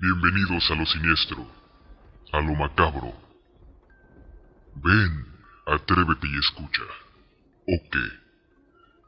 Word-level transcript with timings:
Bienvenidos 0.00 0.70
a 0.70 0.76
lo 0.76 0.86
siniestro, 0.86 1.44
a 2.32 2.40
lo 2.40 2.54
macabro. 2.54 3.12
Ven, 4.76 5.26
atrévete 5.66 6.28
y 6.28 6.38
escucha. 6.38 6.82
¿O 7.66 7.90
qué? 7.90 8.06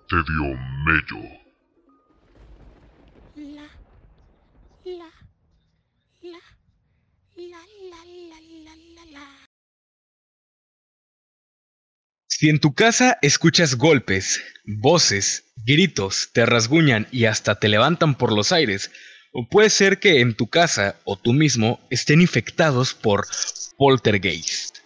Te 0.08 0.16
dio 0.16 0.56
mello. 0.86 1.22
La, 3.36 3.68
la, 4.84 5.10
la, 6.22 6.40
la, 7.36 7.60
la, 7.88 8.04
la, 8.04 8.40
la, 8.64 8.74
la, 8.74 9.04
la. 9.12 9.46
Si 12.26 12.48
en 12.48 12.58
tu 12.58 12.74
casa 12.74 13.16
escuchas 13.22 13.76
golpes, 13.76 14.42
voces, 14.64 15.52
gritos, 15.64 16.30
te 16.32 16.44
rasguñan 16.46 17.06
y 17.12 17.26
hasta 17.26 17.60
te 17.60 17.68
levantan 17.68 18.16
por 18.16 18.32
los 18.32 18.50
aires, 18.50 18.90
o 19.32 19.46
puede 19.48 19.70
ser 19.70 19.98
que 19.98 20.20
en 20.20 20.34
tu 20.34 20.48
casa 20.48 20.96
o 21.04 21.16
tú 21.16 21.32
mismo 21.32 21.80
estén 21.90 22.20
infectados 22.20 22.94
por 22.94 23.26
poltergeist. 23.76 24.78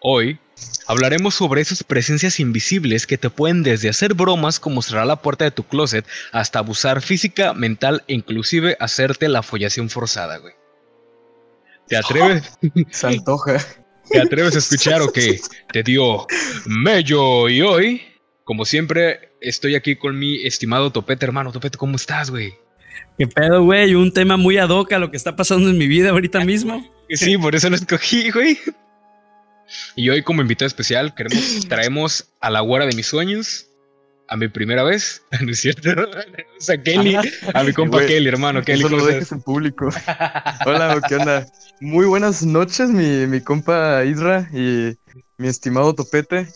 Hoy 0.00 0.38
hablaremos 0.86 1.34
sobre 1.34 1.60
esas 1.60 1.84
presencias 1.84 2.40
invisibles 2.40 3.06
que 3.06 3.18
te 3.18 3.30
pueden 3.30 3.62
desde 3.62 3.88
hacer 3.88 4.14
bromas 4.14 4.58
como 4.58 4.82
cerrar 4.82 5.06
la 5.06 5.22
puerta 5.22 5.44
de 5.44 5.50
tu 5.50 5.64
closet 5.64 6.06
hasta 6.32 6.58
abusar 6.58 7.02
física, 7.02 7.54
mental 7.54 8.02
e 8.08 8.14
inclusive 8.14 8.76
hacerte 8.80 9.28
la 9.28 9.42
follación 9.42 9.90
forzada, 9.90 10.38
güey. 10.38 10.54
¿Te 11.86 11.96
atreves? 11.96 12.58
Se 12.90 13.06
antoja. 13.06 13.58
¿Te 14.10 14.20
atreves 14.20 14.56
a 14.56 14.58
escuchar 14.58 15.02
o 15.02 15.12
qué? 15.12 15.40
Te 15.72 15.82
dio 15.82 16.26
mello 16.66 17.48
y 17.48 17.62
hoy, 17.62 18.02
como 18.44 18.64
siempre, 18.64 19.32
estoy 19.40 19.76
aquí 19.76 19.96
con 19.96 20.18
mi 20.18 20.44
estimado 20.44 20.90
Topete, 20.90 21.24
hermano. 21.24 21.52
Topete, 21.52 21.78
¿cómo 21.78 21.96
estás, 21.96 22.30
güey? 22.30 22.54
¿Qué 23.18 23.26
pedo, 23.26 23.64
güey? 23.64 23.94
Un 23.94 24.12
tema 24.12 24.36
muy 24.36 24.56
ad 24.56 24.70
hoc 24.70 24.92
a 24.92 24.98
lo 24.98 25.10
que 25.10 25.16
está 25.16 25.36
pasando 25.36 25.68
en 25.68 25.76
mi 25.76 25.86
vida 25.86 26.10
ahorita 26.10 26.44
mismo. 26.44 26.88
Sí, 27.10 27.36
por 27.36 27.54
eso 27.54 27.68
lo 27.68 27.76
escogí, 27.76 28.30
güey. 28.30 28.58
Y 29.94 30.08
hoy, 30.08 30.22
como 30.22 30.42
invitado 30.42 30.66
especial, 30.66 31.14
queremos, 31.14 31.60
traemos 31.68 32.32
a 32.40 32.50
la 32.50 32.60
güera 32.60 32.86
de 32.86 32.94
mis 32.94 33.06
sueños, 33.06 33.66
a 34.28 34.36
mi 34.36 34.48
primera 34.48 34.82
vez, 34.82 35.22
¿no 35.40 35.50
es 35.50 35.60
cierto? 35.60 35.90
O 36.58 36.62
sea, 36.62 36.82
Kelly, 36.82 37.16
a 37.54 37.64
mi 37.64 37.72
compa 37.72 38.04
Kelly, 38.04 38.28
hermano. 38.28 38.62
Kelly, 38.62 38.80
Eso 38.80 38.90
¿cómo 38.90 39.00
lo 39.00 39.06
dejes 39.06 39.32
en 39.32 39.40
público. 39.40 39.88
Hola, 40.66 41.00
¿qué 41.08 41.16
onda? 41.16 41.46
Muy 41.80 42.04
buenas 42.04 42.44
noches, 42.44 42.90
mi, 42.90 43.26
mi 43.26 43.40
compa 43.40 44.04
Isra 44.04 44.46
y 44.52 44.94
mi 45.38 45.48
estimado 45.48 45.94
Topete. 45.94 46.46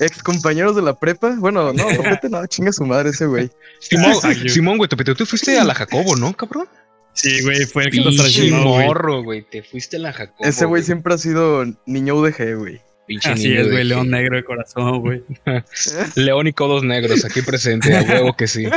Ex 0.00 0.22
compañeros 0.22 0.76
de 0.76 0.82
la 0.82 0.98
prepa. 0.98 1.34
Bueno, 1.38 1.72
no, 1.72 1.86
Topete 1.96 2.28
no, 2.28 2.46
chinga 2.46 2.72
su 2.72 2.84
madre 2.84 3.10
ese 3.10 3.26
güey. 3.26 3.50
Simón. 3.80 4.14
Simón, 4.48 4.78
güey, 4.78 4.88
Topete, 4.88 5.14
tú 5.14 5.26
fuiste 5.26 5.58
a 5.58 5.64
la 5.64 5.74
Jacobo, 5.74 6.16
¿no, 6.16 6.34
cabrón? 6.34 6.68
Sí, 7.14 7.42
güey, 7.42 7.64
fue 7.66 7.84
el 7.84 7.90
que 7.90 8.00
nos 8.00 8.16
traicionó, 8.16 8.74
güey. 8.74 8.86
morro, 8.86 9.22
güey, 9.24 9.42
te 9.42 9.62
fuiste 9.62 9.96
a 9.96 10.00
la 10.00 10.12
Jacobo. 10.12 10.48
Ese 10.48 10.66
güey 10.66 10.82
siempre 10.84 11.14
ha 11.14 11.18
sido 11.18 11.64
niño 11.86 12.14
UDG, 12.14 12.56
güey. 12.56 12.80
Pinche 13.08 13.30
Así 13.30 13.48
niño 13.48 13.62
es, 13.62 13.70
güey, 13.70 13.84
león 13.84 14.10
negro 14.10 14.36
de 14.36 14.44
corazón, 14.44 15.00
güey. 15.00 15.24
León 16.14 16.46
y 16.46 16.52
codos 16.52 16.84
negros 16.84 17.24
aquí 17.24 17.40
presente, 17.40 17.96
a 17.96 18.02
huevo 18.02 18.36
que 18.36 18.46
sí. 18.46 18.68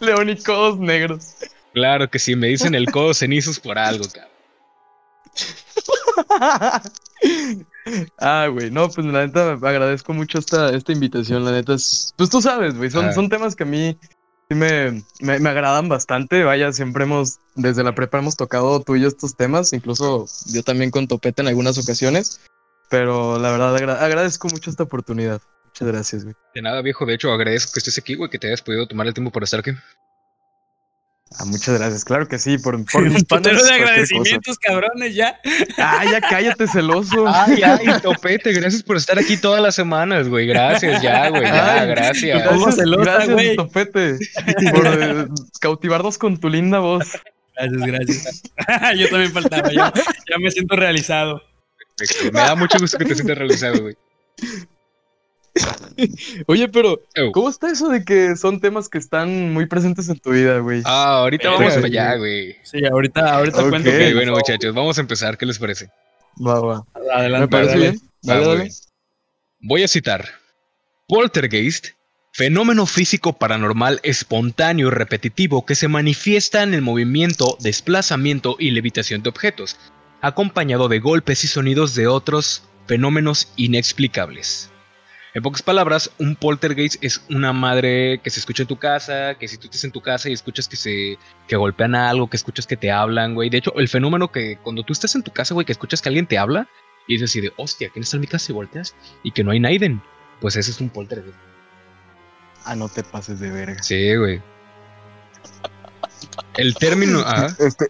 León 0.00 0.28
y 0.28 0.36
codos 0.36 0.78
negros. 0.80 1.36
Claro 1.72 2.10
que 2.10 2.18
sí, 2.18 2.34
me 2.34 2.48
dicen 2.48 2.74
el 2.74 2.90
codo 2.90 3.14
cenizos 3.14 3.60
por 3.60 3.78
algo, 3.78 4.04
cabrón. 4.08 4.34
Ah, 8.18 8.48
güey, 8.50 8.70
no, 8.70 8.88
pues 8.88 9.06
la 9.06 9.26
neta 9.26 9.52
agradezco 9.52 10.12
mucho 10.14 10.38
esta, 10.38 10.70
esta 10.74 10.92
invitación, 10.92 11.44
la 11.44 11.52
neta 11.52 11.74
es, 11.74 12.14
pues 12.16 12.30
tú 12.30 12.40
sabes, 12.40 12.76
güey, 12.76 12.90
son, 12.90 13.06
Ah. 13.06 13.12
son 13.12 13.28
temas 13.28 13.54
que 13.54 13.64
a 13.64 13.66
mí 13.66 13.98
sí 14.48 14.54
me, 14.54 15.02
me, 15.20 15.38
me 15.38 15.48
agradan 15.50 15.88
bastante, 15.88 16.44
vaya, 16.44 16.72
siempre 16.72 17.04
hemos, 17.04 17.38
desde 17.54 17.82
la 17.84 17.94
prepa 17.94 18.18
hemos 18.18 18.36
tocado 18.36 18.80
tú 18.80 18.96
y 18.96 19.02
yo 19.02 19.08
estos 19.08 19.36
temas, 19.36 19.72
incluso 19.72 20.26
yo 20.46 20.62
también 20.62 20.90
con 20.90 21.06
Topete 21.08 21.42
en 21.42 21.48
algunas 21.48 21.76
ocasiones, 21.78 22.40
pero 22.90 23.38
la 23.38 23.50
verdad 23.50 23.76
agra- 23.76 24.04
agradezco 24.04 24.48
mucho 24.48 24.70
esta 24.70 24.84
oportunidad, 24.84 25.40
muchas 25.66 25.88
gracias, 25.88 26.24
güey. 26.24 26.34
De 26.54 26.62
nada, 26.62 26.80
viejo, 26.82 27.04
de 27.06 27.14
hecho 27.14 27.32
agradezco 27.32 27.72
que 27.74 27.80
estés 27.80 27.98
aquí, 27.98 28.14
güey, 28.14 28.30
que 28.30 28.38
te 28.38 28.46
hayas 28.46 28.62
podido 28.62 28.86
tomar 28.86 29.06
el 29.06 29.14
tiempo 29.14 29.30
para 29.30 29.44
estar 29.44 29.60
aquí. 29.60 29.72
Ah, 31.36 31.44
muchas 31.46 31.76
gracias, 31.76 32.04
claro 32.04 32.28
que 32.28 32.38
sí, 32.38 32.58
por, 32.58 32.84
por 32.84 33.02
mis 33.02 33.26
de 33.26 33.26
cosa. 33.26 33.74
agradecimientos, 33.74 34.56
cabrones, 34.58 35.16
ya. 35.16 35.40
Ah, 35.78 36.04
ya 36.04 36.20
cállate, 36.20 36.68
celoso. 36.68 37.26
Ay, 37.26 37.60
ay, 37.64 37.86
Topete, 38.02 38.52
gracias 38.52 38.84
por 38.84 38.96
estar 38.96 39.18
aquí 39.18 39.36
todas 39.36 39.60
las 39.60 39.74
semanas, 39.74 40.28
güey. 40.28 40.46
Gracias, 40.46 41.02
ya, 41.02 41.28
güey, 41.30 41.42
ya, 41.42 41.80
Ay, 41.80 41.88
gracias. 41.88 42.42
¿Cómo 42.46 42.66
Gracias, 42.66 42.76
celosa, 42.76 43.04
gracias, 43.04 43.32
güey? 43.32 43.56
Topete, 43.56 44.18
por 44.72 44.86
eh, 44.86 45.26
cautivarnos 45.60 46.18
con 46.18 46.38
tu 46.38 46.48
linda 46.48 46.78
voz. 46.78 47.04
Gracias, 47.56 47.82
gracias. 47.82 48.42
Yo 48.96 49.08
también 49.08 49.32
faltaba, 49.32 49.72
ya, 49.72 49.92
ya 50.30 50.38
me 50.38 50.50
siento 50.52 50.76
realizado. 50.76 51.42
Perfecto, 51.96 52.32
Me 52.32 52.40
da 52.40 52.54
mucho 52.54 52.78
gusto 52.78 52.96
que 52.96 53.06
te 53.06 53.14
sientas 53.16 53.38
realizado, 53.38 53.82
güey. 53.82 53.96
Oye, 56.46 56.68
pero. 56.68 57.00
¿cómo 57.32 57.48
está 57.48 57.70
eso 57.70 57.88
de 57.88 58.04
que 58.04 58.36
son 58.36 58.60
temas 58.60 58.88
que 58.88 58.98
están 58.98 59.52
muy 59.52 59.66
presentes 59.66 60.08
en 60.08 60.18
tu 60.18 60.30
vida, 60.30 60.58
güey? 60.58 60.82
Ah, 60.84 61.18
ahorita 61.20 61.50
Verga, 61.50 61.58
vamos 61.58 61.74
para 61.74 61.86
allá, 61.86 62.16
güey. 62.16 62.56
Sí, 62.62 62.84
ahorita, 62.84 63.34
ahorita 63.36 63.62
Ok. 63.62 63.70
cuento 63.70 63.90
bueno, 64.14 64.32
muchachos, 64.32 64.74
vamos 64.74 64.98
a 64.98 65.00
empezar. 65.00 65.38
¿Qué 65.38 65.46
les 65.46 65.58
parece? 65.58 65.88
Va, 66.44 66.60
va. 66.60 66.84
Adelante, 67.14 67.40
Me 67.46 67.48
parece 67.48 67.70
dale. 67.72 67.90
bien. 67.90 68.02
Dale, 68.22 68.40
Va, 68.40 68.46
dale. 68.48 68.60
güey. 68.60 68.72
Voy 69.60 69.82
a 69.84 69.88
citar. 69.88 70.26
Poltergeist, 71.08 71.88
fenómeno 72.32 72.86
físico 72.86 73.34
paranormal 73.34 74.00
espontáneo 74.02 74.88
y 74.88 74.90
repetitivo 74.90 75.64
que 75.64 75.74
se 75.74 75.86
manifiesta 75.88 76.62
en 76.62 76.74
el 76.74 76.82
movimiento, 76.82 77.56
desplazamiento 77.60 78.56
y 78.58 78.70
levitación 78.72 79.22
de 79.22 79.28
objetos, 79.28 79.76
acompañado 80.20 80.88
de 80.88 80.98
golpes 80.98 81.44
y 81.44 81.48
sonidos 81.48 81.94
de 81.94 82.06
otros 82.08 82.62
fenómenos 82.86 83.52
inexplicables. 83.56 84.70
En 85.34 85.42
pocas 85.42 85.62
palabras, 85.62 86.12
un 86.20 86.36
poltergeist 86.36 87.02
es 87.02 87.24
una 87.28 87.52
madre 87.52 88.20
que 88.22 88.30
se 88.30 88.38
escucha 88.38 88.62
en 88.62 88.68
tu 88.68 88.78
casa, 88.78 89.34
que 89.34 89.48
si 89.48 89.58
tú 89.58 89.66
estás 89.66 89.82
en 89.82 89.90
tu 89.90 90.00
casa 90.00 90.28
y 90.28 90.32
escuchas 90.32 90.68
que 90.68 90.76
se 90.76 91.18
que 91.48 91.56
golpean 91.56 91.96
a 91.96 92.08
algo, 92.08 92.30
que 92.30 92.36
escuchas 92.36 92.68
que 92.68 92.76
te 92.76 92.92
hablan, 92.92 93.34
güey. 93.34 93.50
De 93.50 93.58
hecho, 93.58 93.74
el 93.76 93.88
fenómeno 93.88 94.30
que 94.30 94.58
cuando 94.62 94.84
tú 94.84 94.92
estás 94.92 95.16
en 95.16 95.24
tu 95.24 95.32
casa, 95.32 95.52
güey, 95.52 95.66
que 95.66 95.72
escuchas 95.72 96.00
que 96.00 96.08
alguien 96.08 96.28
te 96.28 96.38
habla 96.38 96.68
y 97.08 97.14
dices 97.14 97.30
así 97.30 97.40
de, 97.40 97.52
hostia, 97.56 97.90
¿quién 97.92 98.04
está 98.04 98.16
en 98.16 98.20
mi 98.20 98.26
casa? 98.28 98.52
Y 98.52 98.54
volteas 98.54 98.94
y 99.24 99.32
que 99.32 99.42
no 99.42 99.50
hay 99.50 99.58
Naiden. 99.58 100.00
Pues 100.40 100.54
ese 100.54 100.70
es 100.70 100.80
un 100.80 100.88
poltergeist. 100.88 101.36
Ah, 102.64 102.76
no 102.76 102.88
te 102.88 103.02
pases 103.02 103.40
de 103.40 103.50
verga. 103.50 103.82
Sí, 103.82 104.14
güey. 104.14 104.40
El 106.56 106.74
término. 106.76 107.22
Ah, 107.26 107.48
Este. 107.58 107.88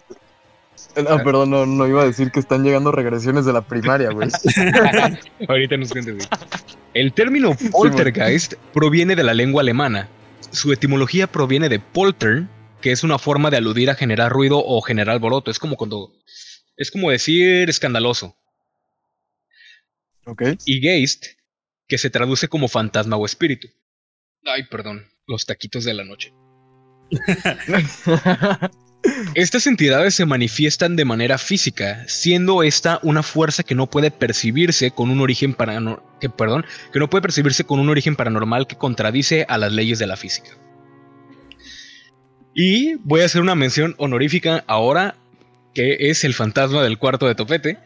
No, 0.95 1.23
perdón, 1.23 1.49
no, 1.49 1.65
no 1.65 1.87
iba 1.87 2.03
a 2.03 2.05
decir 2.05 2.31
que 2.31 2.39
están 2.39 2.63
llegando 2.63 2.91
regresiones 2.91 3.45
de 3.45 3.53
la 3.53 3.61
primaria, 3.61 4.11
güey. 4.11 4.29
ahorita 5.47 5.77
nos 5.77 5.91
cuentes, 5.91 6.15
güey. 6.15 6.27
El 6.93 7.13
término 7.13 7.55
poltergeist 7.71 8.53
proviene 8.73 9.15
de 9.15 9.23
la 9.23 9.33
lengua 9.33 9.61
alemana. 9.61 10.07
Su 10.51 10.71
etimología 10.71 11.27
proviene 11.27 11.67
de 11.67 11.79
poltern, 11.79 12.49
que 12.81 12.91
es 12.91 13.03
una 13.03 13.19
forma 13.19 13.49
de 13.49 13.57
aludir 13.57 13.89
a 13.89 13.95
generar 13.95 14.31
ruido 14.31 14.63
o 14.63 14.81
generar 14.81 15.15
alboroto. 15.15 15.51
Es 15.51 15.59
como 15.59 15.75
cuando. 15.75 16.13
Es 16.77 16.91
como 16.91 17.11
decir 17.11 17.69
escandaloso. 17.69 18.35
¿Ok? 20.25 20.43
Y 20.65 20.79
geist, 20.79 21.25
que 21.87 21.97
se 21.97 22.09
traduce 22.09 22.47
como 22.47 22.67
fantasma 22.67 23.17
o 23.17 23.25
espíritu. 23.25 23.67
Ay, 24.45 24.63
perdón. 24.63 25.07
Los 25.27 25.45
taquitos 25.45 25.83
de 25.83 25.93
la 25.93 26.03
noche. 26.03 26.33
Estas 29.33 29.67
entidades 29.67 30.15
se 30.15 30.25
manifiestan 30.25 30.95
de 30.95 31.05
manera 31.05 31.37
física, 31.37 32.03
siendo 32.07 32.63
esta 32.63 32.99
una 33.03 33.23
fuerza 33.23 33.63
que 33.63 33.75
no 33.75 33.87
puede 33.89 34.11
percibirse 34.11 34.91
con 34.91 35.09
un 35.09 35.19
origen 35.21 35.53
parano- 35.53 36.01
que, 36.19 36.29
perdón, 36.29 36.65
que 36.93 36.99
no 36.99 37.09
puede 37.09 37.21
percibirse 37.21 37.63
con 37.63 37.79
un 37.79 37.89
origen 37.89 38.15
paranormal 38.15 38.67
que 38.67 38.77
contradice 38.77 39.45
a 39.49 39.57
las 39.57 39.73
leyes 39.73 39.99
de 39.99 40.07
la 40.07 40.15
física. 40.15 40.51
Y 42.53 42.95
voy 43.03 43.21
a 43.21 43.25
hacer 43.25 43.41
una 43.41 43.55
mención 43.55 43.95
honorífica 43.97 44.63
ahora, 44.67 45.17
que 45.73 46.09
es 46.09 46.23
el 46.23 46.33
fantasma 46.33 46.83
del 46.83 46.97
cuarto 46.97 47.27
de 47.27 47.35
Topete. 47.35 47.77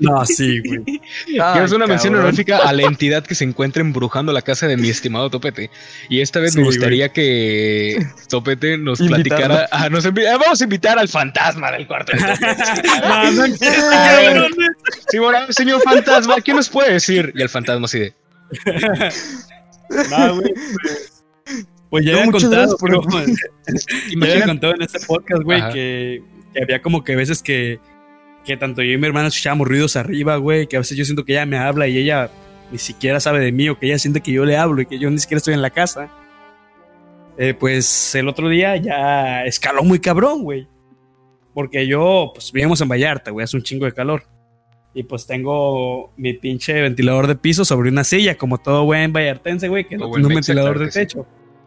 No, 0.00 0.24
sí, 0.26 0.60
güey. 0.60 0.84
que 1.26 1.64
es 1.64 1.72
una 1.72 1.86
mención 1.86 2.14
honorífica 2.14 2.58
a 2.58 2.72
la 2.72 2.82
entidad 2.82 3.24
que 3.24 3.34
se 3.34 3.44
encuentra 3.44 3.80
embrujando 3.80 4.32
la 4.32 4.42
casa 4.42 4.66
de 4.66 4.76
mi 4.76 4.88
estimado 4.88 5.30
Topete. 5.30 5.70
Y 6.08 6.20
esta 6.20 6.40
vez 6.40 6.52
Sí, 6.54 6.58
me 6.58 6.64
gustaría 6.64 7.10
que 7.10 8.04
Topete 8.28 8.76
nos 8.78 8.98
platicara. 8.98 9.68
ah, 9.70 9.88
nos 9.88 10.04
ah, 10.06 10.12
vamos 10.12 10.60
a 10.60 10.64
invitar 10.64 10.98
al 10.98 11.08
fantasma 11.08 11.70
del 11.72 11.86
cuarto. 11.86 12.12
de 12.12 12.18
Topete. 12.18 12.88
No, 13.08 13.32
no 13.32 13.44
empieces, 13.44 13.84
Ah. 13.92 14.40
Sí, 15.10 15.18
bueno, 15.18 15.38
señor 15.50 15.80
fantasma, 15.82 16.36
¿qué 16.40 16.52
nos 16.54 16.68
puede 16.68 16.92
decir? 16.94 17.32
Y 17.34 17.42
el 17.42 17.48
fantasma 17.48 17.84
así 17.86 17.98
de. 18.00 18.14
No, 20.10 20.36
güey. 20.40 20.52
Pues, 20.54 21.68
pues 21.90 22.04
ya 22.04 22.12
había 22.20 22.30
contado, 22.32 22.76
pero- 22.82 23.02
ya 23.02 24.32
había 24.32 24.44
contado 24.44 24.74
en 24.74 24.82
este 24.82 25.00
podcast, 25.06 25.42
güey, 25.42 25.62
que 25.72 26.22
había 26.60 26.82
como 26.82 27.02
que 27.02 27.16
veces 27.16 27.42
que, 27.42 27.78
que 28.48 28.56
tanto 28.56 28.82
yo 28.82 28.92
y 28.92 28.98
mi 28.98 29.06
hermana 29.06 29.28
escuchábamos 29.28 29.68
ruidos 29.68 29.94
arriba, 29.96 30.36
güey, 30.38 30.66
que 30.66 30.76
a 30.76 30.80
veces 30.80 30.96
yo 30.96 31.04
siento 31.04 31.24
que 31.24 31.32
ella 31.34 31.46
me 31.46 31.58
habla 31.58 31.86
y 31.86 31.98
ella 31.98 32.30
ni 32.72 32.78
siquiera 32.78 33.20
sabe 33.20 33.40
de 33.40 33.52
mí 33.52 33.68
o 33.68 33.78
que 33.78 33.86
ella 33.86 33.98
siente 33.98 34.20
que 34.20 34.32
yo 34.32 34.44
le 34.44 34.56
hablo 34.56 34.80
y 34.82 34.86
que 34.86 34.98
yo 34.98 35.10
ni 35.10 35.18
siquiera 35.18 35.38
estoy 35.38 35.54
en 35.54 35.62
la 35.62 35.70
casa. 35.70 36.10
eh, 37.36 37.54
pues 37.54 38.14
el 38.16 38.28
otro 38.28 38.48
día 38.48 38.76
ya 38.76 39.44
escaló 39.44 39.84
muy 39.84 40.00
cabrón, 40.00 40.42
güey. 40.42 40.66
Porque 41.54 41.86
yo, 41.86 42.30
pues 42.34 42.50
vivimos 42.52 42.80
en 42.80 42.88
Vallarta, 42.88 43.30
güey, 43.30 43.44
hace 43.44 43.56
un 43.56 43.62
chingo 43.62 43.84
de 43.84 43.92
calor. 43.92 44.24
Y 44.94 45.02
pues 45.04 45.26
tengo 45.26 46.12
mi 46.16 46.32
pinche 46.34 46.72
ventilador 46.80 47.26
de 47.26 47.36
piso 47.36 47.64
sobre 47.64 47.90
una 47.90 48.02
silla, 48.04 48.36
como 48.36 48.58
todo 48.58 48.84
buen 48.84 49.12
vallartense, 49.12 49.68
güey, 49.68 49.86
que 49.86 49.96
no 49.96 50.10
tiene 50.10 50.26
un 50.26 50.34
ventilador 50.34 50.72
claro 50.72 50.86
de 50.86 50.92
sí. 50.92 50.98
techo. 51.00 51.26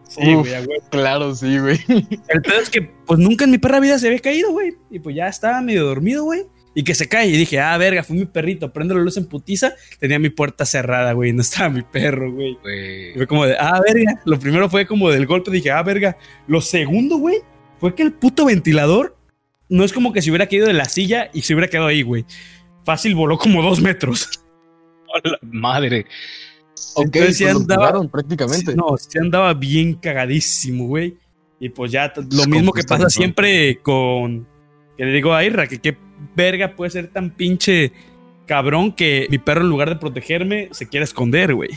Sí, 0.09 0.35
Uf. 0.35 0.47
güey, 0.49 0.53
huevo. 0.67 0.83
Claro, 0.89 1.33
sí, 1.35 1.57
güey. 1.59 1.79
El 1.87 2.41
pedo 2.41 2.59
es 2.61 2.69
que, 2.69 2.81
pues 2.81 3.19
nunca 3.19 3.45
en 3.45 3.51
mi 3.51 3.57
perra 3.59 3.79
vida 3.79 3.97
se 3.99 4.07
había 4.07 4.19
caído, 4.19 4.51
güey. 4.51 4.73
Y 4.89 4.99
pues 4.99 5.15
ya 5.15 5.27
estaba 5.27 5.61
medio 5.61 5.85
dormido, 5.85 6.25
güey. 6.25 6.41
Y 6.73 6.83
que 6.83 6.95
se 6.95 7.09
cae. 7.09 7.27
Y 7.27 7.37
dije, 7.37 7.59
ah, 7.59 7.77
verga, 7.77 8.03
fue 8.03 8.15
mi 8.15 8.25
perrito. 8.25 8.71
Prendo 8.71 8.95
la 8.95 9.01
luz 9.01 9.17
en 9.17 9.25
putiza. 9.25 9.73
Tenía 9.99 10.19
mi 10.19 10.29
puerta 10.29 10.65
cerrada, 10.65 11.11
güey. 11.13 11.33
No 11.33 11.41
estaba 11.41 11.69
mi 11.69 11.81
perro, 11.81 12.31
güey. 12.31 12.57
Y 13.11 13.17
fue 13.17 13.27
como 13.27 13.45
de, 13.45 13.57
ah, 13.59 13.81
verga. 13.85 14.21
Lo 14.25 14.39
primero 14.39 14.69
fue 14.69 14.85
como 14.85 15.09
del 15.09 15.25
golpe. 15.25 15.51
Dije, 15.51 15.71
ah, 15.71 15.83
verga. 15.83 16.17
Lo 16.47 16.61
segundo, 16.61 17.17
güey, 17.17 17.37
fue 17.79 17.93
que 17.93 18.03
el 18.03 18.13
puto 18.13 18.45
ventilador 18.45 19.17
no 19.67 19.83
es 19.83 19.91
como 19.93 20.13
que 20.13 20.21
se 20.21 20.29
hubiera 20.29 20.47
caído 20.47 20.67
de 20.67 20.73
la 20.73 20.85
silla 20.85 21.29
y 21.33 21.41
se 21.41 21.53
hubiera 21.53 21.69
quedado 21.69 21.87
ahí, 21.87 22.03
güey. 22.03 22.25
Fácil 22.85 23.15
voló 23.15 23.37
como 23.37 23.61
dos 23.61 23.81
metros. 23.81 24.29
¡Hola, 25.13 25.39
madre! 25.41 26.05
Ok, 26.95 27.05
Entonces 27.15 27.53
lo 27.53 27.59
andaba- 27.59 27.87
jugaron 27.87 28.09
prácticamente. 28.09 28.75
No, 28.75 28.95
se 28.97 29.19
andaba 29.19 29.53
bien 29.53 29.95
cagadísimo, 29.95 30.87
güey. 30.87 31.17
Y 31.59 31.69
pues 31.69 31.91
ya 31.91 32.11
lo 32.15 32.45
mismo 32.47 32.71
que 32.71 32.83
pasa 32.83 33.09
siempre 33.09 33.77
con. 33.81 34.47
Que 34.97 35.05
le 35.05 35.11
digo 35.11 35.33
a 35.33 35.43
Irra, 35.43 35.67
que 35.67 35.79
qué 35.79 35.95
verga 36.35 36.75
puede 36.75 36.91
ser 36.91 37.07
tan 37.07 37.29
pinche 37.29 37.91
cabrón 38.45 38.91
que 38.91 39.27
mi 39.29 39.37
perro 39.37 39.61
en 39.61 39.69
lugar 39.69 39.89
de 39.89 39.95
protegerme 39.95 40.69
se 40.71 40.87
quiere 40.87 41.03
esconder, 41.03 41.53
güey. 41.53 41.69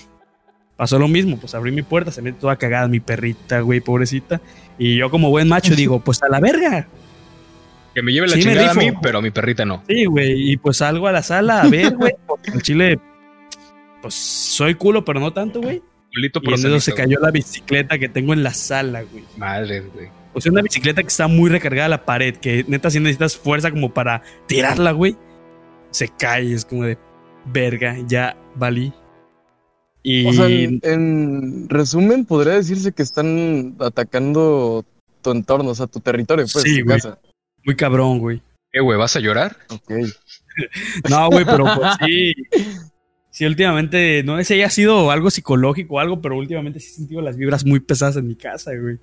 Pasó 0.76 0.98
lo 0.98 1.06
mismo, 1.06 1.38
pues 1.38 1.54
abrí 1.54 1.70
mi 1.70 1.82
puerta, 1.82 2.10
se 2.10 2.20
mete 2.20 2.40
toda 2.40 2.56
cagada 2.56 2.88
mi 2.88 2.98
perrita, 2.98 3.60
güey, 3.60 3.80
pobrecita. 3.80 4.40
Y 4.76 4.96
yo 4.96 5.08
como 5.08 5.30
buen 5.30 5.48
macho 5.48 5.74
digo, 5.76 6.00
pues 6.00 6.22
a 6.22 6.28
la 6.28 6.40
verga. 6.40 6.88
Que 7.94 8.02
me 8.02 8.12
lleve 8.12 8.26
la 8.26 8.34
Sí, 8.34 8.42
chingada 8.42 8.72
a 8.72 8.74
mí, 8.74 8.90
pero 9.00 9.18
a 9.18 9.22
mi 9.22 9.30
perrita 9.30 9.64
no. 9.64 9.84
Sí, 9.88 10.04
güey. 10.06 10.50
Y 10.50 10.56
pues 10.56 10.78
salgo 10.78 11.06
a 11.06 11.12
la 11.12 11.22
sala 11.22 11.62
a 11.62 11.68
ver, 11.68 11.94
güey. 11.94 12.12
Porque 12.26 12.50
en 12.50 12.60
Chile, 12.60 12.98
pues 14.02 14.14
soy 14.14 14.74
culo, 14.74 15.04
pero 15.04 15.20
no 15.20 15.32
tanto, 15.32 15.60
güey. 15.60 15.80
Culito 16.12 16.40
Y 16.42 16.48
en 16.48 16.54
eso 16.54 16.80
se 16.80 16.92
cayó 16.92 17.20
la 17.20 17.30
bicicleta 17.30 17.96
que 17.96 18.08
tengo 18.08 18.32
en 18.32 18.42
la 18.42 18.52
sala, 18.52 19.02
güey. 19.02 19.24
Madre, 19.36 19.80
güey. 19.80 20.08
O 20.34 20.40
sea, 20.40 20.50
una 20.52 20.62
bicicleta 20.62 21.02
que 21.02 21.08
está 21.08 21.28
muy 21.28 21.48
recargada 21.48 21.86
a 21.86 21.90
la 21.90 22.04
pared, 22.04 22.36
que 22.36 22.64
neta 22.68 22.90
si 22.90 22.98
necesitas 23.00 23.36
fuerza 23.36 23.70
como 23.70 23.94
para 23.94 24.22
tirarla, 24.46 24.92
güey. 24.92 25.16
Se 25.90 26.08
cae, 26.08 26.52
es 26.52 26.64
como 26.64 26.84
de 26.84 26.98
verga, 27.46 27.96
ya 28.06 28.36
valí. 28.56 28.92
Y 30.02 30.26
O 30.26 30.32
sea, 30.32 30.48
en, 30.48 30.80
en 30.82 31.68
resumen, 31.68 32.24
podría 32.26 32.54
decirse 32.54 32.92
que 32.92 33.02
están 33.02 33.76
atacando 33.78 34.84
tu 35.22 35.30
entorno, 35.30 35.70
o 35.70 35.74
sea, 35.74 35.86
tu 35.86 36.00
territorio, 36.00 36.44
pues, 36.52 36.62
Sí, 36.64 36.80
tu 36.80 36.84
güey. 36.84 36.96
casa. 37.00 37.18
muy 37.64 37.76
cabrón, 37.76 38.18
güey. 38.18 38.42
¿Eh, 38.72 38.80
güey? 38.80 38.98
¿Vas 38.98 39.16
a 39.16 39.20
llorar? 39.20 39.56
Ok. 39.70 39.90
No, 41.10 41.28
güey, 41.30 41.44
pero 41.44 41.64
pues 41.64 41.92
sí. 42.04 42.32
Sí, 43.30 43.44
últimamente, 43.46 44.22
no 44.24 44.36
sé 44.36 44.44
si 44.44 44.54
haya 44.54 44.70
sido 44.70 45.10
algo 45.10 45.28
psicológico 45.28 45.94
o 45.96 45.98
algo, 45.98 46.20
pero 46.20 46.36
últimamente 46.38 46.78
sí 46.78 46.90
he 46.92 46.94
sentido 46.94 47.20
las 47.20 47.36
vibras 47.36 47.64
muy 47.64 47.80
pesadas 47.80 48.14
en 48.16 48.28
mi 48.28 48.36
casa, 48.36 48.70
güey. 48.80 49.00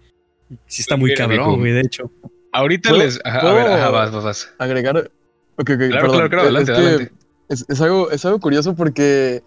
Sí 0.65 0.81
está 0.81 0.98
muy 0.98 1.13
cabrón, 1.13 1.59
güey, 1.59 1.71
de 1.71 1.81
hecho. 1.81 2.12
Ahorita 2.53 2.89
¿Puedo- 2.89 3.03
les. 3.03 3.19
Ajá, 3.24 3.39
a 3.50 3.53
ver, 3.53 3.68
ajá, 3.68 3.89
vas, 3.89 4.12
vas, 4.12 4.24
vas. 4.24 4.53
Agregar. 4.57 4.98
Ok, 4.98 5.09
ok, 5.57 5.65
Claro, 5.68 5.89
perdón. 5.92 6.09
claro, 6.12 6.30
claro, 6.30 6.42
adelante, 6.44 6.71
es 6.71 6.77
que 6.77 6.83
adelante. 6.86 7.13
Es, 7.50 7.65
es 7.68 7.81
algo, 7.81 8.12
es 8.12 8.25
algo 8.25 8.39
curioso 8.39 8.75
porque, 8.75 9.44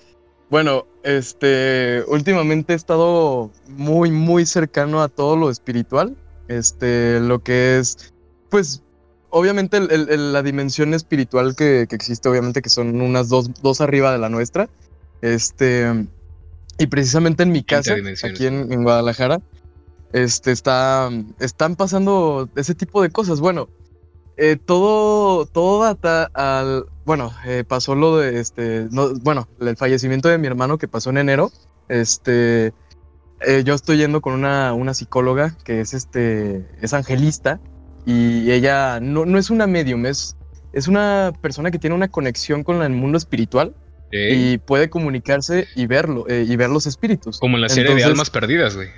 bueno, 0.50 0.86
este, 1.02 2.02
últimamente 2.08 2.72
he 2.72 2.76
estado 2.76 3.50
muy, 3.68 4.10
muy 4.10 4.46
cercano 4.46 5.02
a 5.02 5.08
todo 5.08 5.36
lo 5.36 5.50
espiritual. 5.50 6.16
Este, 6.48 7.20
lo 7.20 7.42
que 7.42 7.78
es, 7.78 8.12
pues, 8.50 8.82
obviamente 9.30 9.78
el- 9.78 9.90
el- 9.90 10.08
el- 10.10 10.32
la 10.32 10.42
dimensión 10.42 10.92
espiritual 10.94 11.56
que, 11.56 11.86
que 11.88 11.96
existe, 11.96 12.28
obviamente 12.28 12.60
que 12.62 12.68
son 12.68 13.00
unas 13.00 13.28
dos, 13.28 13.50
dos 13.62 13.80
arriba 13.80 14.12
de 14.12 14.18
la 14.18 14.28
nuestra. 14.28 14.68
Este, 15.22 16.06
y 16.78 16.86
precisamente 16.86 17.42
en 17.42 17.52
mi 17.52 17.62
casa, 17.64 17.94
aquí 18.24 18.46
en, 18.46 18.70
en 18.72 18.82
Guadalajara, 18.82 19.40
este, 20.14 20.52
está, 20.52 21.10
están 21.40 21.74
pasando 21.74 22.48
ese 22.54 22.76
tipo 22.76 23.02
de 23.02 23.10
cosas. 23.10 23.40
Bueno, 23.40 23.68
eh, 24.36 24.56
todo, 24.56 25.44
todo 25.44 25.82
data 25.82 26.30
al. 26.32 26.86
Bueno, 27.04 27.32
eh, 27.44 27.64
pasó 27.66 27.96
lo 27.96 28.18
de 28.18 28.38
este. 28.38 28.86
No, 28.92 29.12
bueno, 29.14 29.48
el 29.60 29.76
fallecimiento 29.76 30.28
de 30.28 30.38
mi 30.38 30.46
hermano 30.46 30.78
que 30.78 30.86
pasó 30.86 31.10
en 31.10 31.18
enero. 31.18 31.50
Este. 31.88 32.72
eh, 33.40 33.62
yo 33.64 33.74
estoy 33.74 33.98
yendo 33.98 34.20
con 34.20 34.34
una, 34.34 34.72
una 34.72 34.94
psicóloga 34.94 35.56
que 35.64 35.80
es 35.80 35.94
este. 35.94 36.64
es 36.80 36.94
angelista. 36.94 37.60
Y 38.06 38.52
ella 38.52 39.00
no, 39.00 39.24
no 39.24 39.36
es 39.36 39.50
una 39.50 39.66
medium, 39.66 40.06
es, 40.06 40.36
es 40.72 40.86
una 40.86 41.32
persona 41.40 41.72
que 41.72 41.78
tiene 41.80 41.96
una 41.96 42.08
conexión 42.08 42.62
con 42.62 42.82
el 42.82 42.90
mundo 42.90 43.18
espiritual 43.18 43.74
y 44.12 44.58
puede 44.58 44.90
comunicarse 44.90 45.66
y 45.74 45.86
verlo, 45.86 46.26
eh, 46.28 46.44
y 46.46 46.54
ver 46.54 46.70
los 46.70 46.86
espíritus. 46.86 47.40
Como 47.40 47.56
en 47.56 47.62
la 47.62 47.68
serie 47.68 47.94
de 47.96 48.04
Almas 48.04 48.30
Perdidas, 48.30 48.76
güey. 48.76 48.88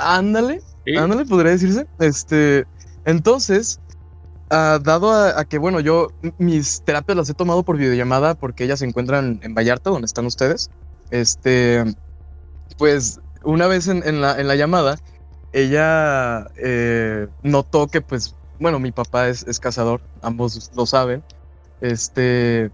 Ándale, 0.00 0.60
Sí. 0.84 0.96
Ándale, 0.96 1.26
podría 1.26 1.52
decirse. 1.52 1.86
Este, 1.98 2.64
entonces, 3.04 3.78
ah, 4.50 4.78
dado 4.82 5.10
a, 5.10 5.38
a 5.38 5.44
que, 5.44 5.58
bueno, 5.58 5.80
yo 5.80 6.08
mis 6.38 6.82
terapias 6.82 7.16
las 7.16 7.28
he 7.28 7.34
tomado 7.34 7.62
por 7.62 7.76
videollamada 7.76 8.34
porque 8.34 8.64
ellas 8.64 8.78
se 8.78 8.86
encuentran 8.86 9.38
en 9.42 9.54
Vallarta, 9.54 9.90
donde 9.90 10.06
están 10.06 10.24
ustedes. 10.26 10.70
Este, 11.10 11.84
pues, 12.78 13.20
una 13.44 13.66
vez 13.66 13.88
en, 13.88 14.02
en 14.06 14.20
la, 14.20 14.40
en 14.40 14.48
la 14.48 14.56
llamada, 14.56 14.96
ella 15.52 16.46
eh, 16.56 17.28
notó 17.42 17.88
que, 17.88 18.00
pues, 18.00 18.34
bueno, 18.58 18.78
mi 18.78 18.90
papá 18.92 19.28
es, 19.28 19.46
es 19.46 19.60
cazador, 19.60 20.00
ambos 20.22 20.70
lo 20.74 20.86
saben. 20.86 21.22
Este, 21.80 22.70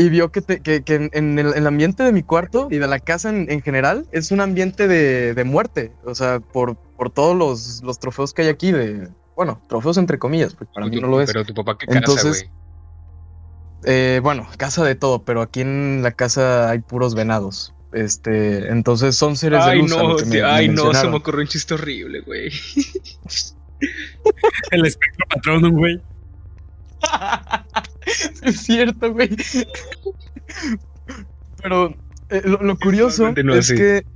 y 0.00 0.08
vio 0.08 0.30
que, 0.32 0.40
te- 0.40 0.60
que, 0.60 0.82
que 0.82 0.94
en, 0.94 1.10
en 1.12 1.38
el, 1.38 1.54
el 1.54 1.66
ambiente 1.66 2.02
de 2.02 2.12
mi 2.12 2.22
cuarto 2.22 2.68
y 2.70 2.78
de 2.78 2.86
la 2.86 2.98
casa 2.98 3.28
en, 3.30 3.50
en 3.50 3.60
general 3.62 4.06
es 4.12 4.30
un 4.30 4.40
ambiente 4.40 4.88
de, 4.88 5.34
de 5.34 5.44
muerte. 5.44 5.92
O 6.04 6.14
sea, 6.14 6.40
por, 6.40 6.76
por 6.76 7.10
todos 7.10 7.36
los, 7.36 7.82
los 7.82 7.98
trofeos 7.98 8.32
que 8.32 8.42
hay 8.42 8.48
aquí 8.48 8.72
de... 8.72 9.08
Bueno, 9.36 9.60
trofeos 9.68 9.96
entre 9.98 10.18
comillas, 10.18 10.54
porque 10.54 10.72
para 10.74 10.86
mí 10.86 10.96
tu- 10.96 11.02
no 11.02 11.08
lo 11.08 11.20
es. 11.20 11.30
Pero 11.32 11.44
tu 11.44 11.54
papá, 11.54 11.76
¿qué 11.78 11.86
casa, 11.86 11.98
Entonces, 11.98 12.38
güey? 12.48 12.60
Eh, 13.84 14.20
bueno, 14.22 14.46
casa 14.58 14.84
de 14.84 14.94
todo, 14.94 15.24
pero 15.24 15.40
aquí 15.40 15.62
en 15.62 16.00
la 16.02 16.12
casa 16.12 16.70
hay 16.70 16.80
puros 16.80 17.14
venados. 17.14 17.74
Este, 17.92 18.68
entonces 18.68 19.16
son 19.16 19.36
seres 19.36 19.64
de 19.64 19.76
luz. 19.76 19.90
no, 19.90 20.16
me- 20.26 20.42
ay, 20.42 20.68
no, 20.68 20.92
se 20.94 21.08
me 21.08 21.16
ocurrió 21.16 21.40
un 21.40 21.48
chiste 21.48 21.74
horrible, 21.74 22.20
güey. 22.20 22.50
El 24.70 24.86
espectro 24.86 25.26
patrón, 25.28 25.70
güey. 25.72 26.00
es 28.42 28.60
cierto, 28.62 29.12
güey. 29.12 29.30
Pero 31.62 31.94
eh, 32.28 32.42
lo, 32.44 32.58
lo 32.62 32.78
curioso 32.78 33.28
es 33.54 33.68
que 33.76 34.06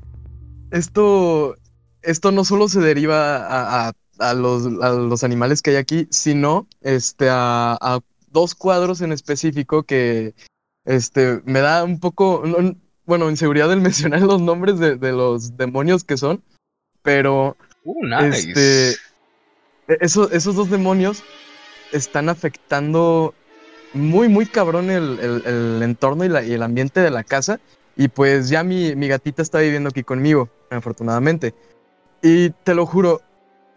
esto, 0.71 1.57
esto 2.03 2.33
no 2.33 2.45
solo 2.45 2.69
se 2.69 2.81
deriva 2.81 3.37
a, 3.37 3.89
a- 3.89 3.93
a 4.21 4.33
los, 4.35 4.67
a 4.81 4.91
los 4.91 5.25
animales 5.25 5.61
que 5.61 5.71
hay 5.71 5.77
aquí, 5.77 6.07
sino 6.11 6.69
este, 6.83 7.29
a, 7.31 7.77
dos 8.29 8.55
cuadros 8.55 9.01
en 9.01 9.11
específico 9.13 9.83
que 9.83 10.35
este, 10.85 11.41
me 11.45 11.59
da 11.61 11.83
un 11.83 11.99
poco, 11.99 12.43
no- 12.47 12.77
bueno, 13.07 13.29
inseguridad 13.29 13.73
el 13.73 13.81
mencionar 13.81 14.21
los 14.23 14.41
nombres 14.41 14.79
de, 14.79 14.97
de 14.97 15.13
los 15.13 15.57
demonios 15.57 16.05
que 16.05 16.17
son, 16.17 16.43
pero 17.03 17.57
Uh, 17.87 18.07
nice. 18.07 18.49
Este, 18.51 18.91
e- 19.89 19.99
eso- 20.01 20.31
esos 20.31 20.55
dos 20.55 20.71
demonios 20.71 21.23
están 21.95 22.29
afectando 22.29 23.35
muy, 23.93 24.29
muy 24.29 24.47
cabrón 24.47 24.91
el, 24.91 25.19
el- 25.21 25.43
el 25.47 25.83
entorno 25.83 26.25
y, 26.25 26.29
la- 26.29 26.43
y 26.43 26.53
el 26.53 26.63
ambiente 26.63 27.01
de 27.01 27.11
la 27.11 27.25
casa. 27.25 27.61
Y 27.97 28.09
pues 28.09 28.49
ya 28.49 28.65
mi, 28.65 28.97
mi 28.97 29.09
gatita 29.09 29.41
está 29.43 29.61
viviendo 29.61 29.89
aquí 29.91 30.03
conmigo, 30.03 30.49
afortunadamente. 30.71 31.55
Y 32.23 32.51
te 32.51 32.75
lo 32.75 32.87
juro, 32.87 33.21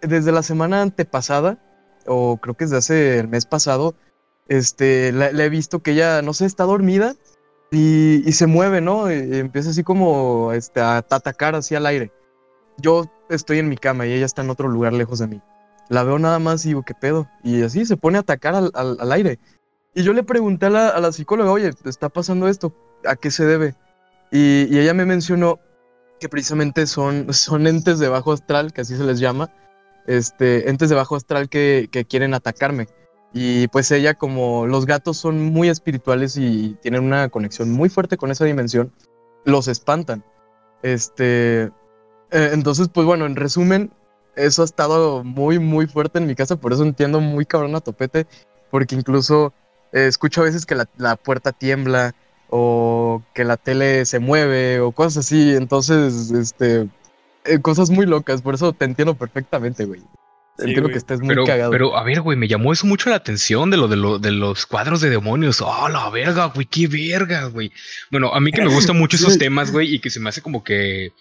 desde 0.01 0.31
la 0.31 0.41
semana 0.43 0.81
antepasada, 0.81 1.57
o 2.07 2.38
creo 2.38 2.55
que 2.55 2.65
desde 2.65 2.77
hace 2.77 3.19
el 3.19 3.27
mes 3.27 3.45
pasado, 3.45 3.93
este, 4.47 5.12
la, 5.12 5.31
la 5.31 5.43
he 5.45 5.50
visto 5.50 5.79
que 5.79 5.91
ella, 5.91 6.21
no 6.21 6.33
sé, 6.33 6.45
está 6.45 6.63
dormida 6.63 7.15
y, 7.71 8.27
y 8.27 8.31
se 8.31 8.47
mueve, 8.47 8.81
¿no? 8.81 9.12
Y, 9.12 9.38
empieza 9.38 9.69
así 9.71 9.83
como 9.83 10.51
este, 10.53 10.79
a 10.79 10.97
atacar 10.97 11.53
así 11.55 11.75
al 11.75 11.86
aire. 11.86 12.12
Yo 12.77 13.05
estoy 13.29 13.59
en 13.59 13.69
mi 13.69 13.77
cama 13.77 14.07
y 14.07 14.13
ella 14.13 14.25
está 14.25 14.41
en 14.41 14.50
otro 14.50 14.67
lugar 14.67 14.93
lejos 14.93 15.19
de 15.19 15.27
mí. 15.27 15.41
La 15.89 16.03
veo 16.03 16.20
nada 16.20 16.39
más 16.39 16.65
y 16.65 16.70
digo, 16.70 16.84
¿qué 16.84 16.94
pedo? 16.94 17.27
Y 17.44 17.63
así 17.63 17.86
se 17.86 17.98
pone 17.98 18.17
a 18.17 18.22
atacar 18.22 18.56
al, 18.56 18.72
al- 18.74 18.98
al 19.00 19.12
aire. 19.12 19.39
Y 19.94 20.03
yo 20.03 20.13
le 20.13 20.24
pregunté 20.24 20.67
a 20.67 20.70
la, 20.70 20.89
a 20.89 21.00
la 21.00 21.12
psicóloga, 21.12 21.51
oye, 21.51 21.72
¿te 21.74 21.89
está 21.89 22.10
pasando 22.10 22.48
esto? 22.48 22.74
¿A 23.06 23.15
qué 23.15 23.32
se 23.32 23.46
debe? 23.46 23.75
Y, 24.32 24.67
y 24.74 24.79
ella 24.79 24.94
me 24.94 25.06
mencionó 25.06 25.60
que 26.20 26.29
precisamente 26.29 26.88
son, 26.88 27.34
son 27.34 27.67
entes 27.67 28.00
de 28.00 28.10
bajo 28.10 28.34
astral, 28.34 28.74
que 28.74 28.82
así 28.82 28.96
se 28.98 29.03
les 29.03 29.20
llama, 29.20 29.50
este, 30.08 30.70
entes 30.70 30.89
de 30.89 30.96
bajo 30.96 31.15
astral 31.15 31.50
que, 31.50 31.89
que 31.91 32.06
quieren 32.06 32.34
atacarme. 32.34 32.88
Y 33.34 33.67
pues 33.70 33.91
ella, 33.91 34.13
como 34.15 34.67
los 34.67 34.86
gatos 34.86 35.17
son 35.17 35.41
muy 35.53 35.70
espirituales 35.70 36.38
y 36.38 36.75
tienen 36.82 37.03
una 37.03 37.29
conexión 37.29 37.72
muy 37.72 37.89
fuerte 37.89 38.17
con 38.17 38.32
esa 38.32 38.46
dimensión, 38.46 38.91
los 39.46 39.67
espantan. 39.67 40.24
Este, 40.84 41.72
Eh, 42.32 42.50
entonces, 42.53 42.89
pues 42.94 43.06
bueno, 43.08 43.25
en 43.25 43.36
resumen, 43.38 43.91
eso 44.38 44.62
ha 44.62 44.65
estado 44.65 45.24
muy, 45.24 45.60
muy 45.60 45.88
fuerte 45.88 46.20
en 46.20 46.27
mi 46.27 46.36
casa, 46.36 46.56
por 46.56 46.72
eso 46.72 46.84
entiendo 46.84 47.20
muy 47.20 47.46
cabrón 47.46 47.75
a 47.75 47.82
Topete, 47.82 48.27
porque 48.72 48.96
incluso 48.96 49.53
eh, 49.91 50.08
escucho 50.08 50.41
a 50.41 50.46
veces 50.46 50.65
que 50.65 50.75
la, 50.75 50.88
la 50.98 51.15
puerta 51.15 51.51
tiembla 51.51 52.15
o 52.50 53.22
que 53.34 53.44
la 53.44 53.58
tele 53.58 54.06
se 54.06 54.20
mueve 54.20 54.79
o 54.79 54.91
cosas 54.91 55.25
así, 55.25 55.56
entonces, 55.56 56.32
este, 56.32 56.88
eh, 57.46 57.60
cosas 57.62 57.89
muy 57.89 58.06
locas, 58.06 58.41
por 58.41 58.53
eso 58.53 58.74
te 58.74 58.86
entiendo 58.86 59.15
perfectamente, 59.15 59.86
güey. 59.86 60.01
Sí, 60.58 60.63
entiendo 60.63 60.84
güey. 60.84 60.94
que 60.94 60.98
estés 60.98 61.20
muy 61.20 61.29
Pero, 61.29 61.46
cagado. 61.46 61.72
pero, 61.72 61.98
a 61.98 62.03
ver, 62.03 62.22
güey, 62.22 62.38
me 62.38 62.48
llamó 62.48 62.74
eso 62.74 62.88
mucho 62.88 63.10
la 63.10 63.17
atención 63.17 63.70
de 63.70 63.77
lo 63.77 63.88
de, 63.88 63.96
lo, 63.96 64.17
de 64.17 64.32
los 64.32 64.65
cuadros 64.65 65.01
de 65.01 65.10
demonios. 65.10 65.62
Oh, 65.62 65.88
la 65.88 66.10
verga, 66.10 66.46
güey, 66.48 66.65
qué 66.65 66.88
verga, 66.88 67.46
güey. 67.46 67.72
Bueno, 68.10 68.34
a 68.34 68.39
mí 68.39 68.51
que 68.51 68.63
me 68.63 68.74
gustan 68.74 68.98
mucho 68.98 69.17
esos 69.17 69.38
temas, 69.39 69.72
güey, 69.72 69.94
y 69.94 70.00
que 70.00 70.10
se 70.10 70.20
me 70.20 70.29
hace 70.29 70.41
como 70.41 70.63
que. 70.63 71.12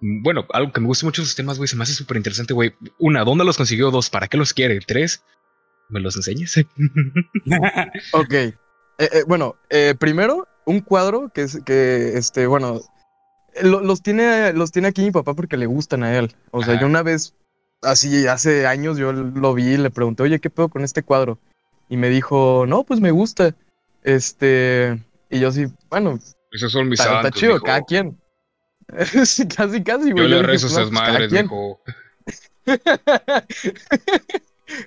Bueno, 0.00 0.46
algo 0.52 0.72
que 0.72 0.80
me 0.80 0.86
gusta 0.86 1.06
mucho 1.06 1.22
esos 1.22 1.34
temas, 1.36 1.56
güey, 1.58 1.68
se 1.68 1.76
me 1.76 1.82
hace 1.82 1.94
súper 1.94 2.16
interesante, 2.18 2.52
güey. 2.54 2.74
Una, 2.98 3.24
¿dónde 3.24 3.44
los 3.44 3.56
consiguió? 3.56 3.90
Dos, 3.90 4.10
¿para 4.10 4.28
qué 4.28 4.36
los 4.36 4.52
quiere? 4.52 4.78
Tres, 4.80 5.22
¿me 5.88 6.00
los 6.00 6.16
enseñas? 6.16 6.54
Ok. 8.12 8.32
Eh, 8.32 8.54
eh, 8.98 9.24
bueno, 9.26 9.56
eh, 9.70 9.94
primero, 9.98 10.46
un 10.64 10.80
cuadro 10.80 11.30
que 11.34 11.42
es 11.42 11.60
que, 11.64 12.16
este, 12.16 12.46
bueno, 12.46 12.80
lo- 13.62 13.80
los, 13.80 14.02
tiene, 14.02 14.52
los 14.52 14.70
tiene 14.72 14.88
aquí 14.88 15.02
mi 15.02 15.10
papá 15.10 15.34
porque 15.34 15.56
le 15.56 15.66
gustan 15.66 16.02
a 16.02 16.16
él. 16.16 16.34
O 16.50 16.62
sea, 16.62 16.74
Ajá. 16.74 16.80
yo 16.82 16.86
una 16.86 17.02
vez, 17.02 17.34
así 17.82 18.26
hace 18.26 18.66
años, 18.66 18.96
yo 18.98 19.12
lo 19.12 19.54
vi 19.54 19.74
y 19.74 19.76
le 19.76 19.90
pregunté, 19.90 20.22
oye, 20.22 20.40
¿qué 20.40 20.50
pedo 20.50 20.68
con 20.68 20.82
este 20.84 21.02
cuadro? 21.02 21.38
Y 21.88 21.96
me 21.96 22.08
dijo, 22.08 22.64
no, 22.66 22.84
pues 22.84 23.00
me 23.00 23.10
gusta. 23.10 23.54
Este, 24.02 25.02
y 25.30 25.40
yo 25.40 25.52
sí, 25.52 25.66
bueno, 25.90 26.18
Esos 26.52 26.72
son 26.72 26.88
mis 26.88 27.00
está, 27.00 27.16
está 27.16 27.30
chido, 27.30 27.60
cada 27.60 27.82
quien. 27.82 28.18
Sí, 29.26 29.48
casi, 29.48 29.82
casi, 29.82 30.08
Yo 30.10 30.14
güey. 30.14 30.28
le 30.28 30.36
dije, 30.36 30.46
rezo 30.46 30.66
a 30.66 30.70
"No, 30.70 30.76
esas 30.76 30.88
pues, 30.90 30.92
madres, 30.92 31.28
quien". 31.30 31.44
mijo. 31.46 31.80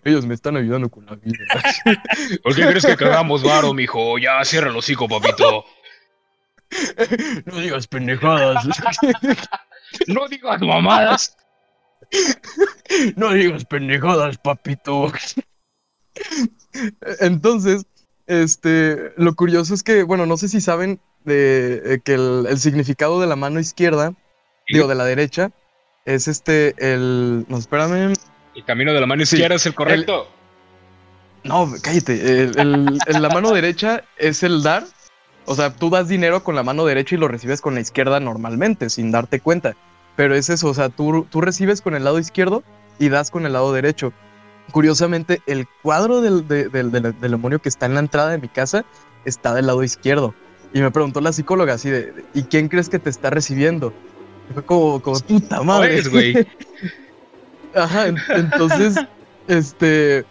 Ellos 0.04 0.26
me 0.26 0.34
están 0.34 0.58
ayudando 0.58 0.90
con 0.90 1.06
la 1.06 1.16
vida. 1.16 1.38
¿Por 2.44 2.56
qué 2.56 2.66
crees 2.68 2.86
que 2.86 2.98
cagamos 2.98 3.44
varo, 3.44 3.74
mijo? 3.74 4.18
Ya, 4.18 4.44
cierra 4.44 4.70
el 4.70 4.76
hocico, 4.76 5.08
papito. 5.08 5.64
no 7.46 7.58
digas 7.60 7.88
pendejadas. 7.88 8.66
No 10.08 10.28
digas 10.28 10.62
mamadas. 10.62 11.38
No 13.16 13.32
digas 13.34 13.64
pendejadas, 13.66 14.38
papito. 14.38 15.12
Entonces, 17.22 17.86
este, 18.28 19.14
lo 19.16 19.34
curioso 19.36 19.74
es 19.74 19.82
que, 19.84 20.04
bueno, 20.04 20.26
no 20.26 20.36
sé 20.38 20.50
si 20.50 20.60
saben 20.60 21.00
eh, 21.32 22.00
que 22.04 22.14
el, 22.16 22.46
el 22.50 22.60
significado 22.60 23.20
de 23.22 23.28
la 23.28 23.36
mano 23.36 23.60
izquierda, 23.60 24.14
digo, 24.68 24.88
de 24.88 24.96
la 24.96 25.06
derecha, 25.06 25.52
es 26.06 26.28
este, 26.28 26.74
el, 26.78 27.46
no, 27.50 27.58
espérame, 27.58 28.14
El 28.56 28.66
camino 28.66 28.94
de 28.94 29.00
la 29.02 29.06
mano 29.08 29.26
Sí. 29.26 29.36
izquierda 29.36 29.56
es 29.56 29.66
el 29.66 29.76
correcto. 29.76 30.28
no, 31.44 31.72
cállate, 31.82 32.42
el- 32.44 32.98
la 33.08 33.30
mano 33.30 33.52
derecha 33.52 34.04
es 34.18 34.44
el 34.44 34.62
dar, 34.64 34.84
o 35.46 35.56
sea, 35.56 35.74
tú 35.74 35.90
das 35.90 36.08
dinero 36.08 36.44
con 36.44 36.56
la 36.56 36.64
mano 36.64 36.86
derecha 36.86 37.16
y 37.16 37.18
lo 37.18 37.28
recibes 37.28 37.62
con 37.62 37.76
la 37.76 37.82
izquierda 37.82 38.20
normalmente, 38.20 38.90
sin 38.90 39.12
darte 39.12 39.40
cuenta, 39.40 39.76
pero 40.16 40.36
es 40.36 40.50
eso, 40.50 40.68
o 40.68 40.74
sea, 40.74 40.90
tú, 40.90 41.26
tú 41.30 41.42
recibes 41.42 41.82
con 41.82 41.96
el 41.96 42.04
lado 42.04 42.20
izquierdo 42.20 42.64
y 43.00 43.10
das 43.10 43.32
con 43.32 43.46
el 43.46 43.54
lado 43.54 43.72
derecho. 43.74 44.12
Curiosamente, 44.72 45.42
el 45.48 45.66
cuadro 45.82 46.22
del, 46.22 46.48
de- 46.48 46.70
del- 46.70 46.92
del- 46.92 47.20
del 47.20 47.32
demonio 47.32 47.60
que 47.60 47.70
está 47.70 47.86
en 47.88 47.94
la 47.96 48.02
entrada 48.02 48.30
de 48.30 48.38
mi 48.38 48.50
casa 48.50 48.86
está 49.26 49.54
del 49.56 49.66
lado 49.68 49.84
izquierdo. 49.84 50.36
Y 50.74 50.82
me 50.82 50.92
preguntó 50.92 51.20
la 51.22 51.34
psicóloga 51.34 51.74
así 51.74 51.90
de, 51.90 52.14
¿y 52.34 52.44
quién 52.44 52.68
crees 52.68 52.90
que 52.90 53.00
te 53.00 53.10
está 53.10 53.30
recibiendo? 53.30 53.94
Y 54.50 54.54
fue 54.54 54.64
como, 54.64 55.02
como 55.02 55.20
puta 55.20 55.62
madre. 55.64 56.02
Güey. 56.10 56.34
Ajá, 57.74 58.08
en- 58.08 58.18
entonces, 58.36 58.96
este, 59.48 60.26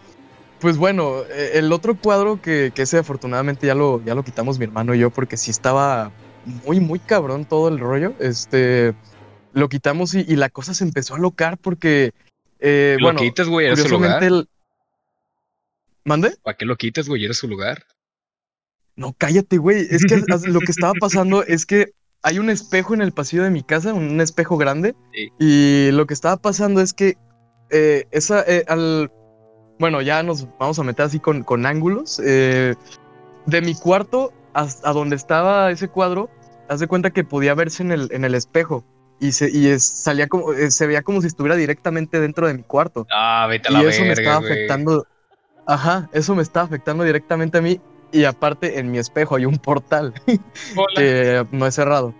pues 0.59 0.77
bueno, 0.77 1.23
eh, 1.29 1.51
el 1.55 1.71
otro 1.71 1.95
cuadro 1.97 2.39
que, 2.41 2.71
que 2.73 2.83
ese 2.83 2.97
afortunadamente 2.97 3.67
ya 3.67 3.75
lo, 3.75 4.03
ya 4.03 4.15
lo 4.15 4.23
quitamos 4.23 4.59
mi 4.59 4.65
hermano 4.65 4.93
y 4.93 4.99
yo 4.99 5.09
porque 5.09 5.37
sí 5.37 5.51
estaba 5.51 6.11
muy, 6.65 6.79
muy 6.79 6.99
cabrón 6.99 7.45
todo 7.45 7.67
el 7.69 7.79
rollo, 7.79 8.13
este, 8.19 8.93
lo 9.53 9.69
quitamos 9.69 10.13
y, 10.15 10.25
y 10.27 10.35
la 10.35 10.49
cosa 10.49 10.73
se 10.73 10.83
empezó 10.83 11.15
a 11.15 11.19
locar 11.19 11.57
porque, 11.57 12.11
eh, 12.59 12.97
lo 12.99 13.07
bueno, 13.07 13.19
quitas, 13.19 13.47
güey, 13.47 13.67
era 13.67 13.75
su 13.75 13.83
lugar. 13.89 14.19
curiosamente 14.19 14.25
el... 14.27 14.49
¿Mande? 16.05 16.35
¿Para 16.41 16.57
qué 16.57 16.65
lo 16.65 16.75
quitas, 16.75 17.07
güey? 17.07 17.23
Era 17.25 17.33
su 17.33 17.47
lugar. 17.47 17.83
No, 18.99 19.15
cállate, 19.17 19.57
güey. 19.57 19.87
Es 19.89 20.03
que 20.05 20.17
lo 20.47 20.59
que 20.59 20.71
estaba 20.71 20.93
pasando 20.99 21.43
es 21.43 21.65
que 21.65 21.93
hay 22.21 22.37
un 22.37 22.49
espejo 22.49 22.93
en 22.93 23.01
el 23.01 23.13
pasillo 23.13 23.43
de 23.43 23.49
mi 23.49 23.63
casa, 23.63 23.93
un 23.93 24.19
espejo 24.19 24.57
grande. 24.57 24.93
Sí. 25.13 25.29
Y 25.39 25.91
lo 25.93 26.05
que 26.05 26.13
estaba 26.13 26.35
pasando 26.37 26.81
es 26.81 26.93
que 26.93 27.17
eh, 27.71 28.05
esa, 28.11 28.43
eh, 28.45 28.65
al. 28.67 29.09
Bueno, 29.79 30.01
ya 30.01 30.21
nos 30.23 30.45
vamos 30.59 30.77
a 30.79 30.83
meter 30.83 31.05
así 31.05 31.19
con, 31.21 31.43
con 31.43 31.65
ángulos. 31.65 32.21
eh, 32.23 32.75
de 33.45 33.61
mi 33.61 33.73
cuarto 33.73 34.33
hasta 34.53 34.89
a 34.89 34.93
donde 34.93 35.15
estaba 35.15 35.71
ese 35.71 35.87
cuadro, 35.87 36.29
haz 36.67 36.81
de 36.81 36.87
cuenta 36.87 37.11
que 37.11 37.23
podía 37.23 37.53
verse 37.55 37.81
en 37.83 37.91
el, 37.93 38.09
en 38.11 38.25
el 38.25 38.35
espejo. 38.35 38.83
Y, 39.21 39.31
se, 39.31 39.49
y 39.49 39.67
es- 39.67 39.85
salía 39.85 40.27
como, 40.27 40.51
eh, 40.53 40.71
se 40.71 40.87
veía 40.87 41.01
como 41.03 41.21
si 41.21 41.27
estuviera 41.27 41.55
directamente 41.55 42.19
dentro 42.19 42.47
de 42.47 42.53
mi 42.55 42.63
cuarto. 42.63 43.07
Ah, 43.11 43.47
vete 43.49 43.69
a 43.69 43.71
Y 43.71 43.83
la 43.83 43.89
eso 43.89 44.03
me 44.03 44.11
estaba 44.13 44.37
afectando. 44.37 45.07
Ajá, 45.65 46.09
eso 46.13 46.35
me 46.35 46.41
estaba 46.41 46.65
afectando 46.65 47.03
directamente 47.05 47.57
a 47.57 47.61
mí. 47.61 47.79
Y 48.11 48.23
aparte, 48.25 48.79
en 48.79 48.91
mi 48.91 48.97
espejo 48.97 49.35
hay 49.35 49.45
un 49.45 49.57
portal 49.57 50.13
que 50.95 51.45
no 51.51 51.67
es 51.67 51.75
cerrado. 51.75 52.13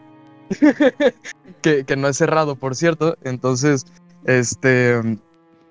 que, 1.61 1.83
que 1.85 1.95
no 1.95 2.07
es 2.07 2.17
cerrado, 2.17 2.55
por 2.55 2.75
cierto. 2.75 3.17
Entonces, 3.23 3.85
este. 4.25 5.01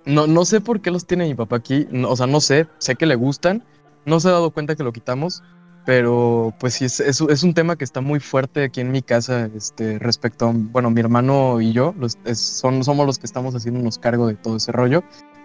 No, 0.07 0.27
no 0.27 0.45
sé 0.45 0.61
por 0.61 0.81
qué 0.81 0.91
los 0.91 1.07
tiene 1.07 1.27
mi 1.27 1.35
papá 1.35 1.57
aquí. 1.57 1.87
no- 1.91 2.11
o 2.11 2.17
sea, 2.17 2.27
no 2.27 2.41
sé. 2.41 2.67
Sé 2.79 2.95
que 2.97 3.07
le 3.07 3.15
gustan. 3.15 3.65
No 4.07 4.21
se 4.21 4.29
ha 4.29 4.33
dado 4.33 4.51
cuenta 4.51 4.75
que 4.75 4.83
lo 4.85 4.93
quitamos. 4.93 5.43
Pero, 5.87 6.53
pues 6.61 6.75
sí, 6.75 6.85
es, 6.85 7.01
es, 7.01 7.21
es 7.23 7.43
un 7.43 7.55
tema 7.55 7.77
que 7.77 7.85
está 7.85 8.01
muy 8.03 8.21
fuerte 8.21 8.65
aquí 8.65 8.81
en 8.81 8.91
mi 8.91 9.03
casa. 9.03 9.49
Este, 9.55 9.99
respecto 9.99 10.49
a. 10.49 10.53
Bueno, 10.55 10.91
mi 10.91 11.01
hermano 11.01 11.61
y 11.61 11.73
yo 11.73 11.95
los, 11.99 12.19
es- 12.25 12.39
son, 12.41 12.85
somos 12.85 13.07
los 13.07 13.19
que 13.19 13.27
estamos 13.27 13.55
haciéndonos 13.55 13.99
cargo 13.99 14.27
de 14.27 14.35
todo 14.35 14.57
ese 14.57 14.73
rollo. 14.73 15.03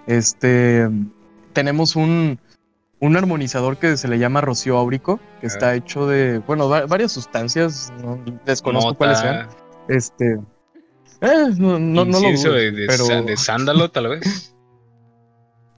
Este. 0.07 0.89
Tenemos 1.53 1.95
un, 1.95 2.39
un 2.99 3.17
armonizador 3.17 3.77
que 3.77 3.97
se 3.97 4.07
le 4.07 4.17
llama 4.19 4.41
Rocío 4.41 4.77
Áurico, 4.77 5.19
que 5.41 5.47
está 5.47 5.75
hecho 5.75 6.07
de, 6.07 6.39
bueno, 6.39 6.69
va- 6.69 6.85
varias 6.85 7.11
sustancias, 7.11 7.91
no 8.01 8.19
desconozco 8.45 8.89
Mota, 8.89 8.97
cuáles 8.97 9.19
sean. 9.19 9.47
Este. 9.89 10.39
eh, 11.21 11.49
no, 11.57 11.79
no, 11.79 12.05
no 12.05 12.19
lo 12.19 12.29
incienso 12.29 12.49
dudo, 12.49 12.57
de, 12.57 12.71
de, 12.71 12.87
pero- 12.87 13.23
de 13.23 13.37
sándalo, 13.37 13.89
tal 13.91 14.07
vez. 14.09 14.49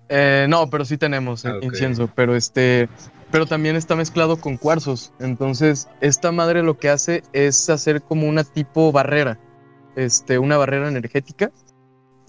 Eh, 0.07 0.45
no, 0.49 0.69
pero 0.69 0.85
sí 0.85 0.97
tenemos 0.99 1.45
eh, 1.45 1.49
Ah, 1.51 1.57
incienso, 1.63 2.07
pero 2.13 2.35
este, 2.35 2.87
pero 3.31 3.47
también 3.47 3.75
está 3.75 3.95
mezclado 3.95 4.37
con 4.37 4.55
cuarzos. 4.57 5.11
Entonces, 5.19 5.87
esta 5.99 6.31
madre 6.31 6.61
lo 6.61 6.77
que 6.77 6.89
hace 6.89 7.23
es 7.33 7.71
hacer 7.71 8.03
como 8.03 8.27
una 8.27 8.43
tipo 8.43 8.91
barrera, 8.91 9.39
este, 9.95 10.37
una 10.37 10.57
barrera 10.57 10.87
energética, 10.89 11.51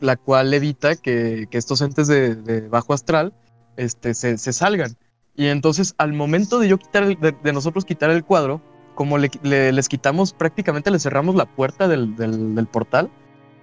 la 0.01 0.17
cual 0.17 0.55
evita 0.55 0.97
que, 0.97 1.49
que 1.51 1.59
estos 1.59 1.83
entes 1.83 2.07
de, 2.07 2.35
de 2.35 2.67
bajo 2.67 2.95
astral, 2.95 3.35
este, 3.77 4.15
se, 4.15 4.39
se 4.39 4.53
salgan. 4.53 4.97
Y 5.37 5.47
entonces, 5.47 5.95
al 5.99 6.13
momento 6.13 6.59
de 6.59 6.69
yo 6.69 6.79
quitar, 6.79 7.03
el- 7.05 7.21
de, 7.21 7.33
de 7.43 7.53
nosotros 7.53 7.85
quitar 7.85 8.11
el 8.11 8.25
cuadro, 8.25 8.61
como 8.95 9.19
le, 9.19 9.31
le- 9.43 9.73
les 9.73 9.89
quitamos, 9.89 10.33
prácticamente 10.33 10.91
le 10.91 10.99
cerramos 10.99 11.35
la 11.35 11.45
puerta 11.45 11.89
del, 11.89 12.17
del- 12.17 12.55
del 12.55 12.67
portal, 12.67 13.11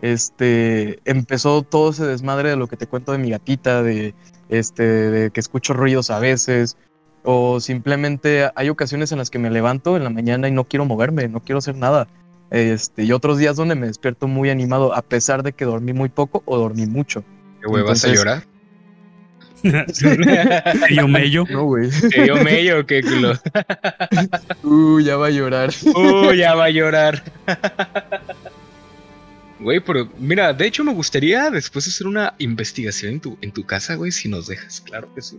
este, 0.03 0.99
empezó 1.05 1.61
todo 1.63 1.91
ese 1.91 2.05
desmadre 2.05 2.49
de 2.49 2.55
lo 2.57 2.67
que 2.67 2.77
te 2.77 2.87
cuento 2.87 3.11
de 3.13 3.17
mi 3.17 3.29
gatita, 3.29 3.81
de, 3.81 4.13
este, 4.49 4.83
de 4.83 5.31
que 5.31 5.39
escucho 5.39 5.73
ruidos 5.73 6.09
a 6.11 6.19
veces, 6.19 6.77
o 7.23 7.59
simplemente 7.61 8.49
hay 8.55 8.69
ocasiones 8.69 9.11
en 9.13 9.17
las 9.19 9.29
que 9.29 9.39
me 9.39 9.49
levanto 9.49 9.95
en 9.95 10.03
la 10.03 10.09
mañana 10.09 10.47
y 10.49 10.51
no 10.51 10.65
quiero 10.65 10.85
moverme, 10.85 11.29
no 11.29 11.39
quiero 11.39 11.59
hacer 11.59 11.75
nada. 11.77 12.07
Este, 12.51 13.03
y 13.05 13.13
otros 13.13 13.37
días 13.37 13.55
donde 13.55 13.75
me 13.75 13.87
despierto 13.87 14.27
muy 14.27 14.49
animado, 14.49 14.93
a 14.93 15.01
pesar 15.01 15.41
de 15.41 15.53
que 15.53 15.65
dormí 15.65 15.93
muy 15.93 16.09
poco 16.09 16.43
o 16.45 16.57
dormí 16.57 16.85
mucho. 16.85 17.23
¿Qué 17.61 17.67
güey, 17.67 17.81
vas 17.83 18.03
a 18.03 18.07
llorar? 18.17 18.43
Yo 20.89 21.07
mello. 21.07 21.45
No, 21.49 21.63
güey. 21.63 21.89
¿Te 21.89 22.23
dio 22.23 22.35
mello 22.43 22.79
o 22.79 22.85
qué 22.85 23.01
culo? 23.01 23.33
Uh, 24.63 24.99
ya 24.99 25.17
va 25.17 25.27
a 25.27 25.29
llorar. 25.29 25.69
Uh, 25.95 26.33
ya 26.33 26.55
va 26.55 26.65
a 26.65 26.69
llorar. 26.69 27.23
Güey, 29.59 29.79
pero 29.79 30.09
mira, 30.19 30.51
de 30.51 30.67
hecho 30.67 30.83
me 30.83 30.93
gustaría 30.93 31.49
después 31.49 31.87
hacer 31.87 32.05
una 32.07 32.33
investigación 32.39 33.13
en 33.13 33.19
tu, 33.21 33.37
en 33.41 33.51
tu 33.51 33.65
casa, 33.65 33.95
güey, 33.95 34.11
si 34.11 34.27
nos 34.27 34.47
dejas, 34.47 34.81
claro 34.81 35.13
que 35.15 35.21
sí. 35.21 35.37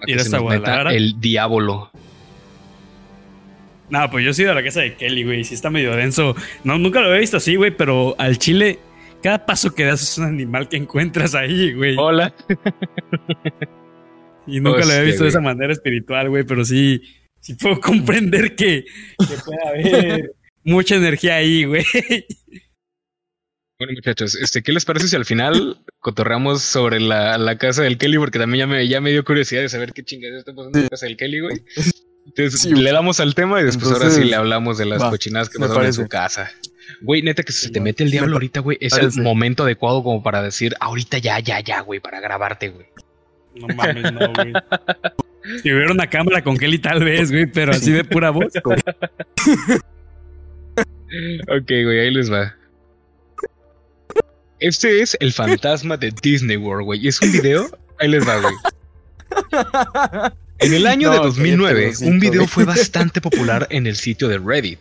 A 0.00 0.10
¿Ir 0.10 0.18
hasta 0.18 0.38
Guadalajara? 0.38 0.94
El 0.94 1.20
diablo. 1.20 1.90
No, 3.88 4.10
pues 4.10 4.24
yo 4.24 4.30
he 4.30 4.42
ido 4.44 4.52
a 4.52 4.54
la 4.54 4.64
casa 4.64 4.80
de 4.80 4.96
Kelly, 4.96 5.24
güey. 5.24 5.44
Sí 5.44 5.54
está 5.54 5.70
medio 5.70 5.94
denso. 5.94 6.34
No, 6.64 6.78
nunca 6.78 7.00
lo 7.00 7.06
había 7.06 7.20
visto 7.20 7.36
así, 7.36 7.56
güey, 7.56 7.70
pero 7.70 8.16
al 8.18 8.38
chile, 8.38 8.78
cada 9.22 9.44
paso 9.46 9.74
que 9.74 9.84
das 9.84 10.02
es 10.02 10.18
un 10.18 10.24
animal 10.24 10.68
que 10.68 10.76
encuentras 10.76 11.34
ahí, 11.34 11.72
güey. 11.72 11.96
Hola. 11.98 12.34
Y 14.46 14.60
nunca 14.60 14.84
lo 14.84 14.92
había 14.92 15.02
visto 15.02 15.24
de 15.24 15.30
esa 15.30 15.40
manera 15.40 15.72
espiritual, 15.72 16.28
güey, 16.28 16.44
pero 16.44 16.64
sí, 16.64 17.02
sí 17.40 17.54
puedo 17.54 17.80
comprender 17.80 18.54
que, 18.54 18.84
que 19.18 19.36
pueda 19.44 19.68
haber 19.70 20.36
mucha 20.62 20.94
energía 20.94 21.36
ahí, 21.36 21.64
güey. 21.64 21.84
Bueno, 23.78 23.92
muchachos, 23.94 24.36
este, 24.36 24.62
¿qué 24.62 24.72
les 24.72 24.84
parece 24.84 25.08
si 25.08 25.16
al 25.16 25.24
final 25.26 25.84
cotorreamos 25.98 26.62
sobre 26.62 27.00
la, 27.00 27.36
la 27.36 27.58
casa 27.58 27.82
del 27.82 27.98
Kelly? 27.98 28.16
Porque 28.16 28.38
también 28.38 28.60
ya 28.60 28.66
me, 28.66 28.88
ya 28.88 29.00
me 29.00 29.10
dio 29.10 29.22
curiosidad 29.24 29.60
de 29.62 29.68
saber 29.68 29.92
qué 29.92 30.02
chingados 30.02 30.38
está 30.38 30.54
pasando 30.54 30.78
en 30.78 30.84
la 30.84 30.90
casa 30.90 31.06
del 31.06 31.16
Kelly, 31.16 31.40
güey. 31.40 31.62
Entonces, 32.24 32.60
Sí, 32.60 32.70
le 32.70 32.92
damos 32.92 33.20
al 33.20 33.34
tema 33.34 33.60
y 33.60 33.64
después 33.64 33.92
ahora 33.92 34.10
sí 34.10 34.24
le 34.24 34.34
hablamos 34.34 34.78
de 34.78 34.86
las 34.86 35.02
va, 35.02 35.10
cochinadas 35.10 35.50
que 35.50 35.58
me 35.58 35.66
pasaron 35.66 35.86
en 35.86 35.92
su 35.92 36.08
casa. 36.08 36.50
Güey, 37.00 37.22
neta, 37.22 37.42
que 37.42 37.52
si 37.52 37.66
se 37.66 37.70
te 37.70 37.80
mete 37.80 38.04
el 38.04 38.10
diablo 38.10 38.34
ahorita, 38.34 38.60
güey, 38.60 38.78
es 38.80 38.92
parece. 38.92 39.18
el 39.18 39.24
momento 39.24 39.64
adecuado 39.64 40.02
como 40.02 40.22
para 40.22 40.42
decir, 40.42 40.74
ahorita 40.80 41.18
ya, 41.18 41.38
ya, 41.40 41.60
ya, 41.60 41.80
güey, 41.80 42.00
para 42.00 42.20
grabarte, 42.20 42.68
güey. 42.70 42.86
No 43.54 43.68
mames, 43.74 44.12
no, 44.12 44.32
güey. 44.32 44.52
Si 45.62 45.72
hubiera 45.72 45.92
una 45.92 46.10
cámara 46.10 46.42
con 46.42 46.56
Kelly, 46.56 46.78
tal 46.78 47.04
vez, 47.04 47.30
güey, 47.30 47.46
pero 47.46 47.70
así 47.70 47.92
de 47.92 48.02
pura 48.02 48.30
voz. 48.30 48.52
Ok, 51.48 51.68
güey, 51.68 52.00
ahí 52.00 52.10
les 52.10 52.32
va. 52.32 52.52
Este 54.58 55.02
es 55.02 55.16
el 55.20 55.32
fantasma 55.32 55.96
de 55.96 56.12
Disney 56.20 56.56
World, 56.56 56.84
güey. 56.86 57.04
Y 57.04 57.08
es 57.08 57.20
un 57.22 57.30
video. 57.30 57.66
Ahí 58.00 58.08
les 58.08 58.26
va, 58.26 58.40
güey. 58.40 58.54
En 60.58 60.74
el 60.74 60.86
año 60.86 61.10
de 61.10 61.18
No, 61.18 61.24
2009, 61.24 61.74
cállate, 61.74 61.86
Rosito, 61.90 62.10
un 62.10 62.18
video 62.18 62.40
güey. 62.40 62.48
fue 62.48 62.64
bastante 62.64 63.20
popular 63.20 63.66
en 63.70 63.86
el 63.86 63.94
sitio 63.96 64.26
de 64.28 64.38
Reddit. 64.38 64.80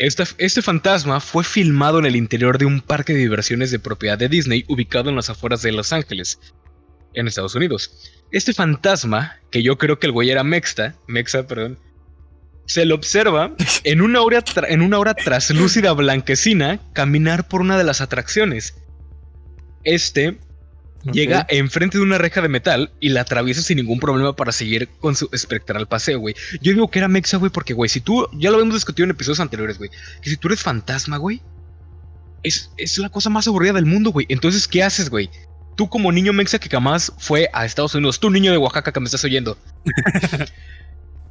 Este 0.00 0.62
fantasma 0.62 1.20
fue 1.20 1.44
filmado 1.44 1.98
en 1.98 2.06
el 2.06 2.16
interior 2.16 2.56
de 2.56 2.64
un 2.64 2.80
parque 2.80 3.12
de 3.12 3.18
diversiones 3.18 3.70
de 3.70 3.78
propiedad 3.78 4.16
de 4.16 4.30
Disney 4.30 4.64
ubicado 4.66 5.10
en 5.10 5.16
las 5.16 5.28
afueras 5.28 5.60
de 5.60 5.72
Los 5.72 5.92
Ángeles, 5.92 6.40
en 7.12 7.28
Estados 7.28 7.54
Unidos. 7.54 8.10
Este 8.32 8.54
fantasma, 8.54 9.36
que 9.50 9.62
yo 9.62 9.76
creo 9.76 9.98
que 9.98 10.06
el 10.06 10.12
güey 10.12 10.30
era 10.30 10.42
Mexa, 10.42 10.94
Mexa, 11.06 11.46
perdón, 11.46 11.78
se 12.64 12.86
lo 12.86 12.94
observa 12.94 13.54
en 13.84 14.00
una 14.00 14.22
hora, 14.22 14.42
en 14.68 14.80
una 14.80 14.98
hora 14.98 15.12
traslúcida 15.12 15.92
blanquecina 15.92 16.80
caminar 16.94 17.46
por 17.46 17.60
una 17.60 17.76
de 17.76 17.84
las 17.84 18.00
atracciones. 18.00 18.76
Este 19.84 20.38
llega 21.04 21.46
enfrente 21.48 21.98
de 21.98 22.04
una 22.04 22.18
reja 22.18 22.40
de 22.40 22.48
metal 22.48 22.92
y 23.00 23.10
la 23.10 23.22
atraviesa 23.22 23.62
sin 23.62 23.76
ningún 23.76 24.00
problema 24.00 24.34
para 24.34 24.52
seguir 24.52 24.88
con 25.00 25.16
su 25.16 25.28
espectral 25.32 25.86
paseo, 25.86 26.18
güey. 26.20 26.34
Yo 26.60 26.72
digo 26.72 26.90
que 26.90 26.98
era 26.98 27.08
Mexa, 27.08 27.38
güey, 27.38 27.50
porque, 27.50 27.74
güey, 27.74 27.88
si 27.88 28.00
tú, 28.00 28.28
ya 28.32 28.50
lo 28.50 28.60
hemos 28.60 28.74
discutido 28.74 29.04
en 29.04 29.10
episodios 29.10 29.40
anteriores, 29.40 29.78
güey, 29.78 29.90
que 30.22 30.30
si 30.30 30.36
tú 30.36 30.48
eres 30.48 30.62
fantasma, 30.62 31.16
güey, 31.16 31.42
es, 32.42 32.70
es 32.76 32.98
la 32.98 33.08
cosa 33.08 33.30
más 33.30 33.46
aburrida 33.46 33.72
del 33.72 33.86
mundo, 33.86 34.10
güey. 34.10 34.26
Entonces, 34.28 34.66
¿qué 34.66 34.82
haces, 34.82 35.10
güey? 35.10 35.30
Tú 35.76 35.88
como 35.88 36.12
niño 36.12 36.32
Mexa 36.32 36.58
que 36.58 36.68
jamás 36.68 37.12
fue 37.18 37.48
a 37.52 37.64
Estados 37.64 37.94
Unidos, 37.94 38.20
tú 38.20 38.30
niño 38.30 38.52
de 38.52 38.58
Oaxaca 38.58 38.92
que 38.92 39.00
me 39.00 39.06
estás 39.06 39.24
oyendo. 39.24 39.56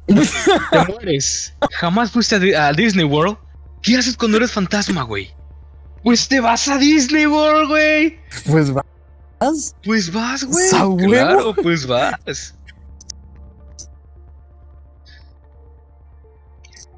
Te 0.06 0.84
mueres. 0.88 1.54
Jamás 1.72 2.10
fuiste 2.10 2.56
a, 2.56 2.68
a 2.68 2.72
Disney 2.72 3.04
World. 3.04 3.36
¿Qué 3.82 3.96
haces 3.96 4.16
cuando 4.16 4.38
eres 4.38 4.50
fantasma, 4.50 5.02
güey? 5.02 5.30
Pues 6.02 6.28
te 6.28 6.40
vas 6.40 6.66
a 6.68 6.78
Disney 6.78 7.26
World, 7.26 7.68
güey. 7.68 8.18
Pues 8.46 8.72
vas. 9.40 9.74
Pues 9.84 10.12
vas, 10.12 10.44
güey. 10.44 10.68
Claro, 11.08 11.54
pues 11.54 11.86
vas. 11.86 12.54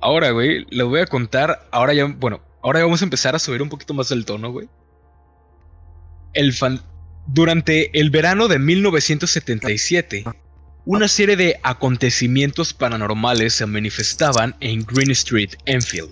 Ahora, 0.01 0.31
güey, 0.33 0.67
les 0.71 0.87
voy 0.87 1.01
a 1.01 1.07
contar. 1.07 1.67
Ahora 1.71 1.95
ya, 1.95 2.07
bueno, 2.07 2.41
ahora 2.63 2.81
ya 2.81 2.85
vamos 2.85 3.01
a 3.03 3.05
empezar 3.05 3.35
a 3.35 3.39
subir 3.39 3.63
un 3.63 3.69
poquito 3.69 3.95
más 3.95 4.11
el 4.11 4.25
tono, 4.25 4.51
güey. 4.51 4.69
El 6.35 6.53
fan. 6.53 6.81
Durante 7.29 7.97
el 7.99 8.11
verano 8.11 8.49
de 8.49 8.59
1977, 8.59 10.25
una 10.85 11.07
serie 11.07 11.37
de 11.37 11.61
acontecimientos 11.63 12.75
paranormales 12.75 13.55
se 13.55 13.67
manifestaban 13.67 14.57
en 14.59 14.81
Green 14.85 15.13
Street, 15.13 15.51
Enfield. 15.67 16.11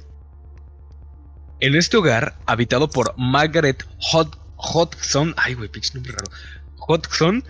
En 1.58 1.74
este 1.74 1.96
hogar, 1.96 2.38
habitado 2.46 2.88
por 2.88 3.12
Margaret 3.18 3.84
Hod- 4.12 4.38
Hodgson, 4.62 5.34
ay, 5.36 5.54
güey, 5.54 5.68
pinche 5.68 5.94
nombre 5.94 6.12
raro. 6.12 6.26
Hodgson, 6.76 7.44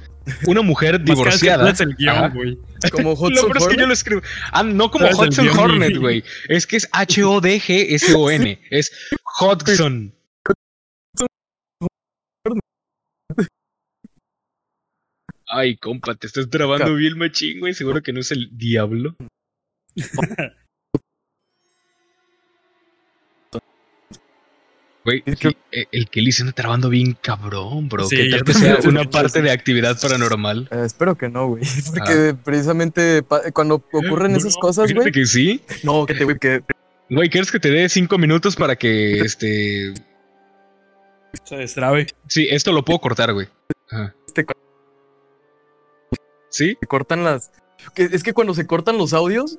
una 0.47 0.63
mujer 0.63 1.03
divorciada. 1.03 1.71
el 1.71 1.95
guion, 1.97 2.33
güey. 2.35 2.59
Como 2.93 3.11
Lo 3.31 3.47
peor 3.49 3.57
es 3.57 3.67
que 3.69 3.77
yo 3.77 3.87
lo 3.87 3.93
escribo. 3.93 4.23
Ah, 4.53 4.63
no 4.63 4.91
como 4.91 5.07
¿Sabes 5.07 5.21
el 5.21 5.29
Hudson 5.29 5.45
guion? 5.47 5.59
Hornet, 5.59 5.97
güey. 5.99 6.25
Es 6.49 6.67
que 6.67 6.77
es 6.77 6.89
H-O-D-G-S-O-N. 6.93 8.61
Es 8.71 8.93
Hodgson. 9.41 10.15
Ay, 15.53 15.77
compa, 15.77 16.15
te 16.15 16.29
estás 16.29 16.49
trabando 16.49 16.95
bien 16.95 17.19
machín, 17.19 17.59
güey. 17.59 17.75
Seguro 17.75 18.03
que 18.03 18.13
no 18.13 18.21
es 18.21 18.31
el 18.31 18.57
diablo. 18.57 19.17
Güey, 25.03 25.23
Es 25.25 25.39
que- 25.39 25.57
el, 25.73 25.89
el 25.93 26.09
Kelly 26.09 26.33
se 26.33 26.43
anda 26.43 26.53
trabando 26.53 26.89
bien 26.89 27.17
cabrón, 27.21 27.89
bro. 27.89 28.05
Sí, 28.07 28.17
¿Qué 28.17 28.31
tal 28.31 28.45
que 28.45 28.53
sea 28.55 28.79
una 28.87 29.05
parte 29.05 29.43
de 29.43 29.51
actividad 29.51 30.01
paranormal? 30.01 30.69
Eh, 30.71 30.83
espero 30.85 31.17
que 31.17 31.29
no, 31.29 31.49
güey. 31.49 31.63
Porque 31.95 32.35
precisamente 32.45 33.23
pa- 33.23 33.51
cuando 33.53 33.77
ocurren 33.77 34.37
esas 34.37 34.57
cosas, 34.57 34.93
güey. 34.93 35.11
que 35.13 35.27
sí. 35.27 35.63
No, 35.83 36.07
que 36.07 36.15
te, 36.15 36.25
güey, 36.25 36.39
que 36.39 36.63
Güey, 37.09 37.29
¿quieres 37.29 37.51
que 37.51 37.59
te 37.59 37.71
dé 37.71 37.89
cinco 37.89 38.19
minutos 38.19 38.55
para 38.55 38.77
que 38.77 39.19
este. 39.21 39.93
Se 41.45 41.57
destrabe. 41.57 42.07
Sí, 42.29 42.47
esto 42.51 42.73
lo 42.73 42.85
puedo 42.85 43.01
cortar, 43.01 43.33
güey. 43.33 43.49
Ajá. 43.91 44.15
Este 44.27 44.47
¿Sí? 46.51 46.77
se 46.81 46.87
cortan 46.87 47.25
las. 47.25 47.51
es 47.97 48.23
que 48.23 48.33
cuando 48.33 48.55
se 48.55 48.67
cortan 48.67 48.99
los 48.99 49.13
audios. 49.13 49.59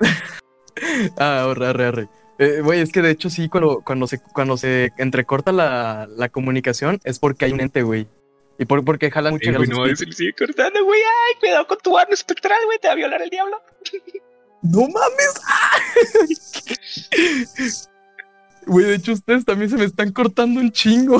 ah, 1.18 1.48
arre, 1.50 1.66
arre, 1.66 1.84
arre. 1.86 2.08
Eh, 2.38 2.60
Güey, 2.62 2.80
es 2.80 2.92
que 2.92 3.02
de 3.02 3.10
hecho 3.10 3.30
sí, 3.30 3.48
cuando, 3.48 3.82
cuando, 3.84 4.06
se, 4.06 4.20
cuando 4.20 4.56
se 4.56 4.92
entrecorta 4.98 5.52
la, 5.52 6.06
la 6.16 6.28
comunicación 6.28 7.00
es 7.04 7.18
porque 7.18 7.46
hay 7.46 7.52
un 7.52 7.60
ente, 7.60 7.82
güey. 7.82 8.06
Y 8.58 8.64
por, 8.64 8.84
porque 8.84 9.10
jalan 9.10 9.34
mucho 9.34 9.52
güey, 9.52 9.68
no, 9.68 9.96
se 9.96 10.06
le 10.06 10.12
sigue 10.12 10.32
cortando, 10.32 10.82
güey. 10.84 11.00
Ay, 11.00 11.34
cuidado 11.40 11.66
con 11.66 11.78
tu 11.78 11.96
arma 11.98 12.14
espectral, 12.14 12.58
güey. 12.66 12.78
Te 12.78 12.88
va 12.88 12.92
a 12.92 12.96
violar 12.96 13.22
el 13.22 13.30
diablo. 13.30 13.60
¡No 14.62 14.80
mames! 14.88 15.40
Güey, 18.66 18.84
de 18.84 18.94
hecho 18.96 19.12
ustedes 19.12 19.44
también 19.44 19.70
se 19.70 19.76
me 19.76 19.84
están 19.84 20.10
cortando 20.10 20.58
un 20.58 20.72
chingo. 20.72 21.18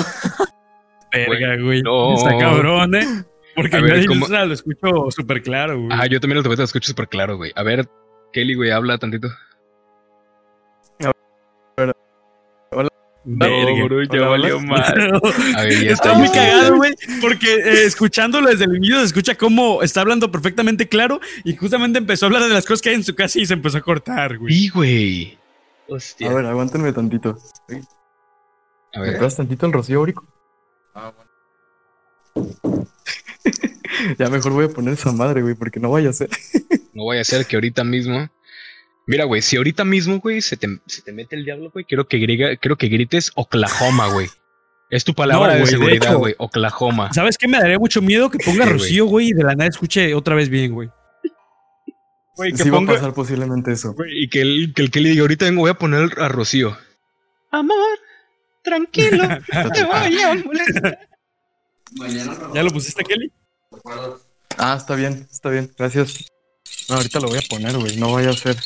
Verga, 1.12 1.57
güey. 1.62 1.81
no. 1.81 2.16
Está 2.16 2.37
cabrón, 2.38 2.94
¿eh? 2.96 3.07
Porque 3.55 3.76
A 3.76 3.81
ver, 3.81 4.05
lo 4.05 4.52
escucho 4.52 5.11
súper 5.11 5.42
claro, 5.42 5.79
güey. 5.79 5.92
Ajá, 5.92 6.07
yo 6.07 6.18
también 6.18 6.42
lo 6.42 6.52
escucho 6.52 6.88
súper 6.88 7.09
claro, 7.09 7.37
güey. 7.37 7.52
A 7.55 7.62
ver, 7.62 7.88
Kelly, 8.33 8.55
güey, 8.55 8.72
habla 8.72 8.98
tantito. 8.98 9.29
No, 13.29 13.85
bro, 13.85 14.03
ya 14.05 14.09
Hola, 14.12 14.29
valió 14.29 14.57
hola. 14.59 14.67
mal. 14.67 15.21
A 15.57 15.62
ver, 15.65 15.73
ya 15.85 15.91
está. 15.91 16.11
Está 16.11 16.15
muy 16.15 16.29
cagado, 16.29 16.77
güey, 16.77 16.95
porque 17.21 17.55
eh, 17.57 17.85
escuchándolo 17.85 18.49
desde 18.49 18.65
el 18.67 18.77
inicio 18.77 19.01
se 19.01 19.07
escucha 19.07 19.35
cómo 19.35 19.83
está 19.83 20.01
hablando 20.01 20.31
perfectamente 20.31 20.89
claro 20.89 21.21
y 21.45 21.57
justamente 21.57 21.99
empezó 21.99 22.27
a 22.27 22.29
hablar 22.29 22.43
de 22.45 22.51
las 22.51 22.65
cosas 22.65 22.83
que 22.83 22.91
hay 22.91 22.95
en 22.95 23.05
su 23.05 23.17
casa 23.17 23.41
y 23.41 23.47
se 23.47 23.55
empezó 23.55 23.79
a 23.79 23.81
cortar, 23.81 24.39
güey. 24.39 24.55
Sí, 24.55 24.69
güey. 24.69 25.39
Hostia. 25.89 26.31
A 26.31 26.35
ver, 26.35 26.47
aguántenme 26.47 26.93
tantito. 26.93 27.37
A 28.95 29.01
¿Me 29.01 29.11
ver. 29.11 29.19
pasas 29.19 29.37
tantito 29.37 29.67
el 29.67 29.73
rocío 29.73 29.99
aurico? 29.99 30.25
ya 34.19 34.31
mejor 34.31 34.53
voy 34.53 34.67
a 34.67 34.69
poner 34.69 34.95
esa 34.95 35.11
madre, 35.11 35.43
güey, 35.43 35.55
porque 35.55 35.81
no 35.81 35.91
vaya 35.91 36.11
a 36.11 36.12
ser. 36.12 36.31
No 36.95 37.03
voy 37.03 37.19
a 37.19 37.23
hacer 37.23 37.45
que 37.45 37.57
ahorita 37.57 37.83
mismo. 37.83 38.29
Mira, 39.07 39.25
güey, 39.25 39.40
si 39.42 39.57
ahorita 39.57 39.85
mismo, 39.85 40.19
güey, 40.19 40.40
se 40.40 40.57
te, 40.57 40.66
se 40.87 41.01
te 41.03 41.12
mete 41.12 41.37
el 41.37 41.45
diablo, 41.45 41.71
güey, 41.73 41.85
quiero 41.85 42.09
que, 42.09 42.19
griga- 42.19 42.57
quiero 42.59 42.77
que 42.77 42.88
grites 42.88 43.31
Oklahoma, 43.37 44.09
güey. 44.09 44.29
Es 44.90 45.05
tu 45.05 45.14
palabra 45.14 45.55
No, 45.55 45.61
de 45.61 45.66
seguridad, 45.66 46.14
güey. 46.16 46.35
Oklahoma. 46.38 47.12
¿Sabes 47.12 47.37
qué? 47.38 47.49
Me 47.49 47.59
daría 47.59 47.79
mucho 47.79 48.03
miedo 48.03 48.31
que 48.31 48.38
ponga 48.38 48.64
¿Qué, 48.64 48.71
güey? 48.71 48.79
Rocío, 48.81 49.07
güey, 49.07 49.29
y 49.29 49.33
de 49.33 49.45
la 49.45 49.55
nada 49.55 49.69
escuche 49.71 50.14
otra 50.14 50.35
vez 50.35 50.49
bien, 50.49 50.73
güey. 50.73 50.88
Güey, 52.37 52.53
que 52.53 52.59
Sí 52.64 52.71
va 52.71 52.79
a 52.79 52.87
pasar 52.87 53.14
posiblemente 53.14 53.73
eso. 53.73 53.95
y 54.12 54.29
que 54.29 54.42
el, 54.42 54.73
que 54.75 54.83
el 54.83 54.90
que 54.90 55.01
le 55.01 55.09
diga, 55.11 55.23
ahorita 55.23 55.45
vengo, 55.47 55.62
voy 55.62 55.71
a 55.71 55.75
poner 55.75 56.11
a 56.21 56.29
Rocío. 56.29 56.77
Amor, 57.51 57.99
tranquilo, 58.62 59.27
no 59.27 59.38
te 59.73 59.85
voy 59.85 60.21
a 60.23 60.35
molestar. 60.45 60.99
¿Ya 62.55 62.62
lo 62.62 62.71
pusiste, 62.71 63.03
Kelly? 63.05 63.33
Ah, 64.59 64.75
está 64.79 64.95
bien, 64.97 65.27
está 65.31 65.49
bien, 65.49 65.73
gracias. 65.79 66.27
No, 66.88 66.97
ahorita 66.97 67.21
lo 67.21 67.29
voy 67.29 67.38
a 67.38 67.42
poner, 67.49 67.77
güey, 67.79 67.97
no 67.97 68.12
vaya 68.12 68.31
a 68.31 68.35
ser. 68.35 68.57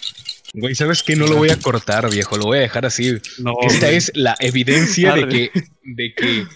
Güey, 0.52 0.74
¿sabes 0.74 1.02
qué? 1.02 1.14
No 1.16 1.26
lo 1.26 1.36
voy 1.36 1.50
a 1.50 1.56
cortar, 1.58 2.10
viejo, 2.10 2.36
lo 2.36 2.46
voy 2.46 2.58
a 2.58 2.62
dejar 2.62 2.84
así. 2.86 3.18
No. 3.38 3.54
Esta 3.62 3.86
güey. 3.86 3.96
es 3.96 4.10
la 4.14 4.34
evidencia 4.40 5.14
de 5.14 5.28
que, 5.28 5.50
de 5.84 6.14
que. 6.14 6.46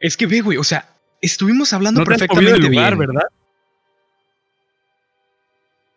Es 0.00 0.16
que 0.16 0.26
ve, 0.26 0.40
güey, 0.40 0.58
o 0.58 0.64
sea, 0.64 0.88
estuvimos 1.20 1.72
hablando 1.72 2.00
No 2.00 2.06
te 2.06 2.14
has 2.14 2.20
movido 2.28 2.28
perfectamente 2.52 2.62
del 2.62 2.72
lugar, 2.72 2.96
bien. 2.96 3.08
¿verdad? 3.08 3.28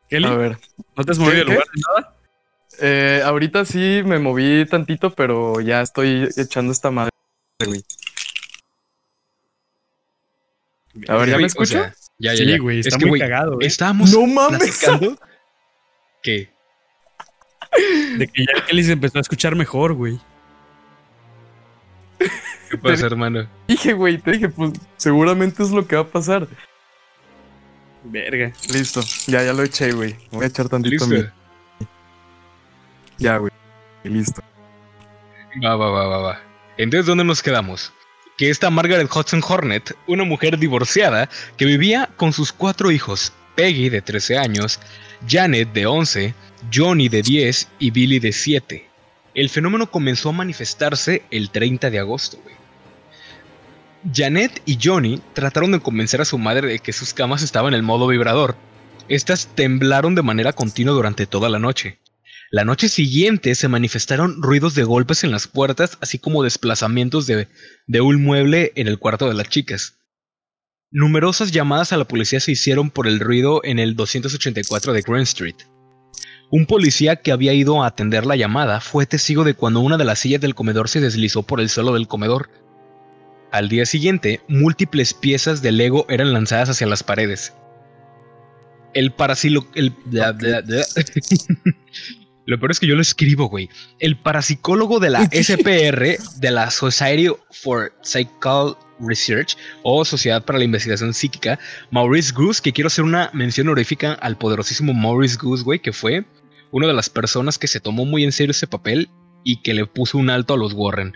Kelly, 0.09 0.25
A 0.27 0.35
ver, 0.35 0.57
¿no 0.95 1.05
te 1.05 1.11
has 1.11 1.19
movido 1.19 1.37
del 1.37 1.47
lugar 1.47 1.65
de 1.73 1.81
nada? 1.87 2.15
eh, 2.81 3.21
ahorita 3.25 3.65
sí 3.65 4.01
me 4.05 4.19
moví 4.19 4.65
tantito, 4.65 5.09
pero 5.13 5.59
ya 5.59 5.81
estoy 5.81 6.29
echando 6.37 6.71
esta 6.71 6.91
madre, 6.91 7.11
güey. 7.65 7.83
A 11.07 11.15
ver, 11.17 11.29
¿ya 11.29 11.33
Güey, 11.35 11.45
me 11.55 11.61
o 11.61 11.65
sea, 11.65 11.93
ya, 12.17 12.33
ya, 12.33 12.37
Sí, 12.37 12.45
ya. 12.45 12.57
güey, 12.59 12.79
Es 12.79 12.87
está 12.87 12.97
que, 12.99 13.05
muy 13.05 13.19
güey, 13.19 13.21
cagado, 13.21 13.55
güey. 13.55 13.67
Estábamos 13.67 14.11
No 14.11 14.25
mames. 14.25 14.59
platicando 14.59 15.19
que 16.23 16.49
De 18.17 18.27
que 18.27 18.45
ya 18.45 18.65
Kelly 18.65 18.83
se 18.83 18.93
empezó 18.93 19.17
a 19.17 19.21
escuchar 19.21 19.55
mejor, 19.55 19.93
güey. 19.93 20.19
¿Qué 22.69 22.77
pasa, 22.77 23.05
hermano? 23.07 23.47
Dije, 23.67 23.93
güey, 23.93 24.17
te 24.17 24.31
dije, 24.31 24.49
pues 24.49 24.73
seguramente 24.97 25.63
es 25.63 25.71
lo 25.71 25.87
que 25.87 25.95
va 25.95 26.03
a 26.03 26.07
pasar. 26.07 26.47
Verga. 28.03 28.51
Listo, 28.71 29.01
ya, 29.27 29.43
ya 29.43 29.53
lo 29.53 29.63
eché, 29.63 29.91
güey. 29.91 30.15
Voy 30.31 30.43
a 30.45 30.47
echar 30.47 30.69
tantito 30.69 31.05
¿Listo? 31.05 31.07
mi- 31.07 31.87
Ya, 33.17 33.37
güey. 33.37 33.51
Listo. 34.03 34.41
Va, 35.63 35.75
va, 35.75 35.89
va, 35.89 36.07
va, 36.07 36.17
va. 36.19 36.41
Entonces, 36.77 37.05
¿dónde 37.05 37.23
nos 37.23 37.41
quedamos? 37.41 37.91
Que 38.37 38.49
esta 38.49 38.69
Margaret 38.69 39.09
Hudson 39.13 39.41
Hornet, 39.45 39.95
una 40.07 40.23
mujer 40.23 40.57
divorciada 40.57 41.27
que 41.57 41.65
vivía 41.65 42.09
con 42.15 42.31
sus 42.31 42.53
cuatro 42.53 42.89
hijos, 42.91 43.33
Peggy 43.59 43.89
de 43.89 44.01
13 44.01 44.37
años, 44.37 44.79
Janet 45.27 45.73
de 45.73 45.85
11, 45.85 46.33
Johnny 46.73 47.09
de 47.09 47.21
10 47.21 47.67
y 47.77 47.91
Billy 47.91 48.19
de 48.19 48.31
7. 48.31 48.87
El 49.35 49.49
fenómeno 49.49 49.91
comenzó 49.91 50.29
a 50.29 50.31
manifestarse 50.31 51.23
el 51.29 51.49
30 51.49 51.89
de 51.89 51.99
agosto. 51.99 52.41
Janet 54.13 54.61
y 54.65 54.77
Johnny 54.81 55.21
trataron 55.33 55.73
de 55.73 55.81
convencer 55.81 56.21
a 56.21 56.25
su 56.25 56.37
madre 56.37 56.69
de 56.69 56.79
que 56.79 56.93
sus 56.93 57.13
camas 57.13 57.43
estaban 57.43 57.73
en 57.73 57.79
el 57.79 57.83
modo 57.83 58.07
vibrador. 58.07 58.55
Estas 59.09 59.49
temblaron 59.55 60.15
de 60.15 60.21
manera 60.21 60.53
continua 60.53 60.93
durante 60.93 61.27
toda 61.27 61.49
la 61.49 61.59
noche. 61.59 61.99
La 62.51 62.63
noche 62.63 62.87
siguiente 62.87 63.55
se 63.55 63.67
manifestaron 63.67 64.41
ruidos 64.41 64.73
de 64.73 64.85
golpes 64.85 65.25
en 65.25 65.31
las 65.31 65.49
puertas, 65.49 65.97
así 65.99 66.17
como 66.17 66.43
desplazamientos 66.43 67.27
de, 67.27 67.49
de 67.87 67.99
un 67.99 68.23
mueble 68.23 68.71
en 68.77 68.87
el 68.87 68.99
cuarto 68.99 69.27
de 69.27 69.33
las 69.33 69.49
chicas. 69.49 69.98
Numerosas 70.91 71.51
llamadas 71.51 71.93
a 71.93 71.97
la 71.97 72.05
policía 72.05 72.39
se 72.39 72.51
hicieron 72.51 72.89
por 72.89 73.05
el 73.05 73.19
ruido 73.19 73.61
en 73.63 73.77
el 73.77 73.95
284 73.95 74.91
de 74.93 75.01
Grand 75.01 75.23
Street. 75.23 75.55
Un 76.49 76.65
policía 76.65 77.17
que 77.17 77.31
había 77.31 77.53
ido 77.53 77.83
a 77.83 77.87
atender 77.87 78.25
la 78.25 78.35
llamada 78.35 78.81
fue 78.81 79.05
testigo 79.05 79.43
de 79.43 79.53
cuando 79.53 79.81
una 79.81 79.97
de 79.97 80.05
las 80.05 80.17
sillas 80.17 80.41
del 80.41 80.55
comedor 80.55 80.89
se 80.89 80.99
deslizó 80.99 81.43
por 81.43 81.61
el 81.61 81.69
suelo 81.69 81.93
del 81.93 82.07
comedor. 82.07 82.49
Al 83.51 83.69
día 83.69 83.85
siguiente, 83.85 84.41
múltiples 84.47 85.13
piezas 85.13 85.61
de 85.61 85.71
Lego 85.71 86.07
eran 86.09 86.33
lanzadas 86.33 86.69
hacia 86.69 86.87
las 86.87 87.03
paredes. 87.03 87.53
El 88.95 89.11
parasilo... 89.11 89.67
El, 89.75 89.91
bla, 90.05 90.31
bla, 90.31 90.61
bla. 90.61 90.83
Lo 92.47 92.57
peor 92.57 92.71
es 92.71 92.79
que 92.79 92.87
yo 92.87 92.95
lo 92.95 93.01
escribo, 93.03 93.47
güey. 93.47 93.69
El 93.99 94.17
parapsicólogo 94.17 94.99
de 94.99 95.11
la 95.11 95.25
SPR, 95.31 96.17
de 96.39 96.51
la 96.51 96.71
Society 96.71 97.27
for 97.51 97.93
Psychical 98.01 98.75
Research 98.99 99.57
o 99.83 100.03
Sociedad 100.05 100.43
para 100.45 100.59
la 100.59 100.65
Investigación 100.65 101.13
Psíquica, 101.13 101.59
Maurice 101.91 102.33
Goose, 102.33 102.61
que 102.61 102.73
quiero 102.73 102.87
hacer 102.87 103.03
una 103.05 103.29
mención 103.33 103.67
honorífica 103.67 104.13
al 104.13 104.37
poderosísimo 104.37 104.93
Maurice 104.93 105.37
Goose, 105.41 105.63
güey, 105.63 105.79
que 105.79 105.93
fue 105.93 106.25
una 106.71 106.87
de 106.87 106.93
las 106.93 107.09
personas 107.09 107.57
que 107.57 107.67
se 107.67 107.79
tomó 107.79 108.05
muy 108.05 108.23
en 108.23 108.31
serio 108.31 108.51
ese 108.51 108.67
papel 108.67 109.09
y 109.43 109.61
que 109.61 109.73
le 109.73 109.85
puso 109.85 110.17
un 110.17 110.29
alto 110.29 110.53
a 110.53 110.57
los 110.57 110.73
Warren. 110.73 111.15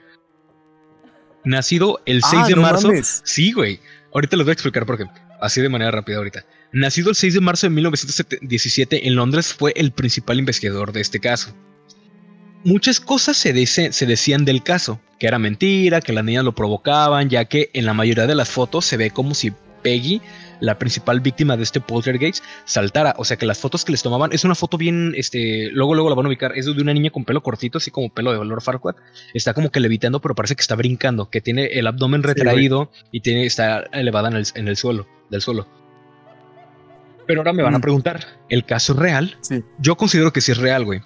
Nacido 1.46 2.02
el 2.06 2.22
6 2.24 2.34
Ah, 2.46 2.48
de 2.48 2.56
no 2.56 2.62
marzo. 2.62 2.88
mames. 2.88 3.22
Sí, 3.26 3.52
güey. 3.52 3.80
Ahorita 4.14 4.38
les 4.38 4.46
voy 4.46 4.52
a 4.52 4.54
explicar 4.54 4.86
por 4.86 4.98
qué. 4.98 5.06
Así 5.42 5.62
de 5.62 5.68
manera 5.70 5.92
rápida 5.92 6.18
ahorita. 6.18 6.46
Nacido 6.72 7.10
el 7.10 7.16
6 7.16 7.34
de 7.34 7.42
marzo 7.42 7.68
de 7.68 7.72
1917 7.72 9.08
en 9.08 9.16
Londres, 9.16 9.54
fue 9.54 9.74
el 9.76 9.92
principal 9.92 10.40
investigador 10.40 10.94
de 10.94 11.02
este 11.02 11.20
caso. 11.20 11.54
Muchas 12.64 13.00
cosas 13.00 13.36
se, 13.38 13.52
dice- 13.54 13.92
se 13.92 14.06
decían 14.06 14.46
del 14.46 14.64
caso, 14.64 15.00
que 15.20 15.28
era 15.28 15.40
mentira, 15.40 16.02
que 16.02 16.14
las 16.14 16.24
niñas 16.24 16.44
lo 16.46 16.54
provocaban, 16.54 17.30
ya 17.30 17.46
que 17.46 17.70
en 17.74 17.86
la 17.86 17.94
mayoría 17.94 18.26
de 18.28 18.36
las 18.36 18.50
fotos 18.50 18.86
se 18.86 18.98
ve 18.98 19.12
como 19.12 19.34
si 19.34 19.52
Peggy, 19.82 20.22
la 20.62 20.80
principal 20.80 21.20
víctima 21.20 21.58
de 21.58 21.64
este 21.64 21.82
poltergeist, 21.82 22.42
saltara. 22.64 23.16
O 23.18 23.26
sea 23.26 23.36
que 23.36 23.46
las 23.46 23.60
fotos 23.60 23.84
que 23.84 23.92
les 23.92 24.02
tomaban, 24.02 24.32
es 24.32 24.46
una 24.46 24.56
foto 24.56 24.78
bien, 24.78 25.14
este, 25.18 25.70
luego 25.74 25.94
luego 25.94 26.08
la 26.10 26.16
van 26.16 26.26
a 26.26 26.30
ubicar, 26.30 26.58
es 26.58 26.66
de 26.66 26.72
una 26.82 26.94
niña 26.94 27.10
con 27.10 27.26
pelo 27.26 27.44
cortito, 27.44 27.80
así 27.80 27.92
como 27.92 28.10
pelo 28.10 28.32
de 28.32 28.46
Lord 28.46 28.62
Farquaad. 28.62 28.96
Está 29.34 29.54
como 29.54 29.70
que 29.72 29.82
levitando, 29.82 30.22
pero 30.22 30.36
parece 30.36 30.56
que 30.56 30.62
está 30.62 30.76
brincando, 30.76 31.30
que 31.30 31.42
tiene 31.42 31.66
el 31.66 31.86
abdomen 31.86 32.24
retraído 32.24 32.92
y 33.12 33.20
tiene, 33.20 33.46
está 33.46 33.82
elevada 33.92 34.30
en 34.30 34.38
el, 34.38 34.46
en 34.56 34.70
el 34.70 34.78
suelo, 34.78 35.06
del 35.30 35.42
suelo. 35.42 35.68
Pero 37.28 37.42
ahora 37.42 37.52
me 37.52 37.64
van 37.64 37.76
a 37.76 37.80
Mm. 37.80 37.82
preguntar, 37.82 38.26
¿el 38.48 38.64
caso 38.66 38.94
es 38.94 39.00
real? 39.00 39.36
Sí. 39.42 39.64
Yo 39.80 39.98
considero 39.98 40.32
que 40.32 40.40
sí 40.40 40.54
es 40.54 40.58
real, 40.58 40.86
güey. 40.86 41.02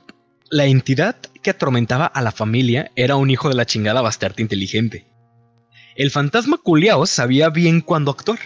La 0.49 0.65
entidad 0.65 1.15
que 1.47 1.51
atormentaba 1.51 2.07
a 2.07 2.21
la 2.21 2.33
familia 2.33 2.91
era 2.97 3.15
un 3.15 3.29
hijo 3.29 3.47
de 3.47 3.55
la 3.55 3.65
chingada 3.65 4.01
bastante 4.01 4.41
inteligente. 4.41 5.07
El 5.95 6.11
fantasma 6.11 6.57
culiao 6.61 7.05
sabía 7.05 7.49
bien 7.49 7.79
cuándo 7.79 8.11
actuar, 8.11 8.39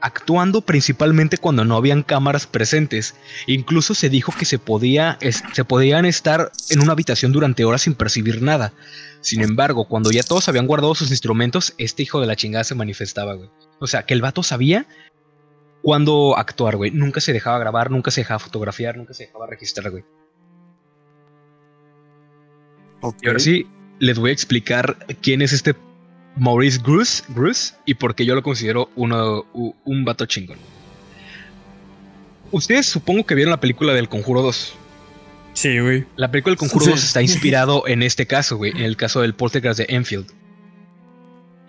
actuando 0.00 0.60
principalmente 0.60 1.38
cuando 1.38 1.64
no 1.64 1.74
habían 1.74 2.04
cámaras 2.04 2.46
presentes. 2.46 3.16
Incluso 3.48 3.92
se 3.92 4.08
dijo 4.08 4.32
que 4.38 4.44
se, 4.44 4.60
podía, 4.60 5.18
se 5.52 5.64
podían 5.64 6.04
estar 6.04 6.52
en 6.70 6.80
una 6.80 6.92
habitación 6.92 7.32
durante 7.32 7.64
horas 7.64 7.82
sin 7.82 7.94
percibir 7.96 8.40
nada. 8.40 8.72
Sin 9.20 9.42
embargo, 9.42 9.88
cuando 9.88 10.12
ya 10.12 10.22
todos 10.22 10.48
habían 10.48 10.68
guardado 10.68 10.94
sus 10.94 11.10
instrumentos, 11.10 11.74
este 11.76 12.04
hijo 12.04 12.20
de 12.20 12.28
la 12.28 12.36
chingada 12.36 12.62
se 12.62 12.76
manifestaba, 12.76 13.34
güey. 13.34 13.50
O 13.80 13.88
sea, 13.88 14.04
que 14.04 14.14
el 14.14 14.22
vato 14.22 14.44
sabía 14.44 14.86
cuándo 15.82 16.38
actuar, 16.38 16.76
güey. 16.76 16.92
Nunca 16.92 17.20
se 17.20 17.32
dejaba 17.32 17.58
grabar, 17.58 17.90
nunca 17.90 18.12
se 18.12 18.20
dejaba 18.20 18.38
fotografiar, 18.38 18.96
nunca 18.96 19.12
se 19.12 19.26
dejaba 19.26 19.48
registrar, 19.48 19.90
güey. 19.90 20.04
Y 23.22 23.26
ahora 23.26 23.38
sí, 23.38 23.66
les 23.98 24.18
voy 24.18 24.30
a 24.30 24.32
explicar 24.32 24.96
quién 25.22 25.42
es 25.42 25.52
este 25.52 25.74
Maurice 26.36 26.78
Bruce, 26.78 27.22
Bruce 27.28 27.74
y 27.86 27.94
por 27.94 28.14
qué 28.14 28.24
yo 28.24 28.34
lo 28.34 28.42
considero 28.42 28.90
uno, 28.96 29.44
un 29.84 30.04
vato 30.04 30.26
chingón. 30.26 30.58
Ustedes 32.50 32.86
supongo 32.86 33.24
que 33.26 33.34
vieron 33.34 33.50
la 33.50 33.60
película 33.60 33.92
del 33.92 34.08
Conjuro 34.08 34.42
2. 34.42 34.74
Sí, 35.52 35.78
güey. 35.80 36.06
La 36.16 36.30
película 36.30 36.52
del 36.52 36.58
Conjuro 36.58 36.84
Sí. 36.86 36.90
2 36.92 37.04
está 37.04 37.22
inspirado 37.22 37.84
en 37.86 38.02
este 38.02 38.26
caso, 38.26 38.56
güey, 38.56 38.70
en 38.72 38.78
el 38.82 38.96
caso 38.96 39.20
del 39.20 39.34
poltergeist 39.34 39.78
de 39.80 39.86
Enfield. 39.90 40.26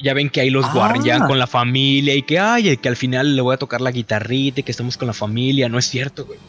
Ya 0.02 0.14
ven 0.14 0.30
que 0.30 0.40
ahí 0.40 0.50
los 0.50 0.66
Ah. 0.66 0.74
Warren 0.76 1.04
llegan 1.04 1.28
con 1.28 1.38
la 1.40 1.48
familia 1.48 2.16
y 2.16 2.22
que, 2.22 2.40
ay, 2.40 2.78
que 2.78 2.88
al 2.88 2.96
final 2.96 3.36
le 3.36 3.42
voy 3.42 3.54
a 3.54 3.58
tocar 3.58 3.82
la 3.82 3.92
guitarrita 3.92 4.62
y 4.62 4.64
que 4.64 4.72
estamos 4.72 4.96
con 4.96 5.08
la 5.08 5.14
familia. 5.14 5.68
No 5.68 5.78
es 5.78 5.86
cierto, 5.88 6.26
güey. 6.26 6.40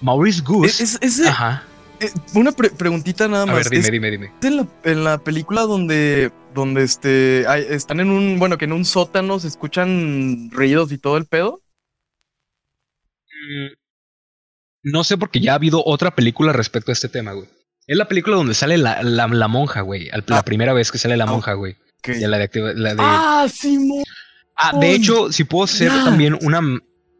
Maurice 0.00 0.42
Goose. 0.42 0.82
Es, 0.82 0.94
es- 0.94 0.98
ese- 1.20 1.28
Ajá. 1.28 1.62
Eh, 2.00 2.10
una 2.34 2.52
pre- 2.52 2.70
preguntita 2.70 3.28
nada 3.28 3.42
A 3.44 3.46
más. 3.46 3.54
ver, 3.56 3.70
dime, 3.70 3.80
¿Es 3.86 3.90
dime, 3.92 4.10
dime. 4.10 4.32
en 4.42 4.56
la, 4.56 4.66
en 4.84 5.04
la 5.04 5.18
película 5.18 5.62
donde, 5.62 6.30
donde 6.54 6.82
este, 6.82 7.44
hay- 7.48 7.66
están 7.68 8.00
en 8.00 8.10
un, 8.10 8.38
bueno, 8.38 8.58
que 8.58 8.64
en 8.66 8.72
un 8.72 8.84
sótano 8.84 9.38
se 9.40 9.48
escuchan 9.48 10.50
ruidos 10.52 10.92
y 10.92 10.98
todo 10.98 11.16
el 11.16 11.26
pedo? 11.26 11.60
Mm, 13.30 13.72
No 14.84 15.04
sé 15.04 15.16
porque 15.18 15.40
ya 15.40 15.52
ha 15.52 15.56
habido 15.56 15.82
otra 15.84 16.14
película 16.14 16.52
respecto 16.52 16.90
a 16.92 16.94
este 16.94 17.08
tema, 17.08 17.32
güey. 17.32 17.48
Es 17.86 17.96
la 17.96 18.06
película 18.08 18.36
donde 18.36 18.54
sale 18.54 18.76
la, 18.78 19.02
la, 19.02 19.26
la 19.28 19.48
monja, 19.48 19.80
güey. 19.80 20.08
La 20.26 20.38
Ah. 20.38 20.44
primera 20.44 20.72
vez 20.72 20.92
que 20.92 20.98
sale 20.98 21.16
la 21.16 21.24
Ah, 21.24 21.28
monja, 21.28 21.54
güey. 21.54 21.76
Ok. 21.98 22.10
Ya 22.18 22.28
la 22.28 22.38
de 22.38 22.50
la 22.74 22.94
de- 22.94 23.00
Ah, 23.02 23.46
Simón. 23.52 24.04
Ah, 24.56 24.76
de 24.78 24.92
hecho, 24.94 25.32
si 25.32 25.44
puedo 25.44 25.64
hacer 25.64 25.88
también 26.04 26.36
una, 26.42 26.60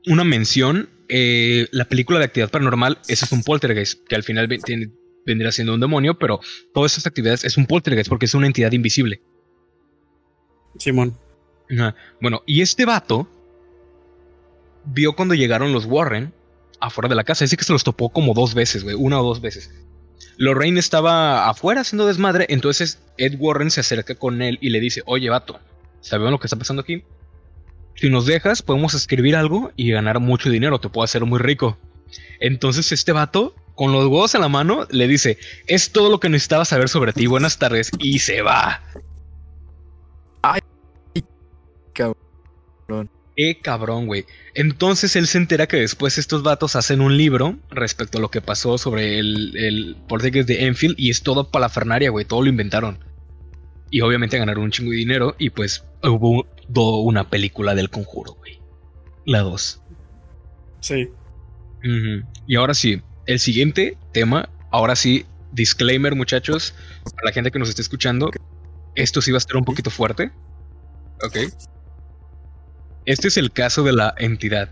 una 0.06 0.24
mención, 0.24 0.88
eh, 1.08 1.68
la 1.72 1.86
película 1.86 2.18
de 2.18 2.26
actividad 2.26 2.50
paranormal, 2.50 2.98
ese 3.08 3.24
es 3.24 3.32
un 3.32 3.42
poltergeist, 3.42 4.06
que 4.06 4.14
al 4.16 4.22
final 4.22 4.48
tiene- 4.64 4.90
vendría 5.26 5.52
siendo 5.52 5.74
un 5.74 5.80
demonio, 5.80 6.18
pero 6.18 6.40
todas 6.72 6.92
estas 6.92 7.06
actividades 7.06 7.44
es 7.44 7.56
un 7.56 7.66
poltergeist 7.66 8.08
porque 8.08 8.26
es 8.26 8.34
una 8.34 8.46
entidad 8.46 8.72
invisible. 8.72 9.20
Simón. 10.78 11.16
Ajá. 11.70 11.94
Bueno, 12.20 12.42
y 12.46 12.62
este 12.62 12.84
vato 12.86 13.28
vio 14.84 15.14
cuando 15.14 15.34
llegaron 15.34 15.72
los 15.72 15.84
Warren 15.84 16.32
afuera 16.80 17.08
de 17.08 17.14
la 17.14 17.24
casa. 17.24 17.44
Dice 17.44 17.56
que 17.56 17.64
se 17.64 17.72
los 17.72 17.84
topó 17.84 18.10
como 18.10 18.32
dos 18.34 18.54
veces, 18.54 18.84
güey, 18.84 18.94
una 18.96 19.20
o 19.20 19.24
dos 19.24 19.40
veces. 19.40 19.70
Lorraine 20.36 20.78
estaba 20.78 21.48
afuera 21.48 21.80
haciendo 21.80 22.06
desmadre, 22.06 22.46
entonces 22.48 23.02
Ed 23.16 23.34
Warren 23.38 23.70
se 23.70 23.80
acerca 23.80 24.14
con 24.14 24.40
él 24.40 24.58
y 24.60 24.70
le 24.70 24.80
dice, 24.80 25.02
oye, 25.06 25.28
vato, 25.28 25.58
¿sabemos 26.00 26.30
lo 26.30 26.38
que 26.38 26.46
está 26.46 26.56
pasando 26.56 26.82
aquí? 26.82 27.02
Si 28.00 28.08
nos 28.10 28.26
dejas, 28.26 28.62
podemos 28.62 28.94
escribir 28.94 29.34
algo 29.34 29.72
y 29.74 29.90
ganar 29.90 30.20
mucho 30.20 30.50
dinero, 30.50 30.78
te 30.78 30.88
puedo 30.88 31.04
hacer 31.04 31.24
muy 31.24 31.40
rico. 31.40 31.78
Entonces 32.38 32.92
este 32.92 33.10
vato, 33.10 33.56
con 33.74 33.90
los 33.90 34.04
huevos 34.06 34.36
en 34.36 34.40
la 34.40 34.48
mano, 34.48 34.86
le 34.90 35.08
dice, 35.08 35.36
es 35.66 35.90
todo 35.90 36.08
lo 36.08 36.20
que 36.20 36.28
necesitaba 36.28 36.64
saber 36.64 36.88
sobre 36.88 37.12
ti, 37.12 37.26
buenas 37.26 37.58
tardes, 37.58 37.90
y 37.98 38.20
se 38.20 38.42
va. 38.42 38.80
Cabrón. 41.92 43.10
Eh, 43.34 43.58
cabrón, 43.60 44.06
güey. 44.06 44.26
Entonces 44.54 45.16
él 45.16 45.26
se 45.26 45.38
entera 45.38 45.66
que 45.66 45.78
después 45.78 46.18
estos 46.18 46.44
vatos 46.44 46.76
hacen 46.76 47.00
un 47.00 47.16
libro 47.16 47.58
respecto 47.70 48.18
a 48.18 48.20
lo 48.20 48.30
que 48.30 48.40
pasó 48.40 48.78
sobre 48.78 49.18
el, 49.18 49.56
el 49.56 49.96
Portugués 50.08 50.46
de 50.46 50.66
Enfield 50.66 50.94
y 50.98 51.10
es 51.10 51.22
todo 51.22 51.50
palafernaria, 51.50 52.10
güey. 52.10 52.24
Todo 52.24 52.42
lo 52.42 52.48
inventaron. 52.48 52.98
Y 53.90 54.02
obviamente 54.02 54.38
ganaron 54.38 54.64
un 54.64 54.70
chingo 54.70 54.92
de 54.92 54.98
dinero 54.98 55.34
y 55.38 55.50
pues 55.50 55.84
hubo 56.04 56.46
una 56.74 57.28
película 57.30 57.74
del 57.74 57.90
conjuro, 57.90 58.34
güey. 58.34 58.60
La 59.26 59.40
2. 59.40 59.80
Sí. 60.80 61.08
Y 62.46 62.56
ahora 62.56 62.74
sí, 62.74 63.02
el 63.26 63.38
siguiente 63.40 63.96
tema, 64.12 64.48
ahora 64.70 64.96
sí, 64.96 65.26
disclaimer 65.52 66.14
muchachos, 66.14 66.74
para 67.04 67.26
la 67.26 67.32
gente 67.32 67.50
que 67.50 67.58
nos 67.58 67.68
esté 67.68 67.82
escuchando, 67.82 68.30
esto 68.94 69.20
sí 69.22 69.30
va 69.30 69.36
a 69.36 69.38
estar 69.38 69.56
un 69.56 69.64
poquito 69.64 69.90
fuerte. 69.90 70.30
Ok. 71.24 71.36
Este 73.04 73.28
es 73.28 73.36
el 73.36 73.52
caso 73.52 73.82
de 73.82 73.92
la 73.92 74.14
entidad. 74.18 74.70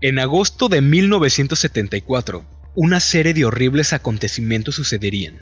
En 0.00 0.18
agosto 0.18 0.68
de 0.68 0.80
1974, 0.80 2.44
una 2.74 3.00
serie 3.00 3.34
de 3.34 3.44
horribles 3.44 3.92
acontecimientos 3.92 4.76
sucederían. 4.76 5.38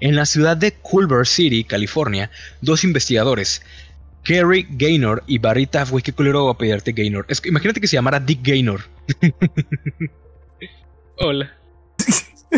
En 0.00 0.14
la 0.14 0.26
ciudad 0.26 0.56
de 0.56 0.72
Culver 0.72 1.26
City, 1.26 1.64
California, 1.64 2.30
dos 2.60 2.84
investigadores, 2.84 3.62
Kerry 4.24 4.66
Gaynor 4.70 5.22
y 5.26 5.38
Barry 5.38 5.66
Taff, 5.66 5.90
güey, 5.90 6.02
qué 6.02 6.12
culero 6.12 6.46
va 6.46 6.52
a 6.52 6.58
pedirte 6.58 6.92
Gaynor. 6.92 7.26
Es 7.28 7.40
que 7.40 7.48
imagínate 7.48 7.80
que 7.80 7.86
se 7.86 7.96
llamara 7.96 8.20
Dick 8.20 8.40
Gaynor. 8.42 8.82
Hola. 11.18 11.56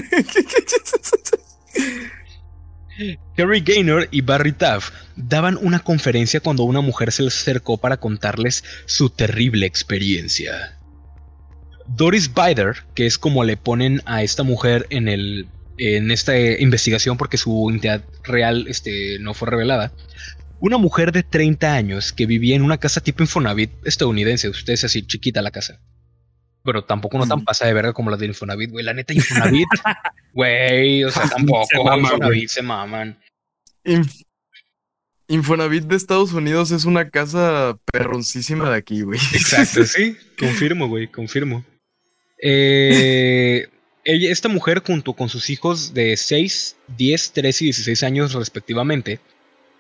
Kerry 3.37 3.61
Gaynor 3.61 4.09
y 4.11 4.23
Barry 4.23 4.53
Taff 4.53 4.91
daban 5.15 5.57
una 5.61 5.79
conferencia 5.79 6.41
cuando 6.41 6.65
una 6.65 6.81
mujer 6.81 7.13
se 7.13 7.23
les 7.23 7.37
acercó 7.37 7.77
para 7.77 7.99
contarles 7.99 8.65
su 8.87 9.11
terrible 9.11 9.67
experiencia. 9.67 10.79
Doris 11.87 12.33
Bider, 12.35 12.85
que 12.95 13.07
es 13.07 13.19
como 13.19 13.45
le 13.45 13.57
ponen 13.57 14.03
a 14.05 14.23
esta 14.23 14.43
mujer 14.43 14.87
en, 14.91 15.09
el, 15.09 15.49
en 15.79 16.11
esta 16.11 16.39
investigación 16.39 17.17
porque 17.17 17.39
su 17.39 17.69
identidad 17.71 18.05
real 18.25 18.67
este, 18.69 19.19
no 19.21 19.33
fue 19.35 19.49
revelada, 19.49 19.93
una 20.61 20.77
mujer 20.77 21.13
de 21.13 21.23
30 21.23 21.73
años 21.73 22.13
que 22.13 22.27
vivía 22.27 22.57
en 22.57 22.63
una 22.63 22.79
casa 22.79 23.01
tipo 23.01 23.23
Infonavit 23.23 23.71
estadounidense, 23.85 24.49
ustedes 24.49 24.85
así 24.85 25.07
chiquita 25.07 25.41
la 25.41 25.51
casa. 25.53 25.81
Pero 26.65 26.85
tampoco 26.85 27.17
no 27.19 27.27
tan 27.27 27.45
pasa 27.45 27.65
de 27.67 27.73
verga 27.73 27.93
como 27.93 28.11
la 28.11 28.17
de 28.17 28.27
Infonavit, 28.27 28.71
güey. 28.71 28.85
La 28.85 28.93
neta, 28.93 29.15
Infonavit, 29.15 29.69
güey, 30.35 31.05
o 31.05 31.11
sea, 31.11 31.29
tampoco. 31.29 31.67
Se 31.71 31.79
maman, 31.79 32.01
Infonavit 32.01 32.49
se 32.49 32.63
maman. 32.63 33.19
Inf- 33.85 34.25
Infonavit 35.29 35.85
de 35.85 35.97
Estados 35.97 36.33
Unidos 36.33 36.71
es 36.73 36.85
una 36.85 37.11
casa 37.11 37.79
perroncísima 37.93 38.69
de 38.71 38.77
aquí, 38.77 39.03
güey. 39.03 39.21
Exacto, 39.33 39.85
sí. 39.87 40.17
Confirmo, 40.39 40.89
güey, 40.89 41.07
confirmo. 41.07 41.65
Eh, 42.43 43.69
esta 44.09 44.49
mujer, 44.49 44.83
junto 44.85 45.13
con 45.13 45.29
sus 45.29 45.51
hijos 45.51 45.93
de 45.93 46.17
6, 46.17 46.77
10, 46.97 47.33
13 47.33 47.65
y 47.65 47.67
16 47.67 48.03
años 48.03 48.33
respectivamente, 48.33 49.21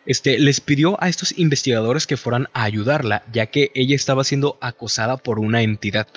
este, 0.04 0.38
les 0.38 0.60
pidió 0.60 1.02
a 1.02 1.08
estos 1.08 1.38
investigadores 1.38 2.06
que 2.06 2.16
fueran 2.16 2.48
a 2.52 2.64
ayudarla, 2.64 3.24
ya 3.32 3.46
que 3.46 3.70
ella 3.74 3.96
estaba 3.96 4.24
siendo 4.24 4.58
acosada 4.60 5.16
por 5.16 5.38
una 5.38 5.62
entidad. 5.62 6.08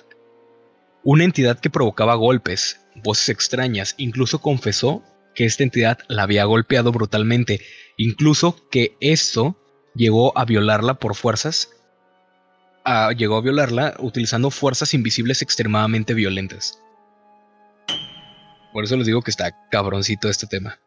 Una 1.03 1.23
entidad 1.23 1.59
que 1.59 1.69
provocaba 1.69 2.15
golpes, 2.15 2.81
voces 2.95 3.29
extrañas, 3.29 3.95
incluso 3.97 4.39
confesó 4.39 5.03
que 5.33 5.45
esta 5.45 5.63
entidad 5.63 5.99
la 6.09 6.23
había 6.23 6.43
golpeado 6.43 6.91
brutalmente, 6.91 7.61
incluso 7.97 8.67
que 8.69 8.97
esto 8.99 9.57
llegó 9.95 10.37
a 10.37 10.45
violarla 10.45 10.95
por 10.95 11.15
fuerzas 11.15 11.69
ah, 12.83 13.11
llegó 13.15 13.37
a 13.37 13.41
violarla 13.41 13.95
utilizando 13.99 14.51
fuerzas 14.51 14.93
invisibles 14.93 15.41
extremadamente 15.41 16.13
violentas. 16.13 16.79
Por 18.71 18.83
eso 18.83 18.95
les 18.97 19.07
digo 19.07 19.21
que 19.21 19.31
está 19.31 19.51
cabroncito 19.69 20.29
este 20.29 20.47
tema. 20.47 20.79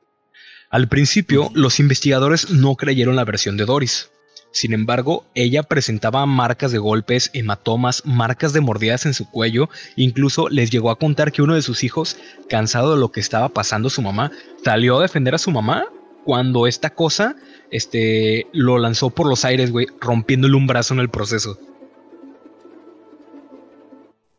Al 0.70 0.88
principio, 0.88 1.50
los 1.54 1.78
investigadores 1.80 2.50
no 2.50 2.74
creyeron 2.74 3.16
la 3.16 3.24
versión 3.24 3.56
de 3.56 3.64
Doris. 3.64 4.10
Sin 4.50 4.72
embargo, 4.72 5.26
ella 5.34 5.64
presentaba 5.64 6.24
marcas 6.26 6.70
de 6.70 6.78
golpes, 6.78 7.30
hematomas, 7.34 8.02
marcas 8.04 8.52
de 8.52 8.60
mordidas 8.60 9.04
en 9.04 9.12
su 9.12 9.28
cuello, 9.28 9.68
incluso 9.96 10.48
les 10.48 10.70
llegó 10.70 10.90
a 10.90 10.98
contar 10.98 11.32
que 11.32 11.42
uno 11.42 11.56
de 11.56 11.62
sus 11.62 11.82
hijos, 11.82 12.16
cansado 12.48 12.94
de 12.94 13.00
lo 13.00 13.10
que 13.10 13.20
estaba 13.20 13.48
pasando 13.48 13.90
su 13.90 14.00
mamá, 14.00 14.30
salió 14.64 14.98
a 14.98 15.02
defender 15.02 15.34
a 15.34 15.38
su 15.38 15.50
mamá 15.50 15.86
cuando 16.24 16.66
esta 16.66 16.90
cosa 16.90 17.36
este, 17.70 18.46
lo 18.52 18.78
lanzó 18.78 19.10
por 19.10 19.28
los 19.28 19.44
aires, 19.44 19.72
güey, 19.72 19.86
rompiéndole 20.00 20.54
un 20.54 20.66
brazo 20.68 20.94
en 20.94 21.00
el 21.00 21.10
proceso. 21.10 21.58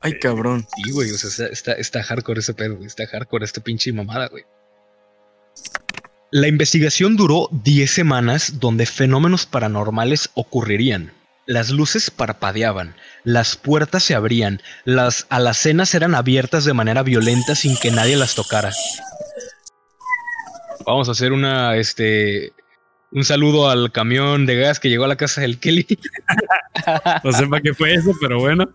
Ay, 0.05 0.19
cabrón. 0.19 0.67
Sí, 0.75 0.91
güey, 0.91 1.09
o 1.09 1.17
sea, 1.17 1.47
está, 1.47 1.71
está, 1.71 2.03
hardcore 2.03 2.39
ese 2.39 2.53
pedo, 2.53 2.75
güey. 2.75 2.85
Está 2.85 3.07
hardcore 3.07 3.43
esta 3.43 3.63
pinche 3.63 3.91
mamada, 3.91 4.27
güey. 4.27 4.43
La 6.29 6.47
investigación 6.47 7.15
duró 7.15 7.49
10 7.51 7.89
semanas 7.89 8.59
donde 8.59 8.85
fenómenos 8.85 9.47
paranormales 9.47 10.29
ocurrirían. 10.35 11.11
Las 11.47 11.71
luces 11.71 12.11
parpadeaban, 12.11 12.95
las 13.23 13.55
puertas 13.55 14.03
se 14.03 14.13
abrían, 14.13 14.61
las 14.83 15.25
alacenas 15.29 15.95
eran 15.95 16.13
abiertas 16.13 16.65
de 16.65 16.73
manera 16.73 17.01
violenta 17.01 17.55
sin 17.55 17.75
que 17.75 17.89
nadie 17.89 18.15
las 18.15 18.35
tocara. 18.35 18.73
Vamos 20.85 21.09
a 21.09 21.13
hacer 21.13 21.33
una, 21.33 21.77
este, 21.77 22.53
un 23.11 23.25
saludo 23.25 23.71
al 23.71 23.91
camión 23.91 24.45
de 24.45 24.55
gas 24.55 24.79
que 24.79 24.89
llegó 24.89 25.05
a 25.05 25.07
la 25.07 25.15
casa 25.15 25.41
del 25.41 25.59
Kelly. 25.59 25.87
No 27.23 27.31
sé 27.31 27.47
para 27.47 27.61
qué 27.63 27.73
fue 27.73 27.95
eso, 27.95 28.11
pero 28.21 28.39
bueno. 28.39 28.69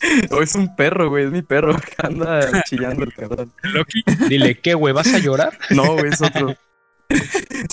Oh, 0.30 0.42
es 0.42 0.54
un 0.54 0.74
perro, 0.74 1.08
güey. 1.10 1.24
Es 1.26 1.30
mi 1.30 1.42
perro 1.42 1.76
que 1.78 1.94
anda 2.06 2.62
chillando 2.64 3.04
el 3.04 3.14
cabrón. 3.14 3.52
Loki. 3.62 4.02
Dile, 4.28 4.58
¿qué, 4.58 4.74
güey? 4.74 4.92
¿Vas 4.94 5.12
a 5.12 5.18
llorar? 5.18 5.56
No, 5.70 5.92
güey, 5.94 6.08
es 6.08 6.20
otro. 6.22 6.54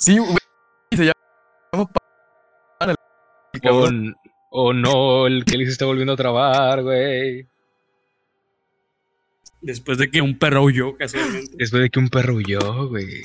Sí, 0.00 0.18
güey. 0.18 0.36
Se 0.92 1.04
llama 1.06 1.86
Pan. 1.92 2.94
Oh, 3.64 3.88
oh, 4.50 4.72
no, 4.72 5.26
el 5.26 5.44
Kelly 5.44 5.66
se 5.66 5.72
está 5.72 5.84
volviendo 5.86 6.12
a 6.12 6.16
trabar, 6.16 6.82
güey. 6.82 7.46
Después 9.62 9.98
de 9.98 10.10
que 10.10 10.22
un 10.22 10.38
perro 10.38 10.62
huyó 10.62 10.96
casualmente. 10.96 11.52
Después 11.56 11.82
de 11.82 11.90
que 11.90 11.98
un 11.98 12.08
perro 12.08 12.34
huyó, 12.36 12.88
güey. 12.88 13.22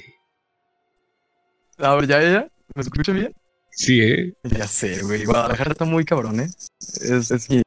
A 1.78 1.96
ver, 1.96 2.08
¿ya, 2.08 2.22
ya? 2.22 2.48
¿Me 2.74 2.82
escucha 2.82 3.12
bien? 3.14 3.34
Sí, 3.72 4.02
¿eh? 4.02 4.34
Ya 4.44 4.68
sé, 4.68 5.02
güey. 5.04 5.26
Guadalajara 5.26 5.72
está 5.72 5.86
muy 5.86 6.06
cabrón, 6.06 6.40
¿eh? 6.40 6.48
Es, 6.80 7.32
es 7.32 7.50
mi- 7.50 7.62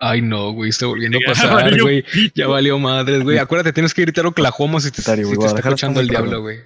Ay, 0.00 0.22
no, 0.22 0.52
güey, 0.52 0.70
está 0.70 0.86
volviendo 0.86 1.18
a 1.18 1.20
pasar, 1.26 1.80
güey. 1.80 2.04
Ya 2.34 2.46
valió 2.46 2.78
madres, 2.78 3.22
güey. 3.22 3.38
Acuérdate, 3.38 3.72
tienes 3.72 3.94
que 3.94 4.02
gritar 4.02 4.26
Oklahoma 4.26 4.80
si 4.80 4.90
te, 4.90 5.02
si 5.02 5.10
está 5.10 5.58
escuchando 5.58 6.00
el 6.00 6.08
diablo, 6.08 6.42
güey. 6.42 6.58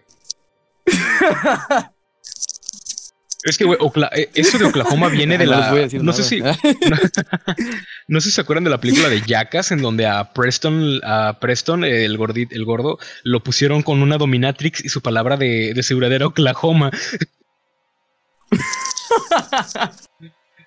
Es 3.45 3.59
que, 3.59 3.65
güey, 3.65 3.79
eh, 4.13 4.31
eso 4.35 4.57
de 4.57 4.67
Oklahoma 4.67 5.09
viene 5.11 5.37
de 5.37 5.47
No 5.47 5.51
la. 5.51 5.59
les 5.61 5.71
voy 5.71 5.79
a 5.81 5.83
decir 5.83 6.03
no 6.03 6.13
sé 6.13 6.23
si. 6.23 6.41
No 8.09 8.21
sé 8.21 8.29
si 8.29 8.35
se 8.35 8.41
acuerdan 8.41 8.65
de 8.65 8.71
la 8.71 8.81
película 8.81 9.09
de 9.09 9.21
Jackass, 9.23 9.73
en 9.73 9.81
donde 9.81 10.07
a 10.07 10.33
Preston, 10.33 11.01
a 11.03 11.39
Preston, 11.41 11.85
el 11.85 12.17
gordito, 12.19 12.55
el 12.55 12.65
gordo, 12.65 12.99
lo 13.25 13.43
pusieron 13.43 13.83
con 13.83 14.03
una 14.03 14.19
dominatrix 14.19 14.85
y 14.85 14.89
su 14.89 15.01
palabra 15.01 15.37
de, 15.37 15.73
de 15.75 15.83
seguridad 15.83 16.13
era 16.13 16.27
Oklahoma. 16.27 16.91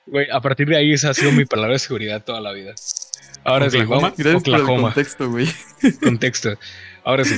Güey, 0.07 0.27
a 0.31 0.39
partir 0.41 0.67
de 0.67 0.77
ahí 0.77 0.93
esa 0.93 1.09
ha 1.09 1.13
sido 1.13 1.31
mi 1.31 1.45
palabra 1.45 1.73
de 1.73 1.79
seguridad 1.79 2.23
toda 2.23 2.39
la 2.41 2.51
vida. 2.51 2.73
Ahora 3.43 3.69
sí, 3.69 3.77
vamos- 3.83 4.13
Oklahoma. 4.35 4.81
contexto, 4.93 5.29
güey. 5.29 5.47
Contexto. 6.03 6.57
Ahora 7.03 7.23
sí. 7.25 7.35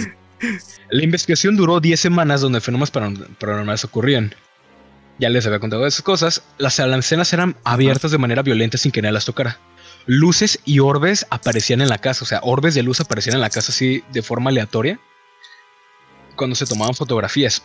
La 0.90 1.04
investigación 1.04 1.56
duró 1.58 1.80
10 1.80 2.00
semanas 2.00 2.42
donde 2.42 2.62
fenómenos 2.62 2.92
paran- 2.92 3.36
paranormales 3.40 3.84
ocurrían. 3.86 4.36
Ya 5.20 5.30
les 5.30 5.46
había 5.48 5.60
contado 5.60 5.86
esas 5.88 6.02
cosas. 6.04 6.44
Las 6.58 6.80
alacenas 6.80 7.34
eran 7.34 7.56
abiertas 7.64 8.12
de 8.12 8.18
manera 8.20 8.44
violenta 8.44 8.78
sin 8.78 8.92
que 8.92 9.02
nadie 9.02 9.14
las 9.14 9.26
tocara. 9.26 9.58
Luces 10.06 10.60
y 10.64 10.80
orbes 10.80 11.26
aparecían 11.32 11.82
en 11.82 11.90
la 11.90 11.98
casa. 11.98 12.24
O 12.24 12.28
sea, 12.28 12.40
orbes 12.44 12.76
de 12.76 12.84
luz 12.84 13.00
aparecían 13.02 13.36
en 13.36 13.42
la 13.42 13.50
casa 13.50 13.72
así 13.72 14.04
de 14.14 14.22
forma 14.22 14.50
aleatoria. 14.52 15.00
Cuando 16.36 16.56
se 16.56 16.66
tomaban 16.68 16.94
fotografías. 16.94 17.64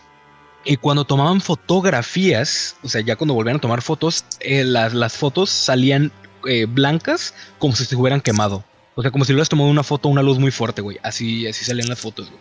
Y 0.64 0.77
cuando 0.77 1.05
tomaban 1.05 1.40
fotografías, 1.40 2.77
o 2.83 2.88
sea, 2.88 3.01
ya 3.01 3.16
cuando 3.16 3.35
volvían 3.35 3.57
a 3.57 3.61
tomar 3.61 3.83
fotos, 3.83 4.25
eh, 4.40 4.64
las, 4.64 4.94
las 4.94 5.14
fotos 5.14 5.51
salían 5.51 6.12
eh, 6.46 6.66
blancas 6.66 7.35
como 7.59 7.75
si 7.75 7.85
se 7.85 7.96
hubieran 7.96 8.20
quemado. 8.20 8.64
O 8.94 9.03
sea, 9.03 9.11
como 9.11 9.25
si 9.25 9.33
hubieras 9.33 9.48
tomado 9.48 9.70
una 9.70 9.83
foto 9.83 10.09
una 10.09 10.22
luz 10.22 10.38
muy 10.38 10.51
fuerte, 10.51 10.83
güey. 10.83 10.98
Así, 11.03 11.46
así 11.46 11.64
salían 11.64 11.88
las 11.88 12.01
fotos, 12.01 12.31
güey. 12.31 12.40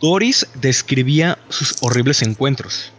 Doris 0.00 0.46
describía 0.54 1.38
sus 1.48 1.76
horribles 1.80 2.22
encuentros. 2.22 2.92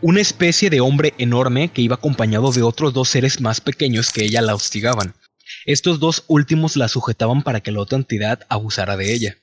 Una 0.00 0.20
especie 0.20 0.70
de 0.70 0.80
hombre 0.80 1.12
enorme 1.18 1.68
que 1.68 1.82
iba 1.82 1.96
acompañado 1.96 2.52
de 2.52 2.62
otros 2.62 2.94
dos 2.94 3.08
seres 3.08 3.40
más 3.40 3.60
pequeños 3.60 4.12
que 4.12 4.24
ella 4.24 4.40
la 4.40 4.54
hostigaban. 4.54 5.14
Estos 5.66 5.98
dos 5.98 6.24
últimos 6.28 6.76
la 6.76 6.88
sujetaban 6.88 7.42
para 7.42 7.60
que 7.60 7.72
la 7.72 7.80
otra 7.80 7.98
entidad 7.98 8.46
abusara 8.48 8.96
de 8.96 9.12
ella. 9.12 9.38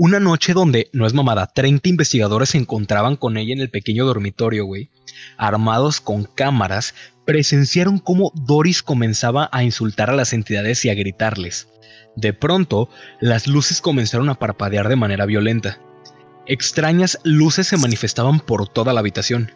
Una 0.00 0.20
noche 0.20 0.52
donde, 0.52 0.90
no 0.92 1.06
es 1.06 1.12
mamada, 1.12 1.48
30 1.48 1.88
investigadores 1.88 2.50
se 2.50 2.58
encontraban 2.58 3.16
con 3.16 3.36
ella 3.36 3.52
en 3.52 3.58
el 3.58 3.68
pequeño 3.68 4.06
dormitorio, 4.06 4.64
güey. 4.64 4.90
Armados 5.36 6.00
con 6.00 6.22
cámaras, 6.22 6.94
presenciaron 7.24 7.98
cómo 7.98 8.30
Doris 8.36 8.84
comenzaba 8.84 9.48
a 9.50 9.64
insultar 9.64 10.08
a 10.08 10.14
las 10.14 10.32
entidades 10.32 10.84
y 10.84 10.90
a 10.90 10.94
gritarles. 10.94 11.66
De 12.14 12.32
pronto, 12.32 12.88
las 13.20 13.48
luces 13.48 13.80
comenzaron 13.80 14.28
a 14.28 14.38
parpadear 14.38 14.88
de 14.88 14.94
manera 14.94 15.26
violenta. 15.26 15.80
Extrañas 16.46 17.18
luces 17.24 17.66
se 17.66 17.76
manifestaban 17.76 18.38
por 18.38 18.68
toda 18.68 18.92
la 18.92 19.00
habitación. 19.00 19.50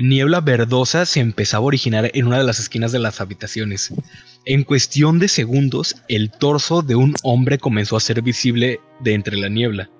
Niebla 0.00 0.40
verdosa 0.40 1.04
se 1.04 1.20
empezaba 1.20 1.64
a 1.64 1.66
originar 1.66 2.10
en 2.14 2.26
una 2.26 2.38
de 2.38 2.44
las 2.44 2.58
esquinas 2.58 2.90
de 2.92 2.98
las 2.98 3.20
habitaciones. 3.20 3.92
En 4.46 4.64
cuestión 4.64 5.18
de 5.18 5.28
segundos, 5.28 5.96
el 6.08 6.30
torso 6.30 6.80
de 6.80 6.94
un 6.94 7.14
hombre 7.22 7.58
comenzó 7.58 7.96
a 7.96 8.00
ser 8.00 8.22
visible 8.22 8.80
de 9.00 9.12
entre 9.14 9.36
la 9.36 9.48
niebla. 9.48 9.90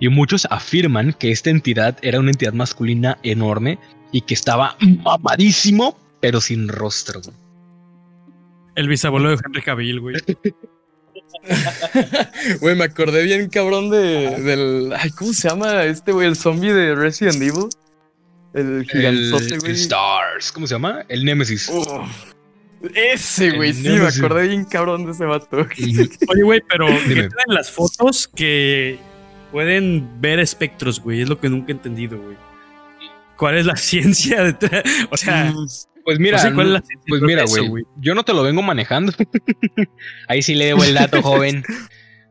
Y 0.00 0.08
muchos 0.08 0.46
afirman 0.50 1.12
que 1.12 1.30
esta 1.30 1.50
entidad 1.50 1.98
era 2.02 2.18
una 2.18 2.30
entidad 2.30 2.54
masculina 2.54 3.18
enorme 3.22 3.78
y 4.10 4.22
que 4.22 4.34
estaba 4.34 4.76
mamadísimo, 5.04 5.98
pero 6.20 6.40
sin 6.40 6.68
rostro. 6.68 7.20
El 8.74 8.88
bisabuelo 8.88 9.30
de 9.30 9.38
Henry 9.44 9.62
Cavill, 9.62 10.00
güey. 10.00 10.16
Güey, 12.60 12.76
me 12.76 12.84
acordé 12.84 13.24
bien 13.24 13.48
cabrón 13.48 13.90
de, 13.90 14.40
del. 14.40 14.92
Ay, 14.96 15.10
¿cómo 15.10 15.32
se 15.32 15.48
llama 15.48 15.82
este, 15.84 16.12
güey? 16.12 16.28
El 16.28 16.36
zombie 16.36 16.72
de 16.72 16.94
Resident 16.94 17.42
Evil. 17.42 17.68
El 18.54 18.86
gigantote, 18.90 19.58
güey. 19.58 19.70
el 19.70 19.76
Stars, 19.76 20.52
¿cómo 20.52 20.66
se 20.66 20.74
llama? 20.74 21.04
El 21.08 21.24
Nemesis. 21.24 21.70
Ese, 22.94 23.52
güey, 23.52 23.72
sí, 23.72 23.88
me 23.88 24.06
acordé 24.06 24.48
bien 24.48 24.64
cabrón 24.64 25.06
de 25.06 25.12
ese 25.12 25.24
vato. 25.24 25.56
Oye, 26.28 26.42
güey, 26.42 26.60
pero 26.68 26.86
¿qué 26.86 27.14
tienen 27.14 27.30
las 27.46 27.70
fotos 27.70 28.28
que 28.28 28.98
pueden 29.52 30.20
ver 30.20 30.40
espectros, 30.40 31.00
güey? 31.00 31.22
Es 31.22 31.28
lo 31.28 31.38
que 31.38 31.48
nunca 31.48 31.72
he 31.72 31.76
entendido, 31.76 32.20
güey. 32.20 32.36
¿Cuál 33.36 33.56
es 33.56 33.66
la 33.66 33.76
ciencia 33.76 34.42
detrás? 34.42 34.82
O 35.10 35.16
sea, 35.16 35.52
Pues 36.04 36.18
mira, 36.18 36.38
no 36.38 36.42
sé 36.42 36.54
cuál 36.54 36.66
es 36.66 36.72
la 36.72 36.80
ciencia 36.80 37.06
pues 37.08 37.22
mira, 37.22 37.44
güey, 37.46 37.84
yo 37.96 38.14
no 38.14 38.24
te 38.24 38.34
lo 38.34 38.42
vengo 38.42 38.62
manejando. 38.62 39.12
Ahí 40.28 40.42
sí 40.42 40.54
le 40.54 40.66
debo 40.66 40.82
el 40.84 40.94
dato, 40.94 41.22
joven. 41.22 41.62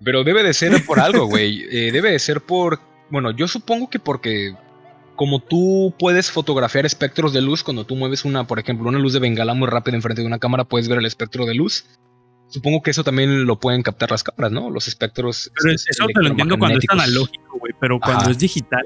Pero 0.03 0.23
debe 0.23 0.43
de 0.43 0.53
ser 0.53 0.83
por 0.85 0.99
algo, 0.99 1.25
güey. 1.25 1.63
Eh, 1.71 1.91
debe 1.91 2.11
de 2.11 2.19
ser 2.19 2.41
por, 2.41 2.79
bueno, 3.09 3.31
yo 3.31 3.47
supongo 3.47 3.89
que 3.89 3.99
porque 3.99 4.53
como 5.21 5.37
tú 5.37 5.93
puedes 5.99 6.31
fotografiar 6.31 6.83
espectros 6.87 7.31
de 7.31 7.41
luz 7.41 7.63
cuando 7.63 7.85
tú 7.85 7.95
mueves 7.95 8.25
una, 8.25 8.47
por 8.47 8.57
ejemplo, 8.57 8.89
una 8.89 8.97
luz 8.97 9.13
de 9.13 9.19
bengala 9.19 9.53
muy 9.53 9.67
rápida 9.67 9.95
enfrente 9.95 10.21
de 10.21 10.27
una 10.27 10.39
cámara, 10.39 10.63
puedes 10.63 10.89
ver 10.89 10.97
el 10.97 11.05
espectro 11.05 11.45
de 11.45 11.53
luz. 11.53 11.85
Supongo 12.47 12.81
que 12.81 12.89
eso 12.89 13.03
también 13.03 13.45
lo 13.45 13.59
pueden 13.59 13.83
captar 13.83 14.09
las 14.09 14.23
cámaras, 14.23 14.51
¿no? 14.51 14.71
Los 14.71 14.87
espectros. 14.87 15.51
Pero 15.61 15.75
este, 15.75 15.91
eso 15.91 16.07
te 16.07 16.23
lo 16.23 16.29
entiendo 16.29 16.57
cuando 16.57 16.79
es 16.79 16.85
analógico, 16.89 17.59
güey. 17.59 17.71
Pero 17.79 17.99
cuando 17.99 18.23
Ajá. 18.23 18.31
es 18.31 18.39
digital, 18.39 18.83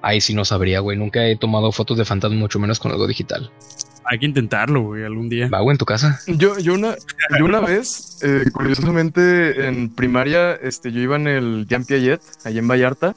Ahí 0.00 0.20
sí 0.20 0.32
no 0.32 0.44
sabría, 0.44 0.78
güey. 0.78 0.96
Nunca 0.96 1.26
he 1.26 1.34
tomado 1.34 1.72
fotos 1.72 1.98
de 1.98 2.04
fantasma, 2.04 2.36
mucho 2.36 2.60
menos 2.60 2.78
con 2.78 2.92
algo 2.92 3.08
digital. 3.08 3.50
hay 4.04 4.20
que 4.20 4.26
intentarlo, 4.26 4.82
güey, 4.82 5.02
algún 5.02 5.28
día. 5.28 5.48
¿Va, 5.48 5.58
güey, 5.58 5.74
en 5.74 5.78
tu 5.78 5.86
casa? 5.86 6.20
Yo, 6.28 6.56
yo, 6.60 6.74
una, 6.74 6.94
yo 7.36 7.44
una 7.44 7.58
vez, 7.58 8.20
eh, 8.22 8.44
curiosamente, 8.52 9.66
en 9.66 9.92
primaria, 9.92 10.54
este, 10.54 10.92
yo 10.92 11.00
iba 11.00 11.16
en 11.16 11.26
el 11.26 11.66
Jean 11.68 11.84
Piaget, 11.84 12.20
allá 12.44 12.60
en 12.60 12.68
Vallarta. 12.68 13.16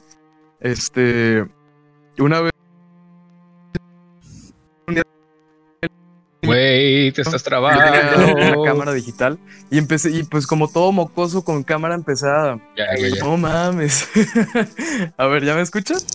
Este, 0.58 1.44
una 2.18 2.40
vez. 2.40 2.52
Güey, 6.44 7.10
te 7.12 7.22
estás 7.22 7.42
trabado. 7.42 7.76
una 8.36 8.64
cámara 8.64 8.92
digital 8.92 9.38
y 9.70 9.78
empecé, 9.78 10.10
y 10.12 10.22
pues 10.22 10.46
como 10.46 10.68
todo 10.68 10.92
mocoso 10.92 11.44
con 11.44 11.64
cámara, 11.64 11.94
empecé 11.96 12.28
a. 12.28 12.56
Ya, 12.76 12.84
ya, 12.96 13.08
ya. 13.16 13.24
No 13.24 13.36
mames. 13.36 14.08
a 15.16 15.26
ver, 15.26 15.44
¿ya 15.44 15.54
me 15.54 15.62
escuchas? 15.62 16.06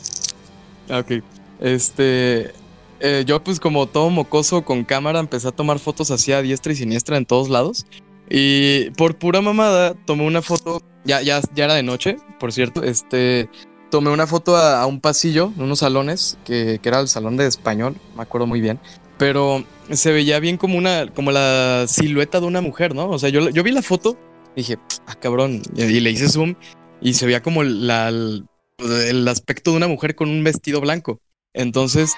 Ah, 0.89 0.99
Ok. 0.99 1.23
Este. 1.59 2.53
eh, 3.01 3.23
yo, 3.25 3.43
pues, 3.43 3.59
como 3.59 3.87
todo 3.87 4.09
mocoso 4.09 4.63
con 4.63 4.83
cámara, 4.85 5.19
empecé 5.19 5.49
a 5.49 5.51
tomar 5.51 5.79
fotos 5.79 6.11
así 6.11 6.31
a 6.31 6.41
diestra 6.41 6.71
y 6.71 6.75
siniestra 6.77 7.17
en 7.17 7.25
todos 7.25 7.49
lados. 7.49 7.85
Y 8.29 8.89
por 8.91 9.17
pura 9.17 9.41
mamada, 9.41 9.95
tomé 10.05 10.25
una 10.25 10.41
foto. 10.41 10.81
Ya, 11.03 11.21
ya, 11.21 11.41
ya 11.53 11.65
era 11.65 11.73
de 11.73 11.83
noche, 11.83 12.17
por 12.39 12.53
cierto. 12.53 12.83
Este. 12.83 13.49
Tomé 13.91 14.09
una 14.09 14.25
foto 14.25 14.55
a, 14.55 14.81
a 14.81 14.85
un 14.87 14.99
pasillo, 15.01 15.51
en 15.57 15.63
unos 15.63 15.79
salones, 15.79 16.37
que, 16.45 16.79
que 16.81 16.89
era 16.89 16.99
el 17.01 17.07
salón 17.09 17.37
de 17.37 17.45
español, 17.45 17.95
me 18.15 18.23
acuerdo 18.23 18.47
muy 18.47 18.61
bien. 18.61 18.79
Pero 19.17 19.63
se 19.91 20.11
veía 20.11 20.39
bien 20.39 20.57
como 20.57 20.77
una. 20.77 21.07
como 21.13 21.31
la 21.31 21.85
silueta 21.87 22.39
de 22.39 22.47
una 22.47 22.61
mujer, 22.61 22.95
¿no? 22.95 23.09
O 23.09 23.19
sea, 23.19 23.29
yo, 23.29 23.49
yo 23.49 23.61
vi 23.63 23.71
la 23.71 23.81
foto, 23.83 24.17
dije, 24.55 24.77
ah, 25.05 25.15
cabrón. 25.15 25.61
Y, 25.75 25.83
y 25.83 25.99
le 25.99 26.09
hice 26.09 26.27
zoom 26.29 26.55
y 27.01 27.13
se 27.13 27.25
veía 27.25 27.43
como 27.43 27.63
la, 27.63 28.07
el, 28.09 28.45
el 28.79 29.27
aspecto 29.27 29.71
de 29.71 29.77
una 29.77 29.87
mujer 29.87 30.15
con 30.15 30.29
un 30.29 30.43
vestido 30.43 30.81
blanco. 30.81 31.19
Entonces, 31.53 32.13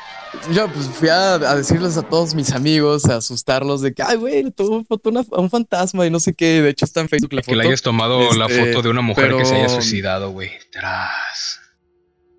yo 0.53 0.71
pues 0.71 0.85
fui 0.87 1.09
a, 1.09 1.33
a 1.33 1.55
decirles 1.55 1.97
a 1.97 2.03
todos 2.03 2.35
mis 2.35 2.51
amigos, 2.51 3.05
a 3.05 3.15
asustarlos 3.17 3.81
de 3.81 3.91
que, 3.95 4.03
ay, 4.03 4.15
güey, 4.17 4.43
le 4.43 4.51
tomé 4.51 4.85
foto 4.85 5.09
a 5.31 5.41
un 5.41 5.49
fantasma 5.49 6.05
y 6.05 6.11
no 6.11 6.19
sé 6.19 6.35
qué. 6.35 6.61
De 6.61 6.69
hecho, 6.69 6.85
está 6.85 7.01
en 7.01 7.09
Facebook 7.09 7.33
la 7.33 7.41
Que 7.41 7.51
le 7.51 7.57
foto. 7.57 7.67
hayas 7.67 7.81
tomado 7.81 8.31
la 8.33 8.45
Este, 8.45 8.67
foto 8.67 8.83
de 8.83 8.89
una 8.89 9.01
mujer 9.01 9.35
que 9.35 9.43
se 9.43 9.55
haya 9.55 9.69
suicidado, 9.69 10.29
güey. 10.29 10.51
Tras. 10.71 11.61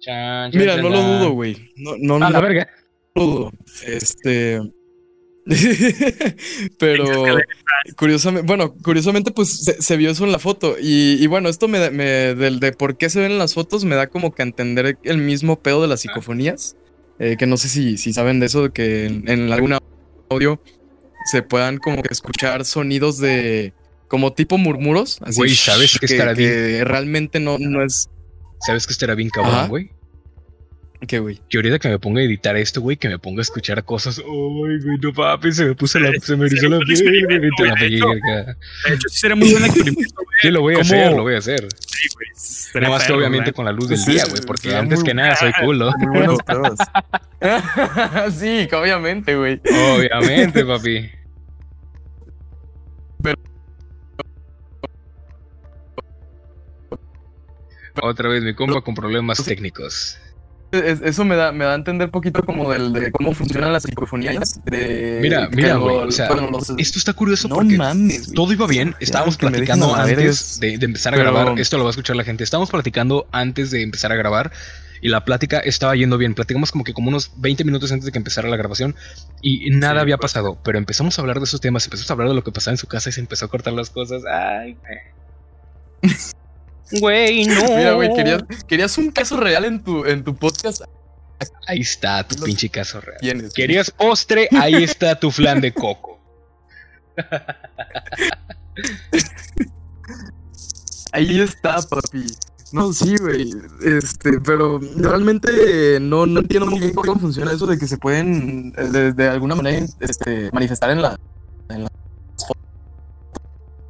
Chan, 0.05 0.51
chan, 0.53 0.61
Mira, 0.61 0.75
chan, 0.75 0.83
no 0.83 0.89
lo 0.91 1.03
dudo, 1.03 1.31
güey. 1.33 1.71
No, 1.77 1.93
no, 1.99 2.17
A 2.17 2.19
no 2.19 2.31
la 2.31 2.41
verga. 2.41 2.69
lo 3.15 3.23
dudo. 3.25 3.53
Este. 3.87 4.61
Pero 6.79 7.37
curiosamente, 7.97 8.47
bueno, 8.47 8.75
curiosamente, 8.83 9.31
pues 9.31 9.65
se, 9.65 9.81
se 9.83 9.97
vio 9.97 10.11
eso 10.11 10.25
en 10.25 10.33
la 10.33 10.39
foto. 10.39 10.77
Y, 10.81 11.19
y 11.23 11.27
bueno, 11.27 11.49
esto 11.49 11.69
me, 11.69 11.79
da- 11.79 11.91
me 11.91 12.05
del 12.35 12.61
de 12.61 12.73
por 12.73 12.97
qué 12.97 13.11
se 13.11 13.21
ven 13.21 13.33
en 13.33 13.39
las 13.39 13.55
fotos 13.55 13.85
me 13.85 13.95
da 13.95 14.07
como 14.09 14.35
que 14.35 14.43
a 14.43 14.47
entender 14.47 14.99
el 15.03 15.19
mismo 15.19 15.61
pedo 15.61 15.83
de 15.83 15.89
las 15.89 16.01
psicofonías. 16.01 16.77
eh, 17.19 17.37
que 17.39 17.47
no 17.47 17.57
sé 17.57 17.69
si, 17.69 17.97
si 17.99 18.13
saben 18.13 18.41
de 18.41 18.47
eso, 18.47 18.63
de 18.65 18.71
que 18.71 19.07
en, 19.07 19.29
en 19.29 19.53
algún 19.53 19.77
audio 20.31 20.61
se 21.31 21.43
puedan 21.43 21.79
como 21.79 22.03
que 22.03 22.09
escuchar 22.13 22.65
sonidos 22.65 23.19
de 23.19 23.73
como 24.09 24.33
tipo 24.33 24.59
murmuros. 24.59 25.19
Así, 25.23 25.37
Güey, 25.39 25.51
¿sabes 25.55 25.99
qué 26.01 26.07
que, 26.07 26.15
bien? 26.15 26.35
que 26.37 26.85
realmente 26.85 27.39
no, 27.41 27.59
no 27.59 27.85
es. 27.85 28.09
¿Sabes 28.67 28.87
que 28.87 28.93
estará 28.93 29.15
bien 29.15 29.31
cabrón, 29.31 29.55
Ajá. 29.55 29.67
güey? 29.69 29.91
¿Qué, 31.07 31.19
güey? 31.19 31.39
Que 31.51 31.59
ahorita 31.59 31.79
que 31.79 31.89
me 31.91 31.99
ponga 31.99 32.21
a 32.23 32.25
editar 32.25 32.57
esto, 32.57 32.81
güey, 32.81 32.97
que 32.97 33.09
me 33.11 33.19
ponga 33.19 33.41
a 33.41 33.43
escuchar 33.43 33.85
cosas. 33.85 34.19
Ay, 34.21 34.25
güey, 34.25 34.97
no 35.03 35.13
papi, 35.13 35.53
se 35.53 35.67
me 35.67 35.75
puso 35.75 35.99
la. 35.99 36.11
Se 36.23 36.35
me 36.35 36.47
erizó 36.47 36.69
la 36.71 36.79
piel, 36.79 36.99
de 36.99 37.49
hecho. 37.89 39.09
sería 39.11 39.37
muy 39.37 39.51
buen 39.53 39.65
experimento, 39.67 40.15
güey. 40.17 40.27
Sí, 40.41 40.51
lo 40.51 40.61
voy 40.63 40.73
a 40.75 40.77
¿Cómo? 40.79 40.87
hacer, 40.87 41.13
lo 41.13 41.23
voy 41.23 41.35
a 41.35 41.39
hacer. 41.39 41.67
Sí, 41.87 42.09
güey. 42.15 42.83
Nada 42.83 42.95
más 42.95 43.07
que 43.07 43.13
obviamente 43.13 43.53
con 43.53 43.67
la 43.67 43.73
luz 43.73 43.89
del 43.91 43.99
Sí, 43.99 44.13
día, 44.13 44.25
güey, 44.31 44.41
porque 44.47 44.75
antes 44.75 45.01
muy- 45.01 45.09
que 45.09 45.15
nada 45.15 45.37
soy 45.37 45.53
culo. 45.61 45.93
Muy 45.99 46.23
sí, 48.39 48.69
obviamente, 48.73 49.37
güey. 49.37 49.61
Obviamente, 49.97 50.65
papi. 50.65 51.11
Otra 58.03 58.29
vez 58.29 58.43
mi 58.43 58.55
compa 58.55 58.81
con 58.83 58.95
problemas 58.95 59.43
técnicos. 59.45 60.19
Es- 60.73 61.01
eso 61.03 61.25
me 61.25 61.37
da, 61.37 61.53
me 61.53 61.65
da 61.65 61.73
a 61.73 61.75
entender 61.77 62.11
poquito 62.11 62.43
como 62.45 62.69
del, 62.73 62.93
de 62.93 63.13
cómo 63.13 63.33
funcionan 63.33 63.73
las 63.73 63.85
psicofonías. 63.85 64.61
De, 64.65 65.21
Mira, 65.23 65.49
mira, 65.53 65.77
güey. 65.77 65.97
O 65.99 66.11
sea, 66.11 66.35
los- 66.35 66.71
esto 66.77 66.99
está 66.99 67.13
curioso 67.13 67.47
no 67.47 67.55
porque 67.57 67.77
mames, 67.77 68.33
todo 68.33 68.53
iba 68.53 68.67
bien. 68.67 68.97
Estábamos 68.99 69.37
platicando 69.37 69.95
antes 69.95 70.19
es- 70.19 70.61
de, 70.61 70.79
de 70.79 70.85
empezar 70.87 71.15
a 71.15 71.17
pero- 71.17 71.33
grabar. 71.33 71.61
Esto 71.61 71.79
lo 71.79 71.85
va 71.85 71.91
a 71.91 71.93
escuchar 71.93 72.17
la 72.17 72.25
gente. 72.25 72.43
Estábamos 72.43 72.71
platicando 72.71 73.29
antes 73.31 73.71
de 73.71 73.83
empezar 73.83 74.11
a 74.11 74.17
grabar. 74.17 74.51
Y 75.01 75.09
la 75.11 75.25
plática 75.25 75.59
estaba 75.61 75.95
yendo 75.95 76.17
bien. 76.19 76.35
Platicamos 76.35 76.73
como 76.73 76.83
que 76.83 76.95
como 76.95 77.09
unos 77.11 77.31
20 77.37 77.63
minutos 77.63 77.93
antes 77.93 78.07
de 78.07 78.11
que 78.13 78.19
empezara 78.19 78.49
la 78.49 78.57
grabación. 78.57 78.97
Y 79.43 79.71
nada 79.71 79.95
Sí, 79.97 80.01
había 80.01 80.17
pues. 80.17 80.33
pasado. 80.33 80.59
Pero 80.65 80.79
empezamos 80.79 81.17
a 81.19 81.23
hablar 81.23 81.39
de 81.39 81.45
esos 81.45 81.61
temas. 81.61 81.85
Empezamos 81.85 82.11
a 82.11 82.15
hablar 82.15 82.29
de 82.31 82.35
lo 82.35 82.43
que 82.43 82.51
pasaba 82.51 82.73
en 82.73 82.79
su 82.79 82.87
casa 82.89 83.11
y 83.11 83.13
se 83.13 83.21
empezó 83.21 83.45
a 83.45 83.49
cortar 83.49 83.75
las 83.75 83.91
cosas. 83.91 84.23
Ay, 84.27 84.77
güey. 87.01 87.45
No. 87.47 87.63
Mira, 87.77 87.93
güey, 87.95 88.13
querías, 88.15 88.43
querías 88.67 88.99
un 88.99 89.11
caso 89.11 89.37
real 89.39 89.65
en 89.65 89.83
tu, 89.83 90.05
en 90.05 90.23
tu 90.25 90.35
podcast. 90.35 90.83
Ahí 91.67 91.81
está 91.81 92.27
tu 92.27 92.37
Los- 92.37 92.45
pinche 92.45 92.69
caso 92.69 93.01
real. 93.01 93.19
Tienes. 93.21 93.43
güey. 93.43 93.53
¿Querías 93.55 93.91
postre? 93.91 94.49
Ahí 94.59 94.83
está 94.85 95.19
tu 95.19 95.31
flan 95.31 95.61
de 95.61 95.73
coco. 95.73 96.21
Ahí 101.13 101.41
está, 101.41 101.81
papi. 101.83 102.27
No, 102.73 102.93
sí, 102.93 103.17
güey. 103.19 103.53
Este, 103.85 104.41
pero 104.41 104.81
realmente 104.97 105.99
no, 106.01 106.27
no 106.27 106.41
entiendo 106.41 106.67
muy 106.69 106.81
bien 106.81 106.93
cómo 106.95 107.17
funciona 107.21 107.53
eso 107.53 107.67
de 107.67 107.79
que 107.79 107.87
se 107.87 107.99
pueden 107.99 108.73
eh, 108.77 108.83
de, 108.89 109.13
de 109.13 109.29
alguna 109.29 109.55
manera 109.55 109.87
este, 110.01 110.51
manifestar 110.53 110.91
en, 110.91 111.03
la, 111.03 111.17
en 111.69 111.83
las 111.85 111.93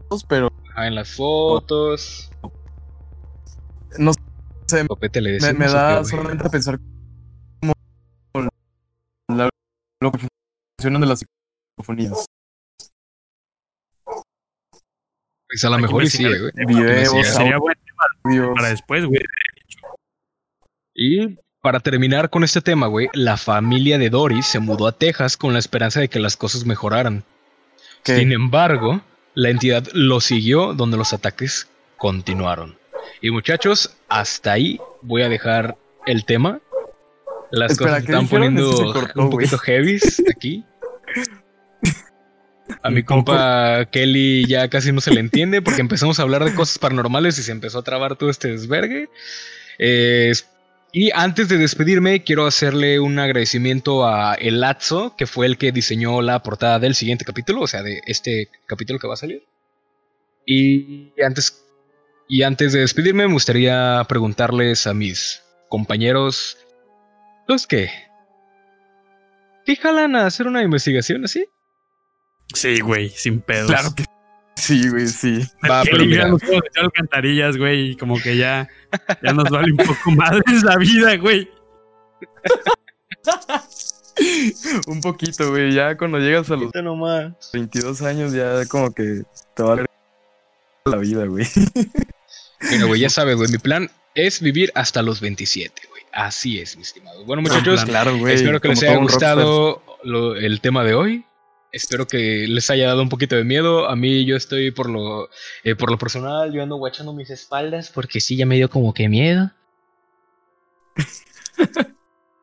fotos, 0.09 0.25
pero 0.29 0.53
Ah, 0.77 0.87
en 0.89 0.97
las 0.97 1.09
fotos. 1.15 2.31
No 3.99 4.13
sé, 4.67 4.87
Copete 4.87 5.21
le 5.21 5.31
me, 5.31 5.35
decimos. 5.35 5.59
me 5.59 5.65
¿o 5.67 5.69
qué, 5.69 5.75
da 5.75 6.05
solamente 6.05 6.47
a 6.47 6.51
pensar 6.51 6.79
cómo 7.61 8.49
la- 9.29 9.49
lo 10.01 10.13
que 10.13 10.19
funcionan 10.79 11.01
de 11.01 11.07
las 11.07 11.21
psicofonías. 11.77 12.27
Pues 15.49 15.65
a 15.65 15.71
lo 15.71 15.79
mejor 15.79 16.03
y 16.05 16.11
sí, 16.11 16.25
güey. 16.25 16.51
Videos. 16.67 17.27
Sería 17.29 17.59
bueno 17.59 17.81
audios. 18.25 18.51
para 18.55 18.69
después, 18.69 19.05
güey. 19.07 19.21
Y 20.95 21.39
para 21.61 21.81
terminar 21.81 22.31
con 22.31 22.45
este 22.45 22.61
tema, 22.61 22.87
güey, 22.89 23.09
la 23.13 23.37
familia 23.37 23.99
de 23.99 24.11
Doris 24.11 24.47
se 24.47 24.59
mudó 24.59 24.87
a 24.87 24.93
Texas 24.93 25.37
con 25.37 25.53
la 25.53 25.59
esperanza 25.59 26.01
de 26.01 26.09
que 26.09 26.19
las 26.19 26.37
cosas 26.37 26.67
mejoraran. 26.67 27.25
¿Qué? 28.03 28.17
Sin 28.19 28.33
embargo, 28.33 29.01
la 29.35 29.51
entidad 29.51 29.87
lo 29.93 30.21
siguió 30.21 30.75
donde 30.75 30.97
los 30.97 31.13
ataques 31.13 31.69
continuaron. 31.97 32.77
Y 33.21 33.31
muchachos, 33.31 33.97
hasta 34.09 34.53
ahí 34.53 34.79
voy 35.03 35.23
a 35.23 35.29
dejar 35.29 35.77
el 36.07 36.25
tema. 36.25 36.61
Las 37.51 37.73
Espera, 37.73 38.01
cosas 38.01 38.03
se 38.03 38.07
¿qué 38.07 38.13
están 38.13 38.25
dijeron? 38.25 38.55
poniendo 38.55 38.71
Es 38.71 38.77
que 38.81 38.87
se 38.87 38.93
cortó, 38.93 39.21
un 39.23 39.31
poquito 39.31 39.59
heavies 39.59 40.23
aquí. 40.31 40.65
A 42.83 42.91
mi 42.91 43.03
compa 43.05 43.87
Kelly 43.91 44.47
ya 44.47 44.69
casi 44.69 44.93
no 44.93 45.01
se 45.01 45.13
le 45.13 45.21
entiende 45.21 45.63
porque 45.63 45.81
empezamos 45.81 46.19
a 46.19 46.23
hablar 46.23 46.45
de 46.45 46.55
cosas 46.55 46.79
paranormales 46.79 47.39
y 47.39 47.43
se 47.43 47.53
empezó 47.53 47.79
a 47.79 47.83
trabar 47.85 48.17
todo 48.17 48.31
este 48.31 48.49
desvergue. 48.49 49.09
Eh, 49.79 50.33
Y 50.93 51.11
antes 51.13 51.49
de 51.49 51.59
despedirme, 51.59 52.23
quiero 52.23 52.47
hacerle 52.47 53.01
un 53.01 53.19
agradecimiento 53.19 54.07
a 54.07 54.35
El 54.35 54.61
Lazo, 54.61 55.15
que 55.17 55.27
fue 55.27 55.47
el 55.47 55.59
que 55.59 55.73
diseñó 55.73 56.23
la 56.23 56.43
portada 56.43 56.79
del 56.79 56.95
siguiente 56.95 57.25
capítulo, 57.25 57.63
o 57.63 57.67
sea, 57.67 57.83
de 57.83 58.01
este 58.07 58.49
capítulo 58.67 58.99
que 59.01 59.09
va 59.09 59.15
a 59.15 59.17
salir. 59.17 59.43
Y 60.47 61.13
antes, 61.23 61.64
y 62.29 62.43
antes 62.43 62.73
de 62.73 62.81
despedirme, 62.81 63.27
me 63.27 63.33
gustaría 63.33 64.05
preguntarles 64.09 64.87
a 64.87 64.95
mis 64.95 65.43
compañeros, 65.69 66.59
¿los 67.47 67.67
qué? 67.67 67.91
¿Te 69.65 69.77
jalan 69.77 70.17
a 70.17 70.27
hacer 70.27 70.47
una 70.47 70.63
investigación 70.63 71.25
así? 71.25 71.47
Sí, 72.55 72.81
güey, 72.81 73.09
sin 73.09 73.41
pedos. 73.41 73.71
Claro 73.71 73.95
que 73.95 74.05
sí, 74.57 74.89
güey, 74.89 75.07
sí. 75.07 75.41
Va, 75.69 75.83
que 75.83 75.91
pero 75.91 76.05
mira, 76.05 76.29
los 76.29 76.43
alcantarillas, 76.77 77.57
güey, 77.57 77.91
y 77.91 77.97
como 77.97 78.19
que 78.21 78.37
ya, 78.37 78.69
ya 79.23 79.33
nos 79.33 79.51
vale 79.51 79.73
un 79.73 79.79
poco 79.79 80.11
madres 80.11 80.63
la 80.63 80.77
vida, 80.77 81.17
güey. 81.17 81.51
Un 84.87 85.01
poquito, 85.01 85.51
güey. 85.51 85.73
Ya 85.73 85.97
cuando 85.97 86.19
llegas 86.19 86.51
a 86.51 86.57
los 86.57 86.73
nomás. 86.75 87.51
22 87.53 88.03
años, 88.03 88.33
ya 88.33 88.65
como 88.67 88.93
que 88.93 89.23
te 89.55 89.63
vale 89.63 89.87
la 90.85 90.97
vida, 90.99 91.27
güey. 91.27 91.47
Mira, 92.61 92.85
güey, 92.87 93.01
ya 93.01 93.11
sabes, 93.11 93.37
güey, 93.37 93.51
mi 93.51 93.59
plan 93.59 93.91
es 94.15 94.41
vivir 94.41 94.71
hasta 94.75 95.03
los 95.03 95.21
27, 95.21 95.83
güey. 95.89 96.03
Así 96.13 96.59
es, 96.61 96.77
mi 96.77 96.83
estimado. 96.83 97.25
Bueno, 97.25 97.43
muchachos, 97.43 97.85
claro, 97.85 98.17
güey. 98.17 98.35
espero 98.35 98.61
que 98.61 98.69
les 98.69 98.83
haya 98.83 98.97
gustado 98.97 99.83
lo- 100.05 100.37
el 100.37 100.61
tema 100.61 100.85
de 100.85 100.95
hoy. 100.95 101.25
Espero 101.73 102.07
que 102.07 102.47
les 102.49 102.71
haya 102.71 102.87
dado 102.87 103.03
un 103.03 103.09
poquito 103.09 103.35
de 103.35 103.43
miedo. 103.43 103.89
A 103.89 103.97
mí 103.97 104.25
yo 104.25 104.37
estoy 104.37 104.71
por 104.71 104.89
lo, 104.89 105.29
eh, 105.65 105.75
por 105.75 105.91
lo 105.91 105.99
personal, 105.99 106.53
yo 106.53 106.63
ando 106.63 106.77
guachando 106.77 107.13
mis 107.13 107.31
espaldas 107.31 107.91
porque 107.93 108.21
sí, 108.21 108.37
ya 108.37 108.47
me 108.47 108.55
dio 108.55 108.71
como 108.71 108.95
que 108.95 109.09
miedo. 109.09 109.51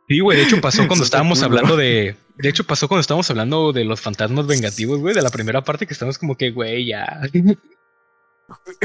Sí, 0.08 0.20
güey, 0.20 0.38
de 0.40 0.44
hecho 0.44 0.60
pasó 0.60 0.86
cuando 0.88 1.06
estábamos 1.06 1.42
hablando 1.42 1.78
de... 1.78 2.18
De 2.36 2.50
hecho 2.50 2.66
pasó 2.66 2.90
cuando 2.90 3.00
estábamos 3.00 3.30
hablando 3.30 3.72
de 3.72 3.86
los 3.86 4.02
fantasmas 4.02 4.46
vengativos, 4.46 5.00
güey, 5.00 5.16
de 5.16 5.22
la 5.22 5.30
primera 5.30 5.64
parte 5.64 5.88
que 5.88 5.94
estamos 5.94 6.18
como 6.18 6.36
que, 6.36 6.52
güey, 6.52 6.86
ya. 6.86 7.22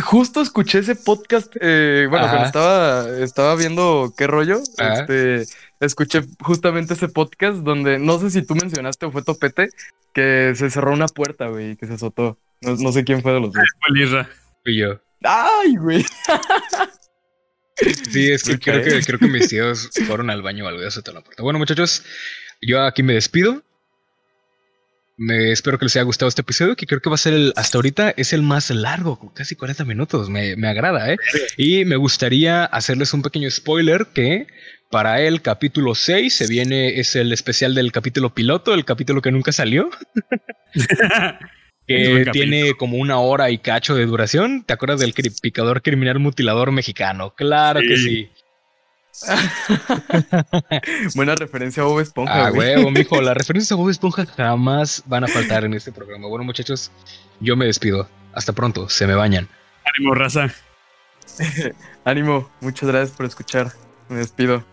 Justo 0.02 0.40
escuché 0.40 0.78
ese 0.78 0.96
podcast, 0.96 1.54
eh, 1.60 2.06
bueno, 2.08 2.26
Ajá. 2.26 2.32
cuando 2.34 2.46
estaba, 2.46 3.18
estaba 3.24 3.54
viendo 3.56 4.12
qué 4.16 4.26
rollo, 4.26 4.60
Ajá. 4.78 5.00
este, 5.00 5.44
escuché 5.80 6.22
justamente 6.40 6.94
ese 6.94 7.08
podcast 7.08 7.58
donde, 7.58 7.98
no 7.98 8.18
sé 8.18 8.30
si 8.30 8.42
tú 8.42 8.54
mencionaste 8.54 9.06
o 9.06 9.12
fue 9.12 9.22
Topete, 9.22 9.68
que 10.12 10.52
se 10.54 10.70
cerró 10.70 10.92
una 10.92 11.06
puerta, 11.06 11.48
güey, 11.48 11.76
que 11.76 11.86
se 11.86 11.94
azotó. 11.94 12.38
No, 12.62 12.76
no 12.76 12.92
sé 12.92 13.04
quién 13.04 13.22
fue 13.22 13.32
de 13.32 13.40
los 13.40 13.52
dos. 13.52 13.64
Fue. 13.80 14.72
Y 14.72 14.78
yo. 14.78 15.00
¡Ay, 15.22 15.76
güey! 15.76 16.04
Sí, 18.10 18.30
es 18.32 18.42
que 18.42 18.58
creo 18.58 18.82
que 18.82 19.02
creo 19.02 19.18
que 19.18 19.28
mis 19.28 19.48
tíos 19.48 19.90
fueron 20.06 20.30
al 20.30 20.40
baño 20.40 20.64
o 20.64 20.68
algo 20.68 20.82
y 20.82 20.86
azotaron 20.86 21.20
la 21.20 21.24
puerta. 21.24 21.42
Bueno, 21.42 21.58
muchachos, 21.58 22.04
yo 22.62 22.82
aquí 22.82 23.02
me 23.02 23.12
despido. 23.12 23.62
Me 25.18 25.50
espero 25.50 25.78
que 25.78 25.86
les 25.86 25.96
haya 25.96 26.04
gustado 26.04 26.28
este 26.28 26.42
episodio, 26.42 26.76
que 26.76 26.86
creo 26.86 27.00
que 27.00 27.08
va 27.08 27.14
a 27.14 27.18
ser 27.18 27.32
el, 27.32 27.52
hasta 27.56 27.78
ahorita 27.78 28.10
es 28.16 28.34
el 28.34 28.42
más 28.42 28.70
largo, 28.70 29.18
con 29.18 29.30
casi 29.30 29.56
40 29.56 29.84
minutos. 29.86 30.28
Me, 30.28 30.56
me 30.56 30.68
agrada, 30.68 31.10
¿eh? 31.10 31.16
Y 31.56 31.86
me 31.86 31.96
gustaría 31.96 32.64
hacerles 32.64 33.14
un 33.14 33.22
pequeño 33.22 33.50
spoiler 33.50 34.08
que 34.12 34.46
para 34.90 35.20
el 35.22 35.40
capítulo 35.40 35.94
6 35.94 36.34
se 36.34 36.46
viene, 36.46 37.00
es 37.00 37.16
el 37.16 37.32
especial 37.32 37.74
del 37.74 37.92
capítulo 37.92 38.34
piloto, 38.34 38.74
el 38.74 38.84
capítulo 38.84 39.22
que 39.22 39.32
nunca 39.32 39.52
salió. 39.52 39.90
Que 41.88 42.26
tiene 42.32 42.74
como 42.74 42.96
una 42.96 43.20
hora 43.20 43.50
y 43.50 43.58
cacho 43.58 43.94
de 43.94 44.06
duración. 44.06 44.64
¿Te 44.64 44.72
acuerdas 44.74 44.98
del 44.98 45.14
picador 45.40 45.82
criminal 45.82 46.18
mutilador 46.18 46.72
mexicano? 46.72 47.34
Claro 47.36 47.78
que 47.80 47.96
Sí. 47.96 48.28
Buena 51.14 51.34
referencia 51.34 51.82
a 51.82 51.86
Bob 51.86 52.00
Esponja, 52.00 52.46
Ah, 52.46 52.50
güey. 52.50 52.76
huevo, 52.76 52.90
mijo. 52.90 53.20
Las 53.22 53.36
referencias 53.36 53.72
a 53.72 53.74
Bob 53.76 53.90
Esponja 53.90 54.26
jamás 54.26 55.02
van 55.06 55.24
a 55.24 55.28
faltar 55.28 55.64
en 55.64 55.74
este 55.74 55.92
programa. 55.92 56.28
Bueno, 56.28 56.44
muchachos, 56.44 56.90
yo 57.40 57.56
me 57.56 57.66
despido. 57.66 58.08
Hasta 58.32 58.52
pronto. 58.52 58.88
Se 58.88 59.06
me 59.06 59.14
bañan. 59.14 59.48
Ánimo, 59.96 60.14
raza. 60.14 60.52
Ánimo, 62.04 62.50
muchas 62.60 62.88
gracias 62.88 63.16
por 63.16 63.26
escuchar. 63.26 63.72
Me 64.08 64.16
despido. 64.18 64.64